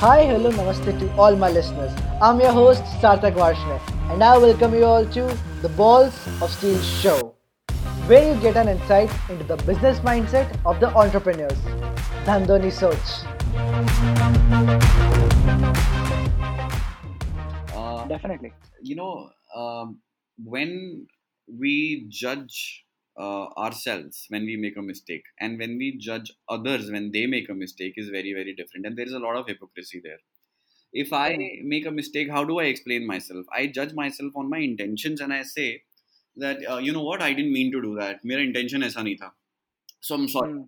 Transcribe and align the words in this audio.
Hi, 0.00 0.24
hello, 0.24 0.50
namaste 0.50 0.98
to 0.98 1.06
all 1.22 1.34
my 1.36 1.48
listeners. 1.50 1.92
I'm 2.22 2.38
your 2.40 2.52
host, 2.52 2.82
Sarthak 3.00 3.34
Varshne, 3.34 3.74
and 4.10 4.24
I 4.24 4.38
welcome 4.38 4.72
you 4.74 4.84
all 4.84 5.04
to 5.16 5.24
the 5.60 5.68
Balls 5.80 6.14
of 6.40 6.50
Steel 6.50 6.78
show, 6.80 7.34
where 8.06 8.22
you 8.34 8.40
get 8.40 8.56
an 8.56 8.68
insight 8.68 9.10
into 9.28 9.44
the 9.44 9.58
business 9.58 9.98
mindset 10.00 10.56
of 10.64 10.80
the 10.80 10.88
entrepreneurs. 10.96 11.58
Dhandoni 12.24 12.72
Soch. 12.72 13.10
Uh, 17.76 18.06
Definitely. 18.06 18.54
you 18.80 18.96
know, 18.96 19.28
um, 19.54 19.98
when 20.42 21.06
we 21.46 22.06
judge 22.08 22.86
uh, 23.18 23.46
ourselves 23.56 24.26
when 24.28 24.44
we 24.44 24.56
make 24.56 24.76
a 24.76 24.82
mistake. 24.82 25.24
And 25.38 25.58
when 25.58 25.76
we 25.78 25.98
judge 25.98 26.32
others 26.48 26.90
when 26.90 27.10
they 27.12 27.26
make 27.26 27.48
a 27.48 27.54
mistake 27.54 27.94
is 27.96 28.08
very 28.08 28.32
very 28.32 28.54
different. 28.54 28.86
And 28.86 28.96
there 28.96 29.06
is 29.06 29.12
a 29.12 29.18
lot 29.18 29.36
of 29.36 29.46
hypocrisy 29.46 30.00
there. 30.02 30.18
If 30.92 31.12
i 31.12 31.36
make 31.62 31.86
a 31.86 31.90
mistake 31.90 32.30
how 32.30 32.44
do 32.44 32.58
i 32.60 32.64
explain 32.64 33.06
myself? 33.06 33.46
I 33.52 33.66
judge 33.66 33.92
myself 33.94 34.32
on 34.36 34.48
my 34.48 34.58
intentions 34.58 35.20
and 35.20 35.32
i 35.32 35.42
say 35.42 35.82
that 36.36 36.58
uh, 36.68 36.78
you 36.78 36.92
know 36.92 37.02
what? 37.02 37.22
I 37.22 37.32
didn't 37.32 37.52
mean 37.52 37.72
to 37.72 37.82
do 37.82 37.96
that. 37.96 38.24
Mere 38.24 38.40
intention 38.40 38.82
aisa 38.82 39.04
nahi 39.06 39.18
tha. 39.18 39.32
So 40.00 40.14
i'm 40.14 40.28
sorry. 40.28 40.52
Hmm. 40.52 40.62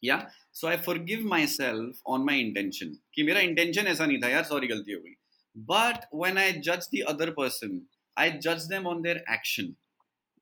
Yeah? 0.00 0.28
So 0.52 0.68
i 0.68 0.76
forgive 0.76 1.22
myself 1.22 1.96
on 2.06 2.24
my 2.24 2.34
intention. 2.34 2.98
Ki 3.14 3.22
mera 3.22 3.40
intention 3.40 3.86
aisa 3.86 4.08
nahi 4.08 4.20
tha 4.20 4.30
yaar 4.36 4.46
sorry 4.46 4.68
galti 4.68 4.96
ho 4.96 5.02
gayi. 5.04 5.16
But 5.54 6.06
when 6.10 6.38
i 6.38 6.52
judge 6.70 6.88
the 6.90 7.04
other 7.04 7.32
person 7.32 7.86
i 8.16 8.30
judge 8.30 8.66
them 8.68 8.86
on 8.86 9.02
their 9.02 9.22
action 9.28 9.76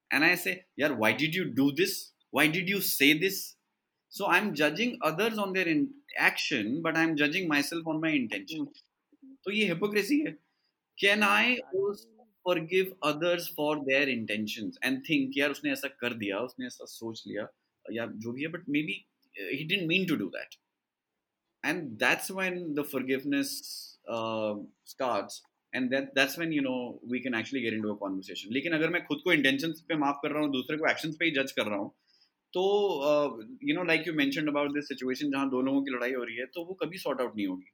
action 0.05 0.15
and 0.15 0.23
I 0.23 0.35
से 0.35 0.63
यार 0.79 0.91
why 0.91 1.13
did 1.13 1.35
you 1.35 1.43
do 1.43 1.71
this 1.71 2.13
why 2.35 2.47
did 2.47 2.69
you 2.69 2.79
say 2.81 3.13
this 3.13 3.41
so 4.09 4.25
I 4.25 4.39
am 4.39 4.53
judging 4.53 4.97
others 5.05 5.37
on 5.37 5.53
their 5.53 5.69
action 6.25 6.81
but 6.81 6.97
I 6.97 7.03
am 7.03 7.15
judging 7.15 7.49
myself 7.61 7.87
on 7.87 8.01
my 8.01 8.15
intention 8.15 8.65
तो 9.45 9.51
ये 9.51 9.67
hypocrisy 9.67 10.19
है 10.19 10.37
can 10.97 11.23
I 11.23 11.57
forgive 12.47 12.93
others 13.03 13.47
for 13.47 13.83
their 13.87 14.09
intentions 14.09 14.77
and 14.81 15.03
think 15.07 15.37
यार 15.37 15.51
उसने 15.51 15.71
ऐसा 15.71 15.87
कर 15.87 16.13
दिया 16.13 16.39
उसने 16.39 16.65
ऐसा 16.67 16.85
सोच 16.85 17.23
लिया 17.27 17.47
या 17.85 18.05
जो 18.05 18.31
भी 18.31 18.43
है 18.43 18.51
but 18.51 18.63
maybe 18.67 18.95
uh, 19.35 19.49
he 19.57 19.63
didn't 19.63 19.87
mean 19.87 20.07
to 20.07 20.17
do 20.17 20.29
that 20.29 20.57
and 21.63 21.99
that's 21.99 22.31
when 22.31 22.73
the 22.73 22.83
forgiveness 22.83 23.97
uh, 24.09 24.55
starts 24.85 25.43
and 25.73 25.93
that 25.93 26.07
that's 26.15 26.37
when 26.39 26.53
you 26.53 26.61
know 26.63 26.77
we 27.11 27.19
can 27.25 27.35
actually 27.39 27.61
get 27.65 27.75
into 27.75 27.91
a 27.91 27.97
conversation 27.99 28.53
लेकिन 28.53 28.73
अगर 28.73 28.89
मैं 28.95 29.03
खुद 29.05 29.21
को 29.25 29.33
intentions 29.33 29.81
पे 29.89 29.97
माफ 29.97 30.19
कर 30.23 30.31
रहा 30.31 30.43
हूँ 30.43 30.51
दूसरे 30.51 30.77
को 30.77 30.89
actions 30.89 31.19
पे 31.19 31.25
ही 31.25 31.31
judge 31.37 31.51
कर 31.59 31.69
रहा 31.69 31.79
हूँ 31.79 31.91
तो 32.53 32.63
you 33.63 33.75
know 33.75 33.83
like 33.83 34.07
you 34.07 34.13
mentioned 34.13 34.49
about 34.49 34.73
this 34.73 34.87
situation 34.87 35.31
जहाँ 35.31 35.49
दो 35.49 35.61
लोगों 35.61 35.81
की 35.83 35.91
लड़ाई 35.91 36.13
हो 36.13 36.23
रही 36.23 36.35
है 36.37 36.45
तो 36.55 36.65
वो 36.65 36.73
कभी 36.83 36.97
सॉर्ट 36.97 37.21
आउट 37.21 37.35
नहीं 37.35 37.47
होगी 37.47 37.71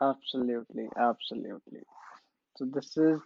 Absolutely. 0.00 0.84
Absolutely. 0.98 1.80
So 2.56 2.64
this 2.76 2.96
is 2.96 3.20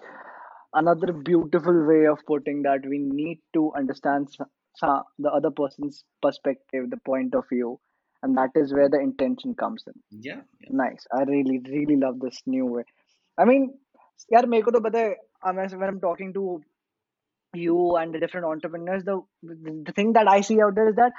another 0.74 1.12
beautiful 1.12 1.86
way 1.86 2.06
of 2.06 2.18
putting 2.26 2.62
that 2.62 2.86
we 2.86 2.98
need 2.98 3.40
to 3.54 3.72
understand 3.74 4.28
s- 4.28 4.48
sa- 4.76 5.04
the 5.18 5.30
other 5.30 5.50
person's 5.50 6.04
perspective, 6.22 6.90
the 6.90 7.00
point 7.06 7.34
of 7.34 7.44
view, 7.52 7.80
and 8.23 8.37
that 8.37 8.51
is 8.55 8.73
where 8.73 8.89
the 8.89 8.99
intention 8.99 9.55
comes 9.55 9.83
in. 9.87 9.93
Yeah, 10.11 10.41
yeah. 10.59 10.69
nice. 10.71 11.05
I 11.13 11.23
really 11.23 11.59
really 11.69 11.97
love 11.97 12.19
this 12.19 12.41
new 12.45 12.65
way. 12.65 12.83
I 13.37 13.45
mean 13.45 13.73
yeah 14.29 14.41
meko 14.41 14.71
to 14.73 14.81
pata 14.81 15.15
when 15.43 15.89
i'm 15.89 15.99
talking 15.99 16.31
to 16.33 16.61
you 17.53 17.95
and 17.97 18.13
the 18.13 18.19
different 18.19 18.45
entrepreneurs 18.45 19.03
the 19.03 19.15
the 19.87 19.93
thing 19.95 20.13
that 20.13 20.27
i 20.27 20.41
see 20.41 20.61
out 20.61 20.75
there 20.75 20.89
is 20.89 20.95
that 20.95 21.11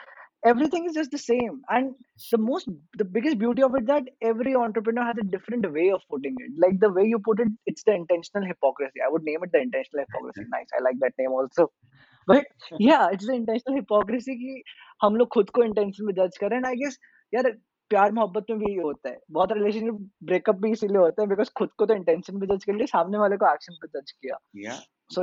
everything 0.44 0.86
is 0.86 0.94
just 0.94 1.10
the 1.10 1.18
same. 1.18 1.62
And 1.68 1.94
the 2.30 2.38
most 2.38 2.68
the 2.98 3.04
biggest 3.04 3.38
beauty 3.38 3.62
of 3.62 3.74
it 3.74 3.86
that 3.86 4.04
every 4.20 4.54
entrepreneur 4.54 5.04
has 5.04 5.16
a 5.20 5.24
different 5.24 5.70
way 5.72 5.90
of 5.90 6.00
putting 6.10 6.34
it. 6.38 6.52
Like 6.58 6.80
the 6.80 6.90
way 6.90 7.04
you 7.04 7.18
put 7.18 7.40
it 7.40 7.48
it's 7.66 7.82
the 7.84 7.94
intentional 7.94 8.46
hypocrisy. 8.46 9.00
I 9.06 9.10
would 9.10 9.22
name 9.22 9.40
it 9.42 9.52
the 9.52 9.60
intentional 9.60 10.04
hypocrisy. 10.04 10.48
Nice. 10.50 10.66
I 10.78 10.82
like 10.82 10.96
that 11.00 11.12
name 11.18 11.30
also. 11.30 11.70
But 12.26 12.44
yeah, 12.78 13.08
it's 13.12 13.26
the 13.26 13.34
intentional 13.34 13.84
कि 13.84 14.62
हम 15.02 15.16
लोग 15.16 15.28
खुद 15.28 15.50
को 15.50 15.62
intention 15.64 16.06
में 16.06 16.14
judge 16.14 16.38
करें. 16.40 16.60
I 16.62 16.74
guess 16.74 16.98
यार 17.34 17.52
प्यार 17.90 18.12
मोहब्बत 18.12 18.46
में 18.50 18.58
भी 18.58 18.72
ये 18.72 18.82
होता 18.82 19.08
है 19.08 19.18
बहुत 19.30 19.52
रिलेशनशिप 19.52 20.10
ब्रेकअप 20.24 20.56
भी 20.60 20.70
इसीलिए 20.72 20.98
होता 20.98 21.22
है 21.22 21.28
बिकॉज़ 21.28 21.50
खुद 21.58 21.70
को 21.78 21.86
तो 21.86 21.94
इंटेंशन 21.94 22.40
पे 22.40 22.46
जज 22.54 22.64
कर 22.64 22.72
लिया 22.72 22.86
सामने 22.92 23.18
वाले 23.18 23.36
को 23.42 23.52
एक्शन 23.54 23.74
पे 23.82 23.88
जज 23.98 24.12
किया 24.12 24.38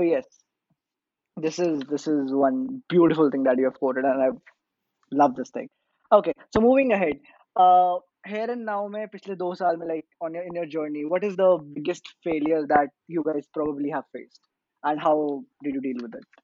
yes 0.10 0.28
this 1.46 1.58
is 1.66 1.80
this 1.90 2.06
is 2.12 2.32
one 2.42 2.60
beautiful 2.94 3.32
thing 3.34 3.44
that 3.44 3.62
you 3.64 3.68
have 3.70 3.80
quoted 3.84 4.08
and 4.12 4.24
i 4.24 4.30
love 5.22 5.36
this 5.36 5.52
thing 5.58 5.70
okay 6.12 6.34
so 6.56 6.62
moving 6.66 6.92
ahead 6.98 7.22
uh 7.66 7.94
here 8.32 8.48
and 8.56 8.66
now 8.70 8.80
में 8.96 9.08
पिछले 9.14 9.36
दो 9.36 9.54
साल 9.62 9.78
में 9.78 9.88
like 9.92 10.28
on 10.28 10.36
your 10.38 10.44
in 10.50 10.60
your 10.60 10.66
journey 10.76 11.06
what 11.14 11.28
is 11.30 11.38
the 11.42 11.50
biggest 11.78 12.12
failure 12.28 12.62
that 12.74 12.94
you 13.18 13.24
guys 13.30 13.48
probably 13.60 13.96
have 13.98 14.08
faced 14.18 14.42
and 14.84 15.06
how 15.08 15.16
did 15.68 15.80
you 15.80 15.84
deal 15.88 16.04
with 16.08 16.20
it 16.22 16.44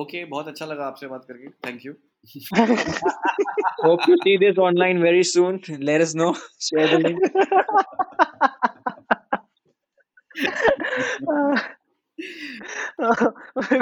okay 0.00 0.24
बहुत 0.24 0.48
अच्छा 0.48 0.66
लगा 0.66 0.86
आपसे 0.86 1.06
बात 1.06 1.24
करके। 1.28 1.48
Thank 1.66 1.86
you 1.86 1.92
hope 3.84 4.08
you 4.08 4.16
see 4.16 4.36
this 4.38 4.58
online 4.58 5.02
very 5.02 5.22
soon 5.24 5.60
let 5.70 6.00
us 6.02 6.14
know 6.16 6.32
share 6.68 6.96
the 6.96 7.00
link 7.06 7.18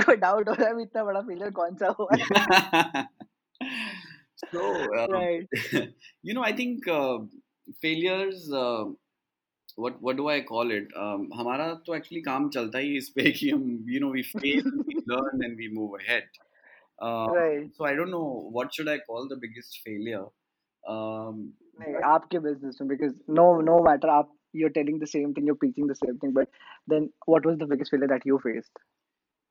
कोई 0.05 0.17
doubt 0.17 0.49
हो 0.49 0.55
रहा 0.55 0.69
है 0.69 0.83
इतना 0.83 1.05
बड़ा 1.05 1.21
फिलर 1.21 1.51
कौन 1.59 1.77
सा 1.83 1.89
हुआ 1.99 2.17
so 4.45 4.61
right 5.13 5.49
you 6.25 6.35
know 6.35 6.43
I 6.45 6.53
think 6.59 6.79
failures 7.83 8.49
what 9.77 10.01
what 10.01 10.17
do 10.17 10.29
i 10.29 10.41
call 10.51 10.71
it 10.71 10.93
um, 11.05 11.27
हमारा 11.37 11.73
तो 11.87 11.95
एक्चुअली 11.95 12.21
काम 12.23 12.49
चलता 12.57 12.79
ही 12.79 12.97
इस 12.97 13.09
पे 13.17 13.31
कि 13.39 13.51
हम 13.51 13.65
you 13.95 14.01
know 14.05 14.13
we 14.17 14.25
fail 14.31 14.71
we 14.91 14.97
learn 15.13 15.45
and 15.49 15.63
we 15.63 15.69
move 15.79 15.99
ahead 16.01 16.29
uh, 17.07 17.27
right 17.37 17.73
so 17.79 17.89
i 17.91 17.95
don't 18.01 18.15
know 18.17 18.29
what 18.59 18.79
should 18.79 18.93
i 18.95 18.99
call 19.11 19.29
the 19.35 19.41
biggest 19.45 19.83
failure 19.89 20.25
um, 20.95 21.45
नहीं 21.81 21.95
आपके 22.15 22.39
बिज़नेस 22.39 22.79
में 22.81 22.89
बिकॉज़ 22.89 23.21
नो 23.41 23.51
नो 23.71 23.83
मैटर 23.91 24.09
आप 24.17 24.33
you're 24.59 24.75
telling 24.75 24.99
the 25.05 25.11
same 25.13 25.31
thing 25.37 25.47
you're 25.51 25.61
preaching 25.63 25.87
the 25.93 26.01
same 26.01 26.19
thing 26.25 26.35
but 26.35 26.59
then 26.93 27.09
what 27.33 27.49
was 27.51 27.57
the 27.63 27.67
biggest 27.71 27.95
failure 27.95 28.11
that 28.13 28.29
you 28.31 28.43
faced 28.49 28.85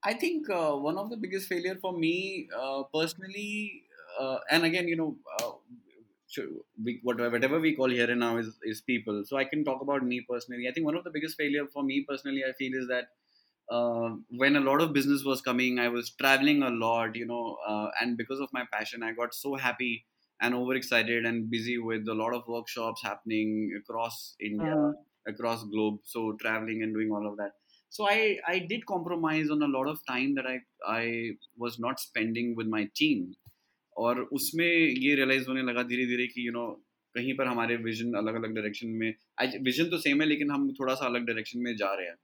I 0.06 0.14
think 0.22 0.50
uh, 0.50 0.74
one 0.86 0.98
of 0.98 1.10
the 1.10 1.18
biggest 1.18 1.48
failure 1.48 1.76
for 1.82 1.94
me 1.98 2.50
uh, 2.62 2.84
personally, 2.94 3.84
uh, 4.20 4.38
and 4.52 4.66
again, 4.66 4.90
you 4.90 4.98
know, 4.98 5.16
uh, 5.40 5.52
we, 6.82 7.00
whatever, 7.04 7.60
we 7.60 7.76
call 7.76 7.90
here 7.90 8.10
and 8.10 8.20
now 8.20 8.38
is, 8.38 8.60
is 8.64 8.82
people. 8.82 9.24
So 9.26 9.38
I 9.38 9.46
can 9.46 9.64
talk 9.64 9.82
about 9.82 10.04
me 10.06 10.22
personally. 10.30 10.68
I 10.68 10.72
think 10.74 10.86
one 10.86 10.96
of 10.96 11.04
the 11.04 11.12
biggest 11.12 11.38
failure 11.38 11.68
for 11.68 11.84
me 11.84 12.06
personally, 12.08 12.44
I 12.46 12.54
feel 12.54 12.74
is 12.74 12.88
that 12.88 13.10
uh, 13.70 14.16
when 14.30 14.56
a 14.56 14.60
lot 14.60 14.82
of 14.82 14.94
business 14.94 15.24
was 15.24 15.42
coming, 15.42 15.80
I 15.80 15.88
was 15.90 16.12
traveling 16.12 16.64
a 16.64 16.70
lot, 16.70 17.16
you 17.16 17.26
know, 17.26 17.58
uh, 17.68 17.90
and 18.00 18.18
because 18.18 18.40
of 18.40 18.50
my 18.54 18.66
passion, 18.72 19.04
I 19.04 19.14
got 19.14 19.34
so 19.34 19.56
happy 19.56 20.06
and 20.42 20.54
overexcited 20.54 21.26
and 21.26 21.50
busy 21.50 21.78
with 21.78 22.08
a 22.08 22.14
lot 22.14 22.34
of 22.34 22.48
workshops 22.48 23.02
happening 23.02 23.72
across 23.80 24.36
India, 24.40 24.76
Mhm. 24.76 25.06
across 25.28 25.64
globe. 25.66 26.00
So 26.04 26.34
traveling 26.34 26.84
and 26.84 26.94
doing 26.94 27.12
all 27.12 27.28
of 27.28 27.38
that 27.38 27.54
so 27.90 28.08
i 28.10 28.40
i 28.48 28.58
did 28.58 28.84
compromise 28.88 29.52
on 29.52 29.62
a 29.62 29.68
lot 29.68 29.88
of 29.88 30.00
time 30.08 30.34
that 30.34 30.48
i 30.48 30.60
i 30.88 31.30
was 31.56 31.78
not 31.78 32.00
spending 32.00 32.56
with 32.56 32.66
my 32.66 32.90
team 32.96 33.36
और 33.98 34.22
उसमें 34.22 34.68
ये 34.68 35.16
realise 35.16 35.48
होने 35.48 35.62
लगा 35.62 35.84
धीरे 35.84 36.06
धीरे 36.06 36.28
कि 36.28 36.48
you 36.48 36.54
no 36.54 36.84
कहीं 37.16 37.34
पर 37.38 37.48
हमारे 37.48 37.76
विजन 37.76 38.14
अलग 38.14 38.36
अलग 38.36 38.56
डायरेक्शन 38.56 38.88
में 38.88 39.14
विजन 39.62 39.86
तो 39.86 39.98
सेम 39.98 40.22
है 40.22 40.28
लेकिन 40.28 40.52
हम 40.52 40.74
थोड़ा 40.74 40.94
सा 40.94 41.06
अलग 41.06 41.26
डायरेक्शन 41.26 41.60
में 41.60 41.76
जा 41.76 41.94
रहे 41.94 42.08
हैं। 42.08 42.16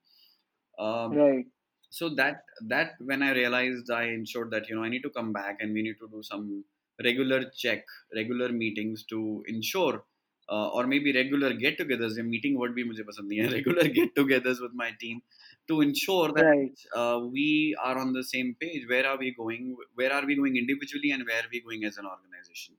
So 1.92 2.10
that 2.10 2.36
that 2.64 2.90
when 3.02 3.24
I 3.24 3.34
realise 3.34 3.92
I 3.92 4.08
in 4.08 4.24
that 4.38 4.72
you 4.72 4.78
know 4.78 4.84
I 4.84 4.90
need 4.90 5.04
to 5.04 5.10
come 5.10 5.34
back 5.34 5.58
and 5.62 5.74
we 5.74 5.82
need 5.82 5.98
to 6.00 6.08
do 6.08 6.22
some 6.22 6.64
regular 7.02 7.44
check 7.44 7.86
regular 8.16 8.52
meetings 8.52 9.06
to 9.10 9.46
ensure 9.50 10.06
और 10.50 10.86
maybe 11.00 11.12
regular 11.12 11.54
get 11.54 11.78
togethers 11.78 12.18
meeting 12.20 12.60
word 12.60 12.74
भी 12.74 12.84
मुझे 12.84 13.04
पसंद 13.04 13.30
नहीं 13.30 13.40
है 13.40 13.48
regular 13.48 13.88
get 13.88 14.16
togethers 14.16 14.62
with 14.62 14.72
my 14.76 14.92
team 14.92 15.20
to 15.69 15.81
ensure 15.87 16.29
that 16.39 16.47
right 16.47 16.79
uh, 17.01 17.19
we 17.37 17.77
are 17.89 17.97
on 17.99 18.13
the 18.19 18.25
same 18.33 18.55
page 18.61 18.87
where 18.93 19.07
are 19.13 19.19
we 19.19 19.35
going 19.43 19.77
where 19.95 20.13
are 20.19 20.25
we 20.31 20.37
going 20.43 20.57
individually 20.57 21.11
and 21.17 21.27
where 21.31 21.43
are 21.47 21.51
we 21.53 21.61
going 21.69 21.85
as 21.93 21.99
an 22.05 22.07
organization 22.15 22.77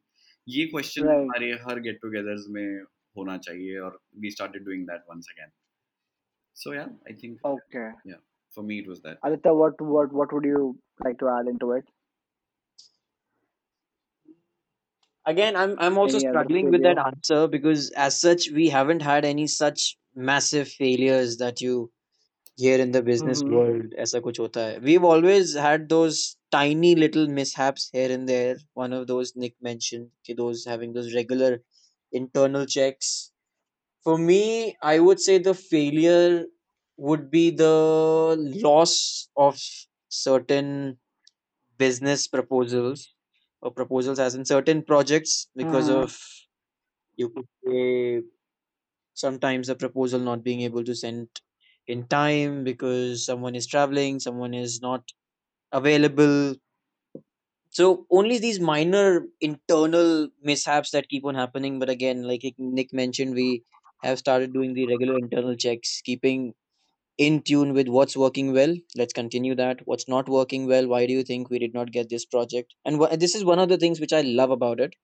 ये 0.55 0.65
question 0.71 1.07
Right. 1.07 1.17
हमारे 1.19 1.51
हर 1.67 1.79
get-togethers 1.87 2.47
में 2.57 2.67
होना 3.17 3.37
चाहिए 3.47 3.77
और 3.87 3.99
we 4.25 4.31
started 4.37 4.65
doing 4.71 4.85
that 4.91 5.07
once 5.15 5.31
again 5.35 5.51
so 6.53 6.73
yeah 6.73 6.87
I 7.07 7.13
think 7.13 7.39
okay 7.43 7.91
for 8.51 8.63
me 8.63 8.79
it 8.79 8.87
was 8.87 9.01
that 9.01 9.19
aditya 9.29 9.53
what 9.61 9.81
what 9.95 10.13
what 10.19 10.31
would 10.35 10.45
you 10.51 10.61
like 11.03 11.19
to 11.23 11.27
add 11.37 11.47
into 11.55 11.71
it 11.79 11.85
Again, 15.25 15.55
I'm 15.55 15.75
I'm 15.79 15.97
also 15.97 16.17
Any 16.17 16.25
other 16.27 16.45
struggling 16.45 16.69
with 16.71 16.81
that 16.83 16.97
failure? 16.97 16.99
answer 16.99 17.47
because 17.47 17.91
as 17.91 18.19
such 18.19 18.49
we 18.51 18.69
haven't 18.69 19.01
had 19.01 19.25
any 19.25 19.47
such 19.47 19.97
massive 20.15 20.67
failures 20.67 21.37
that 21.37 21.61
you 21.61 21.91
here 22.60 22.78
in 22.84 22.92
the 22.96 23.02
business 23.08 23.42
mm-hmm. 23.42 23.56
world 23.56 23.98
aisa 24.04 24.20
kuch 24.26 24.40
hota 24.42 24.62
hai. 24.66 24.78
we've 24.88 25.08
always 25.10 25.54
had 25.66 25.88
those 25.94 26.22
tiny 26.56 26.92
little 27.02 27.28
mishaps 27.40 27.88
here 27.96 28.12
and 28.16 28.32
there 28.32 28.56
one 28.84 28.96
of 29.00 29.06
those 29.10 29.34
nick 29.42 29.54
mentioned 29.68 30.08
ki 30.28 30.38
those 30.40 30.64
having 30.72 30.96
those 30.96 31.12
regular 31.18 31.50
internal 32.22 32.66
checks 32.76 33.12
for 34.08 34.16
me 34.30 34.40
i 34.94 34.96
would 35.06 35.22
say 35.28 35.38
the 35.50 35.54
failure 35.60 36.46
would 37.10 37.30
be 37.36 37.44
the 37.62 37.76
loss 38.68 38.96
of 39.36 39.62
certain 40.22 40.72
business 41.84 42.26
proposals 42.28 43.06
or 43.62 43.70
proposals 43.70 44.18
as 44.18 44.34
in 44.34 44.44
certain 44.44 44.82
projects 44.82 45.36
because 45.62 45.88
mm. 45.88 46.02
of 46.02 46.18
you 47.16 47.28
could 47.36 47.48
say 47.64 48.22
sometimes 49.14 49.70
the 49.72 49.74
proposal 49.74 50.20
not 50.26 50.44
being 50.48 50.60
able 50.68 50.84
to 50.90 50.94
send 50.94 51.40
in 51.90 52.06
time 52.08 52.64
because 52.64 53.26
someone 53.26 53.54
is 53.56 53.66
traveling 53.66 54.20
someone 54.20 54.54
is 54.54 54.80
not 54.82 55.12
available. 55.72 56.56
So 57.70 58.06
only 58.10 58.38
these 58.38 58.60
minor 58.60 59.26
internal 59.40 60.28
mishaps 60.42 60.90
that 60.92 61.08
keep 61.08 61.24
on 61.24 61.34
happening. 61.34 61.78
But 61.80 61.90
again 61.90 62.22
like 62.22 62.42
nick 62.58 62.92
mentioned 62.92 63.34
we 63.34 63.64
have 64.02 64.18
started 64.18 64.52
doing 64.52 64.74
the 64.74 64.86
regular 64.86 65.18
internal 65.18 65.56
checks 65.56 66.00
keeping 66.02 66.54
in 67.18 67.42
tune 67.42 67.74
with 67.74 67.88
what's 67.88 68.16
working 68.16 68.52
well. 68.52 68.76
Let's 68.96 69.12
continue 69.14 69.54
that. 69.56 69.86
What's 69.86 70.08
not 70.08 70.28
working 70.28 70.66
well? 70.66 70.88
Why 70.88 71.06
do 71.06 71.12
you 71.14 71.24
think 71.24 71.50
we 71.50 71.58
did 71.60 71.74
not 71.74 71.92
get 71.92 72.10
this 72.10 72.26
project? 72.26 72.74
And 72.84 72.98
wha- 73.00 73.16
this 73.16 73.34
is 73.34 73.44
one 73.44 73.58
of 73.60 73.68
the 73.70 73.78
things 73.78 74.00
which 74.00 74.12
i 74.14 74.22
love 74.22 74.50
about 74.50 74.80
it 74.80 74.94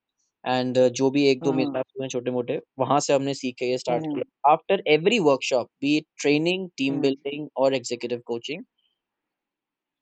and 0.46 0.78
जो 1.00 1.10
भी 1.12 1.26
एक 1.30 1.42
दो 1.44 1.52
Mm-hmm. 1.52 1.58
Mishaps 1.58 1.94
हुए 2.00 2.08
छोटे 2.16 2.32
मोटे 2.32 2.60
वहां 2.80 3.00
से 3.08 3.14
हमने 3.14 3.34
सीख 3.42 3.56
के 3.60 3.66
ये 3.72 3.78
स्टार्ट 3.78 4.04
Mm-hmm. 4.04 4.14
किया 4.14 4.52
after 4.54 4.84
every 4.98 5.20
workshop 5.30 5.70
be 5.82 5.96
it 5.98 6.06
training 6.22 6.70
team 6.78 6.94
Mm-hmm. 6.94 7.02
Building 7.02 7.48
और 7.66 7.74
executive 7.82 8.22
coaching 8.34 8.64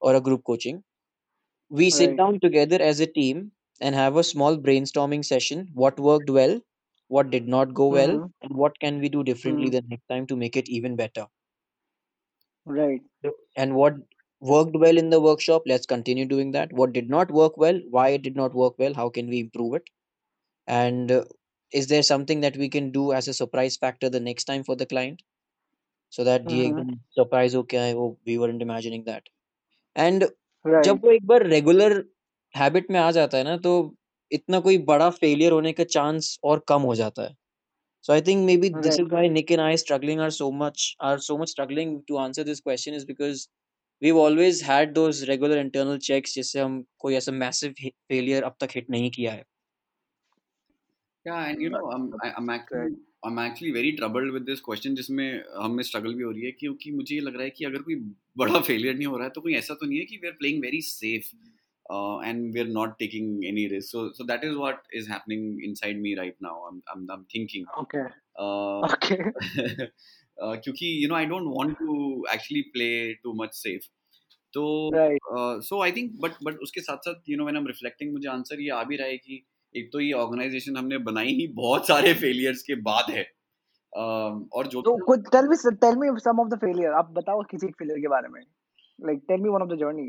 or 0.02 0.14
a 0.16 0.20
group 0.22 0.44
coaching 0.44 0.84
we 1.70 1.90
sit 1.90 2.10
Right. 2.10 2.18
down 2.18 2.40
together 2.40 2.82
as 2.82 3.00
a 3.00 3.08
team 3.08 3.52
and 3.82 3.96
have 3.96 4.18
a 4.18 4.24
small 4.24 4.58
brainstorming 4.58 5.26
session 5.26 5.70
what 5.74 6.00
worked 6.00 6.30
well 6.30 6.60
what 7.08 7.30
did 7.32 7.48
not 7.48 7.74
go 7.74 7.88
well 7.88 8.12
Mm-hmm. 8.12 8.26
and 8.42 8.56
what 8.56 8.80
can 8.80 9.00
we 9.00 9.10
do 9.10 9.24
differently 9.24 9.70
Mm-hmm. 9.70 9.78
the 9.78 9.82
next 9.88 10.08
time 10.08 10.28
to 10.28 10.36
make 10.36 10.58
it 10.58 10.70
even 10.70 10.96
better 10.96 11.28
Right. 12.66 13.02
So- 13.24 13.36
and 13.56 13.76
what 13.76 13.96
worked 14.42 14.76
well 14.76 14.98
in 14.98 15.10
the 15.10 15.20
workshop 15.22 15.64
let's 15.66 15.86
continue 15.86 16.26
doing 16.26 16.52
that 16.52 16.74
what 16.74 16.92
did 16.94 17.10
not 17.10 17.32
work 17.32 17.58
well 17.58 17.80
why 17.90 18.10
it 18.10 18.22
did 18.24 18.36
not 18.36 18.54
work 18.54 18.78
well 18.78 18.94
how 18.94 19.10
can 19.10 19.28
we 19.30 19.40
improve 19.40 19.76
it 19.76 19.90
and 20.68 21.12
uh, 21.12 21.26
is 21.74 21.88
there 21.88 22.04
something 22.04 22.42
that 22.42 22.58
we 22.58 22.70
can 22.70 22.92
do 22.92 23.14
as 23.14 23.28
a 23.28 23.34
surprise 23.34 23.78
factor 23.78 24.10
the 24.10 24.20
next 24.20 24.46
time 24.46 24.64
for 24.64 24.76
the 24.76 24.86
client 24.86 25.22
so 26.14 26.24
that 26.24 26.50
ये 26.52 26.66
Mm-hmm. 26.66 26.70
एकदम 26.70 26.96
surprise 27.20 27.56
हो 27.56 27.64
क्या 27.74 27.84
है 27.84 27.94
वो 27.96 28.08
we 28.28 28.38
weren't 28.44 28.64
imagining 28.68 29.04
that 29.10 29.30
and 29.96 30.28
Right. 30.66 30.86
जब 30.88 31.04
वो 31.06 31.12
एक 31.12 31.26
बार 31.28 31.46
regular 31.48 32.04
habit 32.56 32.92
में 32.92 33.00
आ 33.00 33.10
जाता 33.20 33.38
है 33.38 33.44
ना 33.44 33.58
तो 33.68 33.74
इतना 34.32 34.60
कोई 34.68 34.78
बड़ा 34.92 35.10
फेलियर 35.24 35.52
होने 35.52 35.74
का 35.74 35.84
चांस 35.98 36.38
और 36.52 36.64
कम 36.70 36.82
हो 36.92 36.96
जाता 36.96 37.24
है 37.24 37.36
so 38.08 38.14
i 38.14 38.22
think 38.28 38.46
maybe 38.50 38.70
this 38.86 38.96
Right. 38.96 39.02
is 39.02 39.08
why 39.14 39.22
nick 39.36 39.52
and 39.56 39.62
i 39.66 39.76
struggling 39.82 40.20
are 40.26 40.32
so 40.38 40.48
much 40.62 40.84
are 41.10 41.18
so 41.28 41.38
much 41.42 41.52
struggling 41.56 41.94
to 42.12 42.20
answer 42.24 42.46
this 42.50 42.62
question 42.68 42.98
is 43.00 43.06
because 43.12 43.42
we've 44.02 44.20
always 44.26 44.62
had 44.70 44.96
those 45.00 45.22
regular 45.32 45.58
internal 45.66 46.00
checks 46.10 46.36
जिससे 46.36 46.60
हम 46.62 46.78
कोई 47.06 47.16
ऐसा 47.22 47.34
massive 47.44 47.76
failure 48.14 48.44
अब 48.52 48.56
तक 48.62 48.78
hit 48.78 48.90
नहीं 48.98 49.12
किया 49.20 49.34
है 49.34 49.44
Yeah, 51.27 51.45
and 51.51 51.63
you 51.63 51.71
know, 51.71 51.91
I'm 51.91 52.13
I'm 52.39 52.51
actually 52.51 52.97
I'm 53.27 53.39
actually 53.39 53.73
very 53.73 53.97
troubled 53.97 54.33
with 54.37 54.47
this 54.47 54.61
question 54.61 54.97
जिसमें 54.97 55.27
हमें 55.65 55.83
struggle 55.91 56.15
भी 56.15 56.23
हो 56.23 56.31
रही 56.31 56.45
है 56.45 56.51
क्योंकि 56.63 56.91
मुझे 56.97 57.15
ये 57.15 57.21
लग 57.21 57.35
रहा 57.35 57.45
है 57.45 57.51
कि 57.59 57.65
अगर 57.65 57.83
कोई 57.83 57.95
बड़ा 58.37 58.63
failure 58.69 58.95
नहीं 58.95 59.07
हो 59.07 59.17
रहा 59.17 59.27
है 59.27 59.31
तो 59.35 59.41
कोई 59.41 59.55
ऐसा 59.61 59.75
तो 59.83 59.87
नहीं 59.87 59.99
है 59.99 60.05
कि 60.11 60.19
we 60.25 60.31
are 60.31 60.37
playing 60.43 60.61
very 60.65 60.81
safe 60.89 61.31
uh, 61.87 62.19
and 62.19 62.53
we 62.53 62.61
are 62.61 62.73
not 62.75 62.99
taking 62.99 63.31
any 63.53 63.69
risk. 63.69 63.89
So 63.91 64.05
so 64.19 64.29
that 64.33 64.45
is 64.45 64.57
what 64.57 64.93
is 65.01 65.09
happening 65.15 65.49
inside 65.71 66.05
me 66.07 66.15
right 66.19 66.37
now. 66.41 66.55
I'm 66.69 66.83
I'm, 66.95 67.07
I'm 67.17 67.25
thinking. 67.37 67.67
Okay. 67.85 68.05
Uh, 68.39 68.81
Okay. 68.93 69.19
uh, 70.43 70.57
क्योंकि 70.67 70.93
you 71.03 71.09
know 71.09 71.21
I 71.23 71.25
don't 71.25 71.51
want 71.51 71.79
to 71.79 71.99
actually 72.37 72.67
play 72.77 73.19
too 73.25 73.35
much 73.43 73.61
safe. 73.65 73.91
तो. 74.57 74.65
So 75.69 75.81
I 75.83 75.93
think 75.93 76.13
but 76.23 76.33
but 76.45 76.59
उसके 76.63 76.81
साथ 76.81 76.97
साथ 77.09 77.29
you 77.29 77.37
know 77.37 77.45
when 77.45 77.57
I 77.57 77.61
am 77.61 77.67
reflecting 77.67 78.13
मुझे 78.13 78.29
answer 78.29 78.61
ये 78.61 78.69
आ 78.71 78.83
भी 78.91 78.97
रहा 78.97 79.09
है 79.09 79.17
कि 79.17 79.45
एक 79.77 79.91
तो 79.93 80.01
ये 80.01 80.13
ऑर्गेनाइजेशन 80.13 80.77
हमने 80.77 80.99
बनाई 80.99 81.35
ही 81.41 81.47
बहुत 81.55 81.87
सारे 81.87 82.13
फेलियर्स 82.15 82.63
के 82.63 82.75
बाद 82.75 83.11
है 83.11 83.25
um, 83.99 84.45
और 84.53 84.67
जो 84.67 84.83
So 84.83 84.99
could 85.09 85.27
tell 85.33 85.49
me 85.49 85.57
tell 85.81 85.97
me 85.97 86.09
some 86.27 86.41
of 86.45 86.53
the 86.53 86.61
failure. 86.67 86.93
आप 87.01 87.11
बताओ 87.19 87.43
किसी 87.51 87.67
एक 87.67 87.75
failure 87.83 88.01
के 88.01 88.09
बारे 88.09 88.29
में. 88.29 88.41
Like 89.09 89.27
tell 89.31 89.39
me 89.39 89.51
one 89.57 89.63
of 89.63 89.69
the 89.69 89.81
journey 89.83 90.09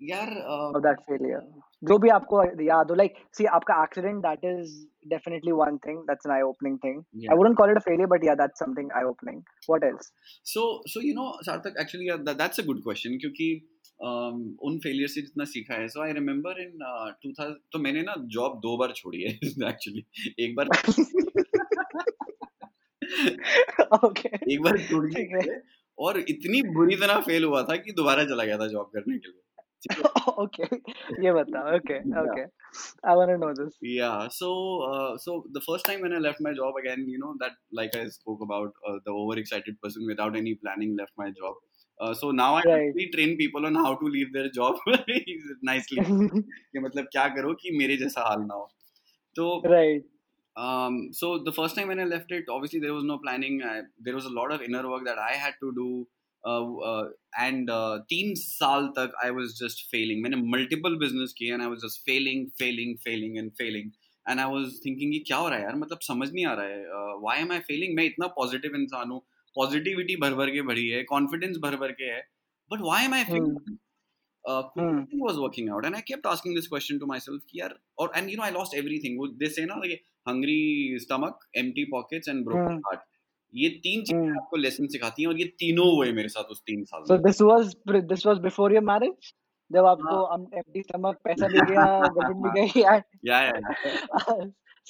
यार 0.00 0.28
uh, 0.28 0.76
of 0.76 0.82
that 0.82 1.02
failure. 1.10 1.42
जो 1.84 1.98
भी 1.98 2.08
आपको 2.08 2.42
याद 2.64 2.90
हो 2.90 2.96
like 2.96 3.14
see 3.38 3.46
आपका 3.46 4.22
that 4.22 4.38
is 4.44 4.86
definitely 5.08 5.52
one 5.52 5.78
thing 5.78 6.04
that's 6.06 6.24
an 6.26 6.32
eye 6.32 6.42
opening 6.42 6.78
thing. 6.78 7.04
Yeah. 7.12 7.32
I 7.32 7.34
wouldn't 7.34 7.56
call 7.56 7.70
it 7.70 7.76
a 7.76 7.80
failure 7.80 8.06
but 8.06 8.22
yeah 8.22 8.34
that's 8.34 8.58
something 8.58 8.88
eye 8.94 9.04
opening. 9.04 9.42
What 9.66 9.84
else? 9.84 10.12
so 10.42 10.80
so 10.86 11.00
you 11.00 11.14
know 11.14 11.38
सार्थक 11.48 12.24
that, 12.24 12.38
that's 12.38 12.58
a 12.58 12.62
good 12.62 12.82
question 12.82 13.18
क्योंकि 13.18 13.48
um, 13.54 13.79
उन 14.02 14.78
failure 14.78 15.08
से 15.08 15.20
जितना 15.20 15.44
सीखा 15.44 15.74
है 15.74 15.88
so 15.88 16.02
I 16.02 16.12
remember 16.12 16.60
in 16.62 16.78
2000 17.26 17.54
तो 17.72 17.78
मैंने 17.78 18.02
ना 18.02 18.14
जॉब 18.18 18.60
दो 18.60 18.76
बार 18.76 18.92
छोड़ी 18.96 19.22
है 19.22 19.30
एक्चुअली 19.68 20.04
एक 20.44 20.54
बार 20.56 20.66
okay. 24.04 24.38
एक 24.52 24.62
बार 24.62 24.76
ठीक 24.76 25.62
और 25.98 26.18
इतनी 26.18 26.62
बुरी 26.62 26.96
तरह 26.96 27.20
फेल 27.20 27.44
हुआ 27.44 27.62
था 27.62 27.76
कि 27.76 27.92
दोबारा 27.92 28.24
चला 28.24 28.44
गया 28.44 28.58
था 28.58 28.66
जॉब 28.66 28.90
करने 28.94 29.18
के 29.18 29.28
लिए 29.28 29.42
okay. 29.88 30.68
ये 31.24 31.32
बताओ. 31.32 31.76
Okay. 31.76 32.00
Yeah. 32.04 32.20
Okay. 32.20 32.44
I 33.02 33.14
want 33.16 33.30
to 33.30 33.38
know 33.38 33.54
this. 33.54 33.76
Yeah. 33.80 34.28
So, 34.28 34.82
uh, 34.82 35.18
so 35.18 35.44
the 35.52 35.60
first 35.60 35.86
time 35.86 36.02
when 36.02 36.12
I 36.12 36.18
left 36.18 36.40
my 36.40 36.52
job 36.52 36.74
again, 36.82 37.06
you 37.08 37.18
know 37.18 37.34
that 37.40 37.52
like 37.72 37.96
I 37.96 38.08
spoke 38.08 38.42
about 38.42 38.72
uh, 38.86 38.98
the 39.06 39.12
overexcited 39.12 39.80
person 39.82 40.06
without 40.06 40.36
any 40.36 40.54
planning 40.54 40.96
left 40.98 41.12
my 41.16 41.30
job. 41.30 41.54
Uh, 42.00 42.14
so 42.14 42.30
now 42.30 42.54
I 42.54 42.62
Right. 42.64 42.74
actually 42.74 43.08
train 43.14 43.36
people 43.36 43.66
on 43.66 43.74
how 43.74 43.94
to 43.94 44.06
leave 44.06 44.32
their 44.32 44.48
job 44.48 44.78
nicely. 45.62 46.04
कि 46.72 46.80
मतलब 46.80 47.08
क्या 47.12 47.28
करो 47.28 47.54
कि 47.54 47.70
मेरे 47.78 47.96
जैसा 47.96 48.20
हाल 48.28 48.40
ना 48.40 48.54
हो. 48.54 48.70
तो 49.36 49.62
right. 49.72 50.06
um, 50.56 51.12
so 51.12 51.38
the 51.48 51.52
first 51.52 51.76
time 51.76 51.88
when 51.88 52.00
I 52.00 52.04
left 52.04 52.32
it, 52.32 52.48
obviously 52.48 52.80
there 52.80 52.94
was 52.94 53.04
no 53.04 53.18
planning. 53.18 53.62
I, 53.62 53.82
there 54.08 54.14
was 54.14 54.24
a 54.24 54.34
lot 54.38 54.52
of 54.52 54.62
inner 54.62 54.88
work 54.88 55.04
that 55.04 55.18
I 55.18 55.32
had 55.32 55.54
to 55.60 55.72
do. 55.74 56.06
Uh, 56.46 56.76
uh, 56.90 57.04
and 57.38 57.70
uh, 57.70 57.98
तीन 58.10 58.34
साल 58.34 58.86
तक 58.98 59.12
I 59.24 59.30
was 59.30 59.58
just 59.58 59.82
failing. 59.90 60.22
मैंने 60.22 60.36
multiple 60.56 60.98
business 61.02 61.34
किए 61.40 61.52
and 61.52 61.62
I 61.62 61.66
was 61.66 61.82
just 61.82 62.00
failing, 62.06 62.46
failing, 62.62 62.96
failing 63.06 63.36
and 63.38 63.52
failing. 63.60 63.90
And 64.26 64.40
I 64.40 64.46
was 64.46 64.78
thinking 64.86 65.12
कि 65.12 65.18
क्या 65.26 65.36
हो 65.36 65.48
रहा 65.48 65.58
है 65.58 65.64
यार 65.64 65.76
मतलब 65.76 65.98
समझ 66.02 66.32
नहीं 66.32 66.46
आ 66.46 66.52
रहा 66.52 66.66
है. 66.66 66.80
Uh, 66.98 67.12
why 67.26 67.36
am 67.44 67.52
I 67.56 67.60
failing? 67.70 67.96
मैं 67.96 68.04
इतना 68.04 68.34
positive 68.40 68.74
इंसान 68.74 69.10
हूँ. 69.10 69.22
Positivity 69.56 70.16
भर 70.22 70.34
भर 70.34 70.50
के 70.50 70.62
भरी 70.62 70.88
है. 70.88 71.04
Confidence 71.12 71.60
भर 71.62 71.76
भर 71.76 71.92
के 71.92 72.04
है. 72.12 72.22
But 72.70 72.82
why 72.90 73.02
am 73.04 73.14
I 73.14 73.24
failing? 73.24 73.78
Uh, 74.44 74.62
Hmm. 74.76 74.92
nothing 74.98 75.20
was 75.22 75.38
working 75.40 75.68
out 75.68 75.86
and 75.86 75.96
i 75.96 76.00
kept 76.00 76.26
asking 76.28 76.54
this 76.58 76.66
question 76.68 76.98
to 77.00 77.06
myself 77.08 77.40
कि 77.50 77.58
यार 77.60 77.74
और 77.98 78.10
and 78.20 78.30
you 78.32 78.36
know 78.38 78.44
i 78.46 78.50
lost 78.56 78.76
everything 78.78 79.18
वो 79.18 79.26
they 79.42 79.48
say 79.56 79.64
ना 79.70 79.74
like 79.82 80.04
hungry 80.28 80.56
stomach 81.04 81.42
empty 81.62 81.84
pockets 81.94 82.30
and 82.32 82.46
broken 82.48 82.70
Hmm. 82.70 82.78
heart 82.86 83.02
ये 83.54 83.68
तीन 83.86 84.02
चीज़ें 84.04 84.18
Hmm. 84.20 84.38
आपको 84.40 84.56
lesson 84.56 84.86
सिखाती 84.94 85.22
हैं 85.22 85.28
और 85.28 85.38
ये 85.40 85.44
तीनों 85.64 85.86
हुए 85.96 86.12
मेरे 86.20 86.28
साथ 86.36 86.54
उस 86.56 86.62
तीन 86.70 86.84
साल 86.92 87.04
So 87.10 87.18
में 87.18 87.22
this 87.28 87.42
was 87.50 87.74
this 88.14 88.24
was 88.30 88.40
before 88.48 88.70
your 88.76 88.84
marriage? 88.92 89.32
जब 89.70 89.86
आपको 89.86 90.16
हाँ। 90.16 90.34
हम 90.34 90.46
empty 90.62 90.84
stomach 90.88 91.22
पैसा 91.24 91.48
भी 91.56 91.60
गया 91.72 91.84
गर्लफ्रेंड 92.18 92.42
भी 92.46 92.60
गई 92.60 92.82
and 92.94 93.04
या 93.30 93.40
या 93.42 93.52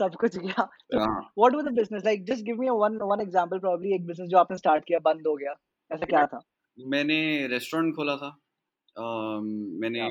सब 0.00 0.14
कुछ 0.21 0.37
गया। 0.38 0.62
What 0.99 1.54
was 1.54 1.64
the 1.64 1.75
business 1.76 2.04
like 2.04 2.25
just 2.26 2.45
give 2.45 2.61
me 2.61 2.69
one 2.83 2.99
one 3.04 3.21
example 3.23 3.59
probably 3.59 3.95
एक 3.95 4.07
बिज़नेस 4.07 4.28
जो 4.28 4.38
आपने 4.38 4.57
स्टार्ट 4.59 4.85
किया 4.85 4.99
बंद 5.04 5.26
हो 5.26 5.35
गया। 5.37 5.54
ऐसा 5.90 6.07
क्या 6.07 6.26
था? 6.26 6.40
मैंने 6.78 7.21
रेस्टोरेंट 7.49 7.95
खोला 7.97 8.16
था। 8.16 8.37
मैंने 9.83 10.09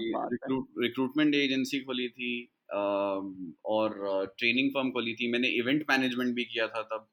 रिक्रूटमेंट 0.84 1.36
एजेंसी 1.36 1.80
खोली 1.82 2.08
थी। 2.10 2.32
और 2.72 3.94
ट्रेनिंग 4.40 4.70
फर्म 4.72 4.90
खोली 4.92 5.14
थी। 5.14 5.32
मैंने 5.32 5.48
इवेंट 5.60 5.86
मैनेजमेंट 5.90 6.36
भी 6.36 6.44
किया 6.46 6.68
था 6.68 6.82
तब। 6.92 7.08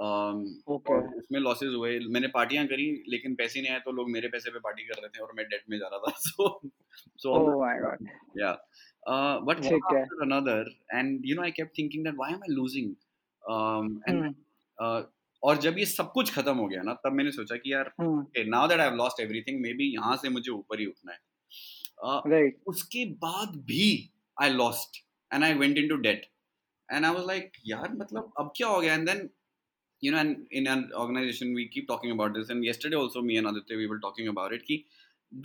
Um, 0.00 0.36
उसमें 0.68 1.40
लॉसेज 1.40 1.74
हुए 1.74 1.98
मैंने 2.00 2.28
पार्टियाँ 2.28 2.66
करी 2.66 3.04
लेकिन 3.08 3.34
पैसे 3.34 3.60
नहीं 3.60 3.72
आए 3.72 3.78
तो 3.78 3.92
लोग 3.92 4.10
मेरे 4.10 4.28
पैसे 4.28 4.50
पे 4.50 4.58
पार्टी 4.58 4.82
कर 4.82 4.94
रहे 4.94 5.08
थे 5.08 5.22
और 5.22 5.32
मैं 5.36 5.46
डेट 5.46 5.62
में 5.70 5.78
जा 5.78 5.88
रहा 5.88 5.98
था 5.98 6.12
so 6.16 6.60
so 7.16 7.64
yeah 8.40 8.52
but 9.40 9.56
another 10.22 10.70
and 10.94 11.26
you 11.26 11.36
know 11.36 11.42
I 11.42 11.50
thinking 11.50 12.04
that 12.04 12.14
why 12.14 12.32
am 12.32 12.38
I 12.38 12.54
losing 12.54 12.94
और 15.42 15.56
जब 15.56 15.78
ये 15.78 15.84
सब 15.86 16.12
कुछ 16.12 16.34
खत्म 16.34 16.56
हो 16.56 16.66
गया 16.66 16.82
ना 16.82 16.94
तब 16.94 17.12
मैंने 17.12 17.30
सोचा 17.30 17.56
कि 17.56 17.72
यार 17.72 17.92
now 18.00 18.68
that 18.68 18.80
I 18.80 18.86
have 18.86 18.96
lost 18.96 19.20
everything 19.20 19.60
maybe 19.72 19.92
यहाँ 19.94 20.16
से 20.16 20.28
मुझे 20.28 20.52
ऊपर 20.52 20.80
ही 20.80 20.86
उठना 20.86 21.12
है। 21.12 21.18
uh, 22.06 22.30
राइट 22.30 22.60
उसके 22.66 23.04
बाद 23.04 23.48
भी 23.48 24.10
I 24.42 24.50
lost 24.50 25.04
and 25.34 25.44
I 25.44 25.54
went 25.54 25.78
into 25.78 25.96
debt 25.96 26.26
and 26.92 27.04
I 27.04 27.12
was 27.14 27.26
like 27.26 27.52
यार 27.66 27.92
मतलब 27.92 28.32
अब 28.38 28.52
क्या 28.56 28.68
हो 28.68 28.80
गया? 28.80 28.94
And 28.94 29.10
then 29.10 29.30
you 30.01 30.11
know 30.11 30.19
and 30.19 30.45
in 30.51 30.67
an 30.67 30.83
organization 31.03 31.53
we 31.59 31.67
keep 31.75 31.87
talking 31.87 32.11
about 32.11 32.33
this 32.33 32.49
and 32.49 32.65
yesterday 32.65 32.95
also 32.95 33.21
me 33.21 33.37
and 33.37 33.47
Aditya 33.47 33.77
we 33.77 33.87
were 33.93 33.99
talking 33.99 34.27
about 34.33 34.53
it 34.57 34.65
कि 34.69 34.83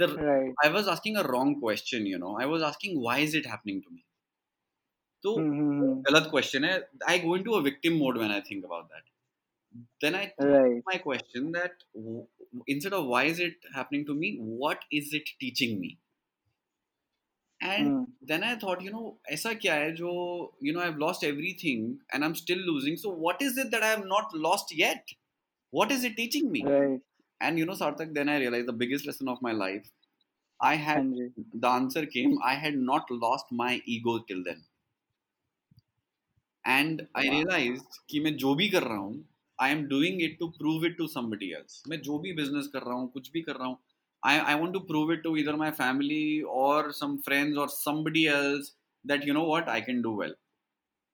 the 0.03 0.09
right 0.17 0.55
I 0.65 0.69
was 0.77 0.89
asking 0.95 1.17
a 1.17 1.27
wrong 1.33 1.59
question 1.61 2.07
you 2.07 2.19
know 2.25 2.37
I 2.39 2.47
was 2.55 2.63
asking 2.71 3.01
why 3.09 3.19
is 3.29 3.35
it 3.43 3.47
happening 3.55 3.83
to 3.83 3.91
me 3.97 4.05
तो 5.25 5.35
Hmm, 5.37 5.51
hmm, 5.53 5.81
hmm. 5.81 5.95
गलत 6.11 6.29
question 6.31 6.65
है 6.65 6.75
I 7.09 7.19
go 7.25 7.37
into 7.37 7.53
a 7.53 7.61
victim 7.63 7.97
mode 8.03 8.19
when 8.19 8.31
I 8.33 8.41
think 8.51 8.65
about 8.65 8.85
that 8.95 9.05
then 10.05 10.15
I 10.19 10.23
Right. 10.39 10.83
my 10.89 10.95
question 11.03 11.51
that 11.57 11.83
w- 11.95 12.27
instead 12.75 12.95
of 12.99 13.07
why 13.13 13.21
is 13.33 13.41
it 13.47 13.67
happening 13.75 14.07
to 14.11 14.15
me, 14.23 14.31
what 14.63 14.87
is 15.01 15.13
it 15.19 15.31
teaching 15.45 15.77
me? 15.83 15.91
And 17.61 17.93
Hmm. 17.93 18.05
then 18.23 18.45
I 18.45 18.57
thought, 18.57 18.83
you 18.83 18.91
know, 18.93 19.19
ऐसा 19.31 19.53
क्या 19.65 19.75
है 19.75 19.93
जो 19.97 20.11
you 20.63 20.73
know 20.75 20.83
I've 20.87 20.99
lost 21.05 21.25
everything 21.29 21.85
and 22.13 22.25
I'm 22.25 22.35
still 22.41 22.59
losing. 22.71 22.97
So 22.97 23.11
what 23.27 23.43
is 23.49 23.59
it 23.65 23.71
that 23.73 23.83
I 23.83 23.91
have 23.95 24.05
not 24.07 24.35
lost 24.49 24.75
yet? 24.83 25.15
What 25.71 25.93
is 25.93 26.05
it 26.05 26.17
teaching 26.17 26.51
me? 26.53 26.63
Right. 26.63 27.01
And 27.41 27.59
you 27.59 27.67
know, 27.67 27.75
Sarthak, 27.83 28.15
then 28.15 28.29
I 28.29 28.39
realized 28.39 28.69
the 28.69 28.79
biggest 28.85 29.07
lesson 29.07 29.29
of 29.29 29.43
my 29.43 29.53
life. 29.53 29.91
I 30.61 30.77
had 30.77 31.09
Hanji. 31.13 31.33
the 31.55 31.69
answer 31.69 32.07
came. 32.07 32.39
I 32.43 32.55
had 32.55 32.77
not 32.77 33.11
lost 33.11 33.47
my 33.53 33.83
ego 33.87 34.19
till 34.21 34.45
then. 34.45 34.65
And 36.65 37.07
I 37.15 37.23
Wow. 37.23 37.33
realized 37.33 37.99
कि 38.11 38.21
मैं 38.21 38.37
जो 38.37 38.55
भी 38.55 38.69
कर 38.69 38.83
रहा 38.83 38.97
हूँ 38.99 39.25
I 39.63 39.71
am 39.73 39.83
doing 39.89 40.23
it 40.23 40.39
to 40.39 40.49
prove 40.59 40.87
it 40.87 40.97
to 40.99 41.07
somebody 41.15 41.51
else 41.55 41.83
मैं 41.89 42.01
जो 42.09 42.19
भी 42.19 42.33
बिजनेस 42.41 42.67
कर 42.73 42.83
रहा 42.83 42.95
हूँ 42.99 43.11
कुछ 43.13 43.31
भी 43.33 43.43
कर 43.49 43.57
रहा 43.57 43.69
हूँ 43.69 43.79
I 44.27 44.39
I 44.39 44.55
want 44.61 44.73
to 44.73 44.81
prove 44.91 45.13
it 45.13 45.23
to 45.23 45.37
इधर 45.37 45.57
माय 45.57 45.71
फैमिली 45.81 46.41
और 46.65 46.91
सम 46.93 47.17
फ्रेंड्स 47.25 47.59
और 47.59 47.69
somebody 47.69 48.27
else 48.37 48.75
that 49.05 49.27
you 49.29 49.35
know 49.35 49.47
what 49.49 49.69
I 49.69 49.81
can 49.81 50.03
do 50.03 50.15
well 50.21 50.35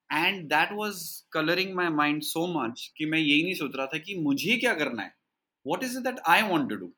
and 0.09 0.47
that 0.49 0.71
was 0.73 1.01
colouring 1.31 1.73
my 1.75 1.89
mind 2.03 2.21
so 2.23 2.45
much 2.59 2.91
कि 2.97 3.05
मैं 3.05 3.19
यही 3.19 3.43
नहीं 3.43 3.55
सोच 3.55 3.75
रहा 3.75 3.85
था 3.93 3.97
कि 4.07 4.15
मुझे 4.21 4.57
क्या 4.57 4.73
करना 4.75 5.03
है 5.03 5.15
what 5.65 5.83
is 5.83 5.97
it 5.97 6.03
that 6.03 6.19
I 6.27 6.49
want 6.49 6.69
to 6.69 6.75
do 6.75 6.93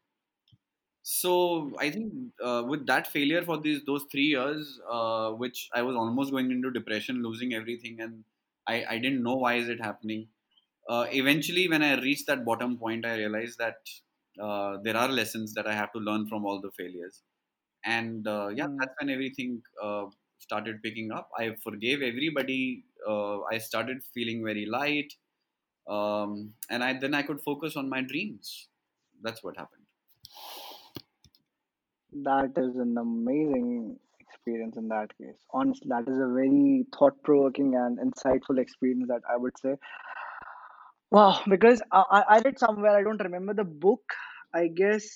so 1.03 1.71
i 1.79 1.89
think 1.89 2.11
uh, 2.43 2.63
with 2.67 2.85
that 2.85 3.07
failure 3.07 3.41
for 3.41 3.57
these 3.57 3.83
those 3.85 4.03
three 4.11 4.25
years 4.25 4.79
uh, 4.91 5.31
which 5.31 5.69
i 5.73 5.81
was 5.81 5.95
almost 5.95 6.31
going 6.31 6.51
into 6.51 6.71
depression 6.71 7.23
losing 7.23 7.53
everything 7.53 7.99
and 7.99 8.23
i 8.67 8.83
i 8.89 8.97
didn't 8.97 9.23
know 9.23 9.35
why 9.35 9.55
is 9.55 9.69
it 9.69 9.81
happening 9.81 10.27
uh, 10.85 11.05
eventually 11.11 11.67
when 11.67 11.81
i 11.81 11.95
reached 12.01 12.27
that 12.27 12.45
bottom 12.45 12.77
point 12.77 13.05
i 13.05 13.15
realized 13.15 13.57
that 13.57 13.77
uh, 14.40 14.78
there 14.82 14.96
are 14.96 15.08
lessons 15.08 15.54
that 15.54 15.66
i 15.66 15.74
have 15.74 15.92
to 15.92 15.98
learn 15.98 16.26
from 16.28 16.44
all 16.44 16.60
the 16.60 16.72
failures 16.78 17.22
and 17.84 18.28
uh, 18.28 18.48
yeah 18.58 18.66
Hmm. 18.66 18.80
that's 18.80 18.94
when 19.00 19.10
everything 19.16 19.62
uh, 19.82 20.06
started 20.46 20.82
picking 20.86 21.10
up 21.18 21.28
i 21.38 21.46
forgave 21.66 22.02
everybody 22.12 22.60
uh, 23.12 23.40
i 23.54 23.58
started 23.58 24.02
feeling 24.16 24.44
very 24.50 24.66
light 24.78 25.12
um, 25.96 26.54
and 26.70 26.84
i 26.84 26.92
then 27.04 27.14
i 27.14 27.22
could 27.30 27.42
focus 27.50 27.76
on 27.76 27.88
my 27.96 28.02
dreams 28.12 28.52
that's 29.22 29.42
what 29.44 29.56
happened 29.56 29.86
That 32.12 32.56
is 32.56 32.76
an 32.76 32.96
amazing 32.96 33.98
experience 34.18 34.76
in 34.78 34.88
that 34.88 35.16
case. 35.18 35.44
Honestly, 35.52 35.88
that 35.90 36.08
is 36.08 36.16
a 36.18 36.26
very 36.32 36.86
thought 36.98 37.22
provoking 37.22 37.74
and 37.74 37.98
insightful 37.98 38.58
experience 38.58 39.08
that 39.08 39.20
I 39.28 39.36
would 39.36 39.58
say. 39.58 39.76
Wow, 41.11 41.39
because 41.49 41.81
I, 41.91 42.03
I 42.11 42.21
I 42.35 42.39
read 42.45 42.59
somewhere, 42.59 42.95
I 42.97 43.03
don't 43.03 43.23
remember 43.23 43.53
the 43.53 43.63
book. 43.63 44.01
I 44.53 44.67
guess 44.67 45.07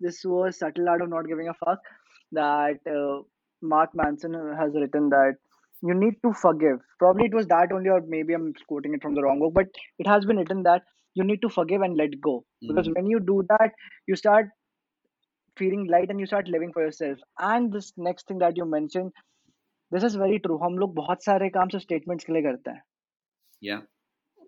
this 0.00 0.24
was 0.24 0.58
Subtle 0.58 0.88
Art 0.88 1.02
of 1.02 1.10
Not 1.10 1.26
Giving 1.26 1.48
a 1.48 1.54
Fuck 1.54 1.80
that 2.32 2.90
uh, 2.94 3.22
Mark 3.62 3.90
Manson 3.94 4.34
has 4.58 4.72
written 4.74 5.08
that 5.10 5.34
you 5.82 5.94
need 5.94 6.14
to 6.24 6.32
forgive. 6.32 6.78
Probably 6.98 7.26
it 7.26 7.34
was 7.34 7.46
that 7.48 7.72
only, 7.72 7.90
or 7.90 8.00
maybe 8.06 8.34
I'm 8.34 8.52
quoting 8.68 8.94
it 8.94 9.02
from 9.02 9.14
the 9.14 9.22
wrong 9.22 9.40
book, 9.40 9.52
but 9.54 9.66
it 9.98 10.06
has 10.06 10.24
been 10.24 10.36
written 10.36 10.62
that 10.64 10.82
you 11.14 11.24
need 11.24 11.42
to 11.42 11.48
forgive 11.48 11.82
and 11.82 11.96
let 11.96 12.18
go. 12.20 12.34
Because 12.70 12.88
Mhm. 12.88 12.96
when 12.96 13.06
you 13.14 13.20
do 13.20 13.38
that, 13.48 13.72
you 14.06 14.16
start 14.16 14.46
feeling 15.56 15.86
light 15.86 16.10
and 16.10 16.20
you 16.20 16.26
start 16.26 16.48
living 16.48 16.72
for 16.72 16.82
yourself. 16.82 17.18
And 17.38 17.72
this 17.72 17.92
next 17.96 18.26
thing 18.26 18.38
that 18.38 18.56
you 18.56 18.64
mentioned, 18.64 19.12
this 19.90 20.04
is 20.10 20.14
very 20.14 20.38
true. 20.46 20.58
हम 20.62 20.78
लोग 20.78 20.94
बहुत 20.94 21.24
सारे 21.24 21.48
काम 21.56 21.68
से 21.74 21.80
statements 21.86 22.24
के 22.24 22.32
लिए 22.32 22.42
करते 22.42 22.70
हैं 22.70 22.82
yeah 23.68 23.82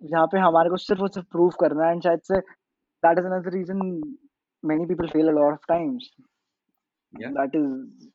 जहाँ 0.02 0.26
पे 0.32 0.40
हमारे 0.40 0.70
को 0.70 0.78
सिर्फ़ 0.78 1.02
और 1.02 1.10
सिर्फ़ 1.14 1.28
प्रूव 1.32 1.52
करना 1.62 1.86
है 1.86 1.92
एंड 1.94 2.04
शायद 2.04 2.20
say 2.32 2.40
that 2.40 3.20
is 3.20 3.26
another 3.26 3.54
reason 3.58 3.82
many 4.64 4.86
people 4.86 5.08
fail 5.18 5.28
a 5.28 5.32
lot 5.42 5.54
of 5.54 5.66
times 5.74 6.10
yeah 7.14 7.32
that 7.40 7.56
is 7.56 8.10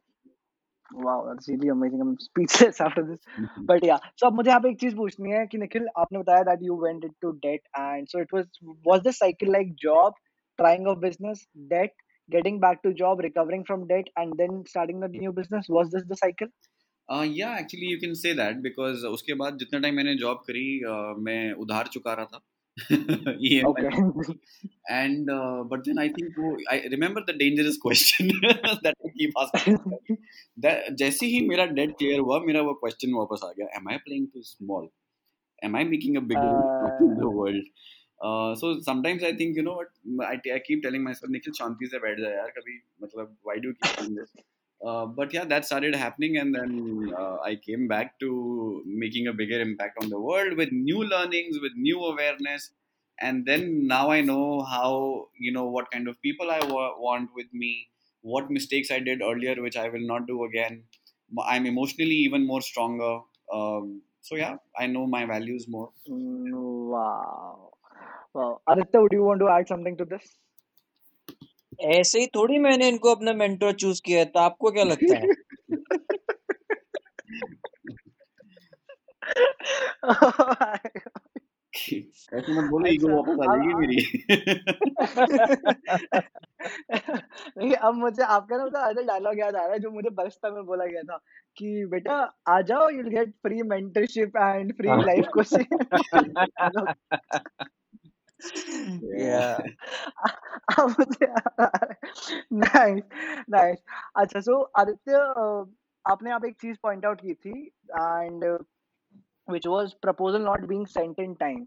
wow 1.05 1.14
that's 1.26 1.49
really 1.50 1.71
amazing 1.73 2.03
i'm 2.05 2.11
speechless 2.25 2.81
after 2.87 3.03
this 3.07 3.21
Mhm. 3.43 3.62
but 3.71 3.85
yeah 3.88 3.99
so 4.21 4.26
अब 4.26 4.35
मुझे 4.41 4.49
यहाँ 4.50 4.61
पे 4.61 4.71
एक 4.71 4.79
चीज़ 4.81 4.95
पूछनी 4.97 5.31
है 5.33 5.47
कि 5.53 5.59
निखिल 5.59 5.87
आपने 6.03 6.19
बताया 6.19 6.43
that 6.49 6.64
you 6.67 6.76
went 6.85 7.07
into 7.09 7.33
debt 7.47 7.64
and 7.83 8.11
so 8.12 8.21
it 8.25 8.35
was 8.37 8.47
was 8.91 9.03
the 9.07 9.14
cycle 9.19 9.53
like 9.57 9.73
job 9.85 10.21
trying 10.59 10.87
a 10.93 10.95
business 11.07 11.43
debt 11.73 11.95
getting 12.29 12.61
back 12.67 12.83
to 12.87 12.93
job 13.00 13.25
recovering 13.26 13.64
from 13.71 13.87
debt 13.93 14.12
and 14.23 14.37
then 14.43 14.61
starting 14.75 15.00
the 15.07 15.11
new 15.17 15.33
business 15.41 15.73
was 15.79 15.91
this 15.97 16.07
the 16.12 16.21
cycle 16.23 16.53
yeah 17.08 17.56
actually 17.58 17.92
you 17.92 17.99
can 18.00 18.14
say 18.14 18.34
that 18.34 18.56
because 18.62 19.06
उसके 19.06 19.34
बाद 19.34 19.58
जितना 19.58 19.80
time 19.80 19.94
मैंने 19.94 20.14
job 20.16 20.42
करी 20.46 20.66
uh, 20.82 21.25
मैं 21.25 21.52
उधार 21.64 21.87
चुका 21.92 22.14
रहा 22.14 22.25
था 22.25 22.42
and 24.90 25.26
but 25.70 25.80
then 25.80 25.99
I 25.99 26.08
think 26.08 26.38
वो 26.38 26.56
I 26.70 26.78
remember 26.88 27.25
the 27.25 27.37
dangerous 27.38 27.78
question 27.82 28.30
जैसे 30.96 31.26
ही 31.26 31.40
मेरा 31.49 31.66
डेट 31.73 31.96
क्लियर 31.99 32.20
हुआ 32.20 32.38
मेरा 32.46 32.61
वो 32.61 32.75
क्वेश्चन 32.75 33.12
वापस 33.14 33.44
आ 33.44 33.52
गया 33.58 33.66
am 33.76 33.88
I 33.90 33.96
playing 33.99 34.26
too 34.34 34.42
small 34.42 34.88
am 35.64 35.76
I 35.76 35.84
making 35.84 36.16
a 36.16 36.20
the 36.20 37.30
world 37.34 37.68
so 38.58 38.73
sometimes 38.82 39.25
I 39.25 39.32
think 39.37 39.56
you 39.56 39.62
know 39.62 39.78
what 39.80 40.25
I 40.25 40.50
I 40.50 40.58
keep 40.66 40.82
telling 40.82 41.04
my 41.04 41.14
sir 41.14 41.28
Nikhil 41.28 41.52
शांति 41.58 41.87
से 41.87 41.99
बैठ 41.99 42.20
जाए 42.20 42.34
यार 42.37 42.50
कभी 42.58 42.80
मतलब 43.02 43.37
why 43.46 43.61
do 43.61 43.73
keep 43.73 44.44
uh, 44.85 45.07
but 45.07 45.33
yeah 45.33 45.45
that 45.45 45.64
started 45.64 45.95
happening 45.95 46.37
and 46.37 46.55
then 46.55 47.11
uh, 47.19 47.37
I 47.41 47.57
came 47.57 47.88
back 47.88 48.19
to 48.21 48.83
making 48.87 49.26
a 49.26 49.33
bigger 49.33 49.61
impact 49.61 50.03
on 50.03 50.11
the 50.11 50.21
world 50.21 50.57
with 50.57 50.73
new 50.73 51.03
learnings 51.05 51.59
with 51.61 51.73
new 51.76 52.00
awareness. 52.05 52.71
And 53.21 53.47
then 53.47 53.87
now 53.87 54.11
I 54.11 54.21
know 54.23 54.62
how 54.62 55.29
you 55.38 55.53
know 55.53 55.67
what 55.67 55.91
kind 55.91 56.09
of 56.09 56.21
people 56.21 56.50
I 56.50 56.61
wa- 56.67 56.99
want 56.99 57.31
with 57.35 57.53
me 57.53 57.91
what 58.23 58.50
mistakes 58.50 58.91
I 58.91 58.99
did 58.99 59.23
earlier 59.23 59.61
which 59.62 59.76
I 59.76 59.88
will 59.88 60.07
not 60.07 60.26
do 60.26 60.45
again. 60.45 60.85
I'm 61.47 61.67
emotionally 61.67 62.17
even 62.29 62.47
more 62.47 62.61
stronger. 62.62 63.21
Um, 63.53 64.03
so 64.21 64.37
yeah 64.37 64.57
I 64.76 64.87
know 64.87 65.07
my 65.07 65.25
values 65.26 65.69
more. 65.69 65.93
Mm, 66.09 66.88
wow. 66.91 67.73
Well, 68.35 68.62
aditya 68.69 69.00
would 69.03 69.12
you 69.12 69.25
want 69.25 69.41
to 69.41 69.49
add 69.49 69.69
something 69.69 69.97
to 69.99 70.05
this 70.05 70.38
ऐसे 71.81 72.21
ही 72.21 72.26
थोड़ी 72.26 72.59
मैंने 72.59 72.88
इनको 72.88 73.14
अपना 73.14 73.33
mentor 73.33 73.73
choose 73.73 74.02
किया 74.04 74.19
है 74.19 74.25
तो 74.25 74.40
आपको 74.40 74.71
क्या 74.71 74.85
लगता 74.85 75.19
है? 75.19 75.26
ऐसे 82.35 82.52
मत 82.52 82.71
बोलो 82.71 82.87
ईगो 82.87 83.09
वापस 83.09 83.49
आ 83.49 83.52
अब- 83.52 83.57
जाएगी 83.57 83.75
मेरी। 83.75 84.25
नहीं 87.59 87.73
अब 87.73 87.95
मुझे 87.95 88.23
आपका 88.23 88.57
ना 88.57 88.64
मतलब 88.64 88.81
अदर 88.81 89.02
डायलॉग 89.02 89.38
याद 89.38 89.57
आ 89.57 89.62
रहा 89.62 89.73
है 89.73 89.78
जो 89.78 89.90
मुझे 89.90 90.11
बस्ता 90.11 90.50
में 90.50 90.66
बोला 90.66 90.87
गया 90.87 91.02
था 91.02 91.16
कि 91.57 91.87
बेटा 91.87 92.35
आ 92.49 92.61
जाओ 92.61 92.88
you 92.88 93.02
get 93.02 93.31
free 93.31 93.62
mentorship 93.62 94.37
and 94.37 94.76
free 94.76 94.88
हाँ। 94.88 95.02
लाइफ 95.02 95.25
कोचिंग 95.35 95.78
अच्छा, 104.17 105.67
आपने 106.05 106.31
आप 106.31 106.45
एक 106.45 106.57
चीज़ 106.61 106.77
पॉइंट 106.83 107.07
आउट 107.07 107.21
की 107.21 107.35
थी 107.35 107.73
and 107.91 108.59
which 109.49 109.67
was 109.67 109.95
proposal 110.03 110.43
not 110.43 110.61
being 110.61 110.87
sent 110.87 111.21
in 111.21 111.35
time 111.35 111.67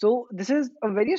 so 0.00 0.28
this 0.34 0.50
is 0.50 0.70
a 0.84 0.86
very 0.86 1.16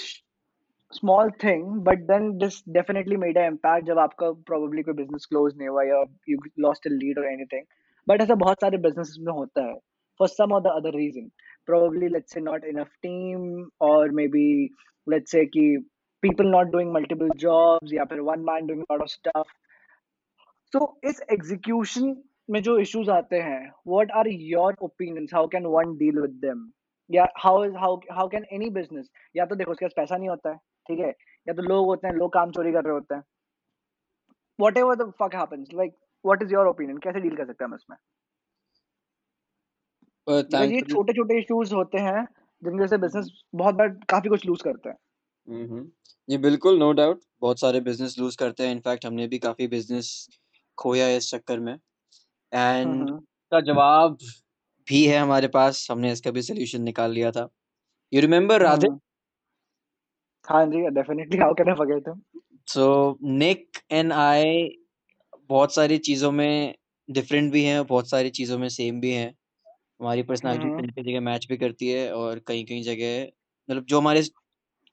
small 0.93 1.31
thing 1.43 1.83
but 1.83 1.99
then 1.99 2.37
this 2.37 2.63
definitely 2.69 3.17
made 3.17 3.37
impact 3.37 3.87
जब 3.87 3.99
आपका 3.99 4.31
probably 4.31 4.83
कोई 4.83 4.93
बिज़नेस 4.93 5.25
क्लोज 5.25 5.57
नहीं 5.57 5.67
हुआ 5.67 5.83
या 5.83 6.03
यू 6.29 6.37
लॉस्ट 6.59 6.87
लीड 6.87 7.19
और 7.19 7.25
एनी 7.25 7.45
थिंग 7.45 7.65
बट 8.07 8.21
ऐसा 8.21 8.35
बहुत 8.35 8.61
सारे 8.61 8.77
बिज़नेस 8.77 9.15
में 9.19 9.33
होता 9.33 9.61
है 9.61 9.79
फॉर 10.19 10.27
सम 10.27 10.51
और 10.51 10.61
the 10.61 10.67
other 10.67 10.95
reason 10.95 11.31
probably 11.69 12.09
let's 12.09 12.33
say 12.33 12.41
not 12.41 12.67
enough 12.73 12.91
team 13.05 13.69
or 13.79 14.09
maybe 14.19 14.71
let's 15.07 15.35
say 15.35 15.45
कि 15.55 15.65
people 16.23 16.51
not 16.55 16.71
doing 16.75 16.93
multiple 16.97 17.35
jobs 17.43 17.93
या 17.93 18.05
फिर 18.11 18.21
one 18.29 18.45
man 18.49 18.71
doing 18.71 18.83
a 18.87 18.93
lot 18.93 19.05
of 19.05 19.11
stuff 19.11 19.53
so 20.73 20.87
इस 21.11 21.21
execution 21.37 22.15
में 22.49 22.61
जो 22.63 22.79
issues 22.81 23.09
आते 23.09 23.39
हैं 23.47 23.61
what 23.93 24.13
are 24.21 24.27
your 24.51 24.69
opinions 24.89 25.35
how 25.37 25.47
can 25.55 25.69
one 25.77 25.97
deal 26.03 26.21
with 26.25 26.35
them 26.41 26.67
या 27.09 27.27
how 27.43 27.55
is 27.63 27.75
how 27.83 27.91
how 28.17 28.27
can 28.35 28.47
any 28.57 28.69
business 28.79 29.09
या 29.35 29.45
तो 29.45 29.55
देखो 29.55 29.71
उसके 29.71 29.85
पास 29.85 29.93
पैसा 29.95 30.17
नहीं 30.17 30.29
होता 30.29 30.49
है 30.49 30.57
ठीक 30.87 30.99
है 30.99 31.09
या 31.47 31.53
तो 31.53 31.61
लोग 31.61 31.85
होते 31.85 32.07
हैं 32.07 32.15
लोग 32.15 32.33
काम 32.33 32.51
चोरी 32.51 32.71
कर 32.71 32.83
रहे 32.83 32.93
होते 32.93 33.15
हैं 33.15 33.23
whatever 34.63 34.95
the 35.01 35.11
fuck 35.21 35.35
happens 35.41 35.75
like 35.81 35.95
what 36.29 36.43
is 36.45 36.55
your 36.57 36.65
opinion 36.73 36.99
कैसे 37.03 37.19
डील 37.19 37.35
कर 37.35 37.45
सकते 37.45 37.63
हैं 37.63 37.69
हम 37.69 37.75
इसमें 37.75 37.97
Uh, 37.97 38.28
ये 40.29 40.81
छोटे 40.83 41.13
छोटे 41.13 41.39
इश्यूज़ 41.39 41.73
होते 41.73 41.97
हैं 41.99 42.23
जिनकी 42.61 42.77
वजह 42.77 42.87
से 42.87 42.97
बिज़नेस 42.97 43.31
बहुत 43.55 43.75
बार 43.75 43.89
काफ़ी 44.09 44.29
कुछ 44.29 44.45
लूज 44.45 44.61
करते 44.61 44.89
हैं. 44.89 44.95
ये 46.27 46.37
बिल्कुल 46.37 46.77
नो 46.79 46.91
डाउट 46.93 47.21
बहुत 47.41 47.59
सारे 47.59 47.79
बिज़नेस 47.81 48.15
लूज 48.19 48.35
करते 48.35 48.63
हैं। 48.63 48.71
इनफैक्ट 48.71 49.05
हमने 49.05 49.27
भी 49.27 49.37
काफ़ी 49.39 49.67
बिज़नेस 49.67 50.27
खोया 50.77 51.05
है 51.05 51.17
इस 51.17 51.29
चक्कर 51.31 51.59
में। 51.59 51.73
एंड 52.51 53.09
का 53.51 53.59
जवाब 53.61 54.17
भी 54.87 55.05
है 55.05 55.17
हमारे 55.17 55.47
पास। 55.47 55.87
हमने 55.91 56.11
इसका 56.11 56.31
भी 56.31 56.41
सोल्यूशन 56.41 56.81
निकाल 56.81 57.11
लिया 57.11 57.31
था। 57.31 57.47
यू 58.13 58.21
रिमेम्बर 58.21 58.61
राधे 58.61 58.87
हाँ 60.47 60.65
जी 60.65 60.89
definitely 60.91 61.37
how 61.37 61.53
can 61.53 61.69
I 61.69 61.75
forget 61.75 62.07
him 62.07 62.21
so 62.67 63.17
Nick 63.23 63.79
and 63.91 64.13
I 64.13 64.69
बहुत 65.49 65.73
सारी 65.75 65.97
चीज़ों 65.97 66.31
में 66.31 66.75
डिफरेंट 67.09 67.51
भी 67.51 67.63
हैं 67.63 67.85
बहुत 67.87 68.09
सारी 68.09 68.29
चीज़ों 68.29 68.57
में 68.57 68.67
सेम 68.69 68.99
भी 69.01 69.11
हैं। 69.11 69.33
हमारी 69.99 70.23
पर्सनालिटी 70.23 70.67
हाँ। 70.67 70.77
कहीं 70.77 70.87
कहीं 70.87 71.03
जगह 71.05 71.21
मैच 71.21 71.45
भी 71.49 71.57
करती 71.57 71.87
है 71.87 72.11
और 72.13 72.39
कहीं 72.39 72.65
कहीं 72.65 72.83
जगह 72.83 73.21
मतलब 73.69 73.85
जो 73.85 73.99
हमारे 73.99 74.21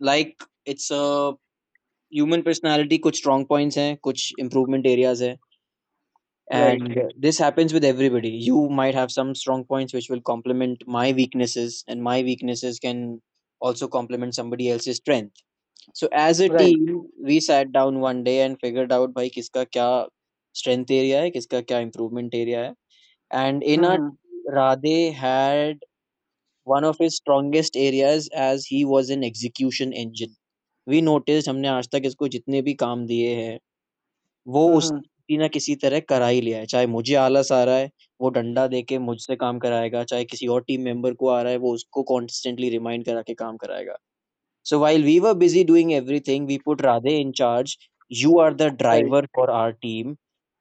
लाइक 0.00 0.44
इट्स 0.68 0.92
ह्यूमन 0.92 2.42
पर्सनालिटी 2.42 2.98
कुछ 2.98 3.18
स्ट्रॉन्ग 3.18 3.46
पॉइंट्स 3.46 3.78
हैं 3.78 3.96
कुछ 4.02 4.32
इम्प्रूवमेंट 4.40 4.86
एरियाज़ 4.86 5.24
हैं। 5.24 5.36
And 6.48 7.12
this 7.18 7.40
happens 7.42 7.72
with 7.72 7.84
everybody 7.84 8.28
you 8.28 8.68
might 8.72 8.94
have 8.94 9.08
some 9.08 9.32
strong 9.32 9.64
points 9.68 9.94
which 9.94 10.10
will 10.10 10.20
complement 10.24 10.84
my 10.88 11.12
weaknesses 11.12 11.84
and 11.90 12.02
my 12.02 12.22
weaknesses 12.22 12.78
can 12.78 13.02
also 13.60 13.86
complement 13.88 14.34
somebody 14.34 14.68
else's 14.68 14.96
strength 14.96 15.42
so 15.94 16.08
as 16.18 16.42
a 16.42 16.46
team 16.56 17.00
we 17.26 17.40
sat 17.40 17.68
down 17.68 17.96
one 17.96 18.22
day 18.22 18.36
and 18.36 18.56
figured 18.56 18.92
out 18.92 19.14
भाई 19.14 19.28
किसका 19.28 19.64
क्या 19.64 19.88
strength 20.54 20.90
area 20.90 21.20
है 21.20 21.30
किसका 21.30 21.60
क्या 21.60 21.78
improvement 21.80 22.34
area 22.34 22.60
है? 22.60 22.72
And 23.30 23.62
in 23.64 23.84
our 23.84 23.98
Rade 24.46 25.12
had 25.12 25.78
one 26.66 26.84
of 26.84 26.98
his 26.98 27.16
strongest 27.16 27.76
areas 27.76 28.28
as 28.28 28.64
he 28.64 28.84
was 28.84 29.10
an 29.10 29.24
execution 29.24 29.92
engine. 29.92 30.34
We 30.86 31.00
noticed 31.00 31.48
हमने 31.48 31.68
आज 31.68 31.88
तक 31.92 32.02
इसको 32.04 32.28
जितने 32.28 32.62
भी 32.62 32.74
काम 32.74 33.06
दिए 33.06 33.34
हैं 33.34 33.58
वो 34.46 34.62
हम्म, 34.62 34.72
hmm. 34.72 34.78
उस 34.78 34.90
हम्म। 34.90 35.00
किसी 35.00 35.38
ना 35.38 35.48
किसी 35.48 35.74
तरह 35.74 36.00
करा 36.00 36.26
ही 36.26 36.40
लिया 36.40 36.58
है। 36.58 36.66
चाहे 36.66 36.86
मुझे 36.86 37.14
आलस 37.14 37.52
आ 37.52 37.62
रहा 37.64 37.76
है 37.76 37.90
वो 38.20 38.30
डंडा 38.30 38.66
दे 38.66 38.82
के 38.82 38.98
मुझसे 38.98 39.36
काम 39.36 39.58
कराएगा 39.58 40.04
चाहे 40.04 40.24
किसी 40.24 40.46
और 40.46 40.62
टीम 40.62 40.80
मेंबर 40.80 41.14
को 41.14 41.28
आ 41.28 41.40
रहा 41.42 41.52
है 41.52 41.58
वो 41.58 41.72
उसको 41.74 42.02
कॉन्स्टेंटली 42.02 42.68
रिमाइंड 42.70 43.04
करा 43.04 43.22
के 43.22 43.34
काम 43.34 43.56
कराएगा। 43.56 43.96
So 44.64 44.78
while 44.78 45.04
we 45.04 45.18
were 45.18 45.34
busy 45.34 45.64
doing 45.64 45.92
everything 46.20 46.46
we 46.46 46.58
put 46.64 46.82
Radhe 46.82 47.16
in 47.16 47.32
charge 47.32 47.76
you 48.12 48.38
are 48.38 48.54
the 48.54 48.62
driver 48.62 49.26
for 49.26 49.50
our 49.50 49.72
team 49.72 50.16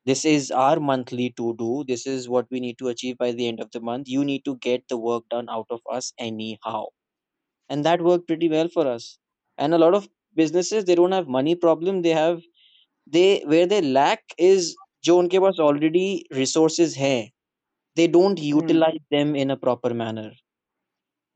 this 0.07 0.25
is 0.25 0.50
our 0.50 0.81
monthly 0.81 1.31
to 1.31 1.55
do 1.57 1.85
this 1.88 2.07
is 2.07 2.29
what 2.29 2.47
we 2.50 2.61
need 2.61 2.79
to 2.79 2.88
achieve 2.88 3.17
by 3.19 3.33
the 3.33 3.47
end 3.47 3.61
of 3.61 3.71
the 3.73 3.81
month 3.81 4.09
you 4.09 4.25
need 4.25 4.45
to 4.45 4.57
get 4.57 4.87
the 4.88 4.99
work 4.99 5.25
done 5.31 5.49
out 5.49 5.67
of 5.71 5.81
us 5.90 6.12
anyhow 6.19 6.85
and 7.71 7.85
that 7.85 8.02
worked 8.02 8.26
pretty 8.26 8.49
well 8.49 8.69
for 8.69 8.87
us 8.87 9.19
and 9.59 9.75
a 9.75 9.79
lot 9.79 9.95
of 9.95 10.09
businesses 10.37 10.85
they 10.85 10.95
don't 10.95 11.12
have 11.12 11.29
money 11.29 11.55
problem 11.55 12.02
they 12.02 12.17
have 12.21 12.40
they 13.07 13.43
where 13.47 13.67
they 13.67 13.81
lack 13.81 14.23
is 14.38 14.75
जो 15.05 15.17
उनके 15.19 15.38
पास 15.40 15.61
already 15.61 16.25
resources 16.38 16.97
हैं 16.97 17.31
they 17.97 18.07
don't 18.07 18.38
hmm 18.38 18.61
utilize 18.61 19.02
them 19.11 19.35
in 19.45 19.50
a 19.50 19.57
proper 19.67 19.93
manner 20.02 20.31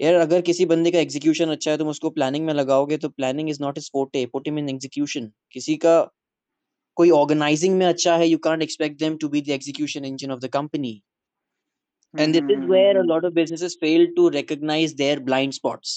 यार 0.00 0.14
अगर 0.14 0.40
किसी 0.40 0.64
बंदे 0.66 0.90
का 0.90 0.98
execution 0.98 1.48
अच्छा 1.50 1.70
है 1.70 1.78
तुम 1.78 1.88
उसको 1.88 2.10
प्लानिंग 2.10 2.46
में 2.46 2.52
लगाओगे 2.54 2.96
तो 3.04 3.08
planning 3.08 3.50
is 3.50 3.60
not 3.62 3.78
his 3.78 3.90
forte 3.92 4.24
put 4.32 4.48
him 4.48 4.58
in 4.58 4.68
execution 4.68 5.30
किसी 5.52 5.76
का 5.84 5.94
कोई 6.98 7.10
ऑर्गेनाइजिंग 7.10 7.76
में 7.78 7.86
अच्छा 7.86 8.16
है 8.16 8.28
you 8.28 8.38
can't 8.48 8.62
expect 8.62 8.98
them 8.98 9.16
to 9.24 9.28
be 9.28 9.40
the 9.40 9.50
execution 9.58 10.04
engine 10.04 10.30
of 10.30 10.40
the 10.40 10.50
company 10.58 11.00
and 12.22 12.34
this 12.34 12.50
is 12.54 12.66
where 12.70 12.96
a 12.96 13.00
hmm 13.00 13.08
lot 13.10 13.24
of 13.28 13.32
businesses 13.36 13.72
fail 13.84 14.02
to 14.16 14.24
recognize 14.34 14.92
their 14.98 15.20
blind 15.28 15.54
spots 15.54 15.94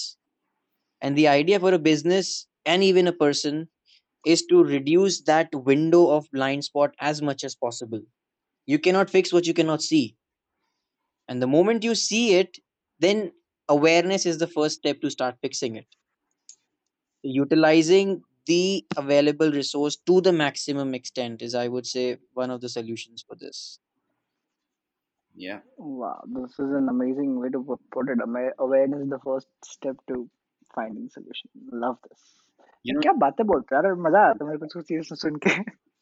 and 1.00 1.16
the 1.16 1.26
idea 1.32 1.60
for 1.64 1.72
a 1.74 1.78
business 1.78 2.30
and 2.66 2.82
even 2.86 3.06
a 3.06 3.12
person 3.12 3.60
is 4.34 4.42
to 4.52 4.62
reduce 4.64 5.20
that 5.22 5.54
window 5.68 6.00
of 6.16 6.26
blind 6.32 6.64
spot 6.64 6.96
as 7.10 7.22
much 7.22 7.44
as 7.44 7.54
possible 7.66 8.02
you 8.66 8.78
cannot 8.86 9.10
fix 9.10 9.32
what 9.32 9.46
you 9.46 9.54
cannot 9.54 9.86
see 9.90 10.02
and 11.28 11.40
the 11.42 11.46
moment 11.46 11.84
you 11.84 11.94
see 11.94 12.24
it 12.40 12.58
then 13.06 13.32
awareness 13.68 14.26
is 14.26 14.38
the 14.38 14.46
first 14.56 14.80
step 14.82 15.00
to 15.00 15.10
start 15.10 15.38
fixing 15.40 15.76
it 15.76 15.86
utilizing 17.22 18.22
the 18.47 18.85
available 18.97 19.51
resource 19.51 19.95
to 20.11 20.19
the 20.21 20.33
maximum 20.33 20.93
extent 20.99 21.41
is 21.41 21.55
i 21.55 21.67
would 21.75 21.87
say 21.93 22.05
one 22.33 22.51
of 22.51 22.61
the 22.61 22.69
solutions 22.69 23.25
for 23.27 23.35
this 23.45 23.63
Yeah. 25.35 25.61
Wow, 25.77 26.21
this 26.27 26.51
is 26.63 26.71
an 26.79 26.89
amazing 26.89 27.39
way 27.39 27.49
to 27.49 27.59
put 27.91 28.09
it. 28.09 28.19
Awareness 28.59 28.99
is 29.01 29.09
the 29.09 29.17
first 29.23 29.47
step 29.65 29.95
to 30.09 30.29
finding 30.75 31.09
solution. 31.09 31.49
Love 31.71 31.95
this. 32.07 32.19
You 32.85 32.93
know, 32.93 33.01
क्या 33.01 33.13
बातें 33.23 33.45
बोलते 33.47 33.75
हैं 33.75 33.81
यार 33.83 33.95
मज़ा 34.07 34.21
आता 34.29 34.43
है 34.43 34.49
मेरे 34.49 34.57
को 34.59 34.67
कुछ 34.73 34.85
चीज़ें 34.87 35.15
सुन 35.23 35.35
के 35.45 35.55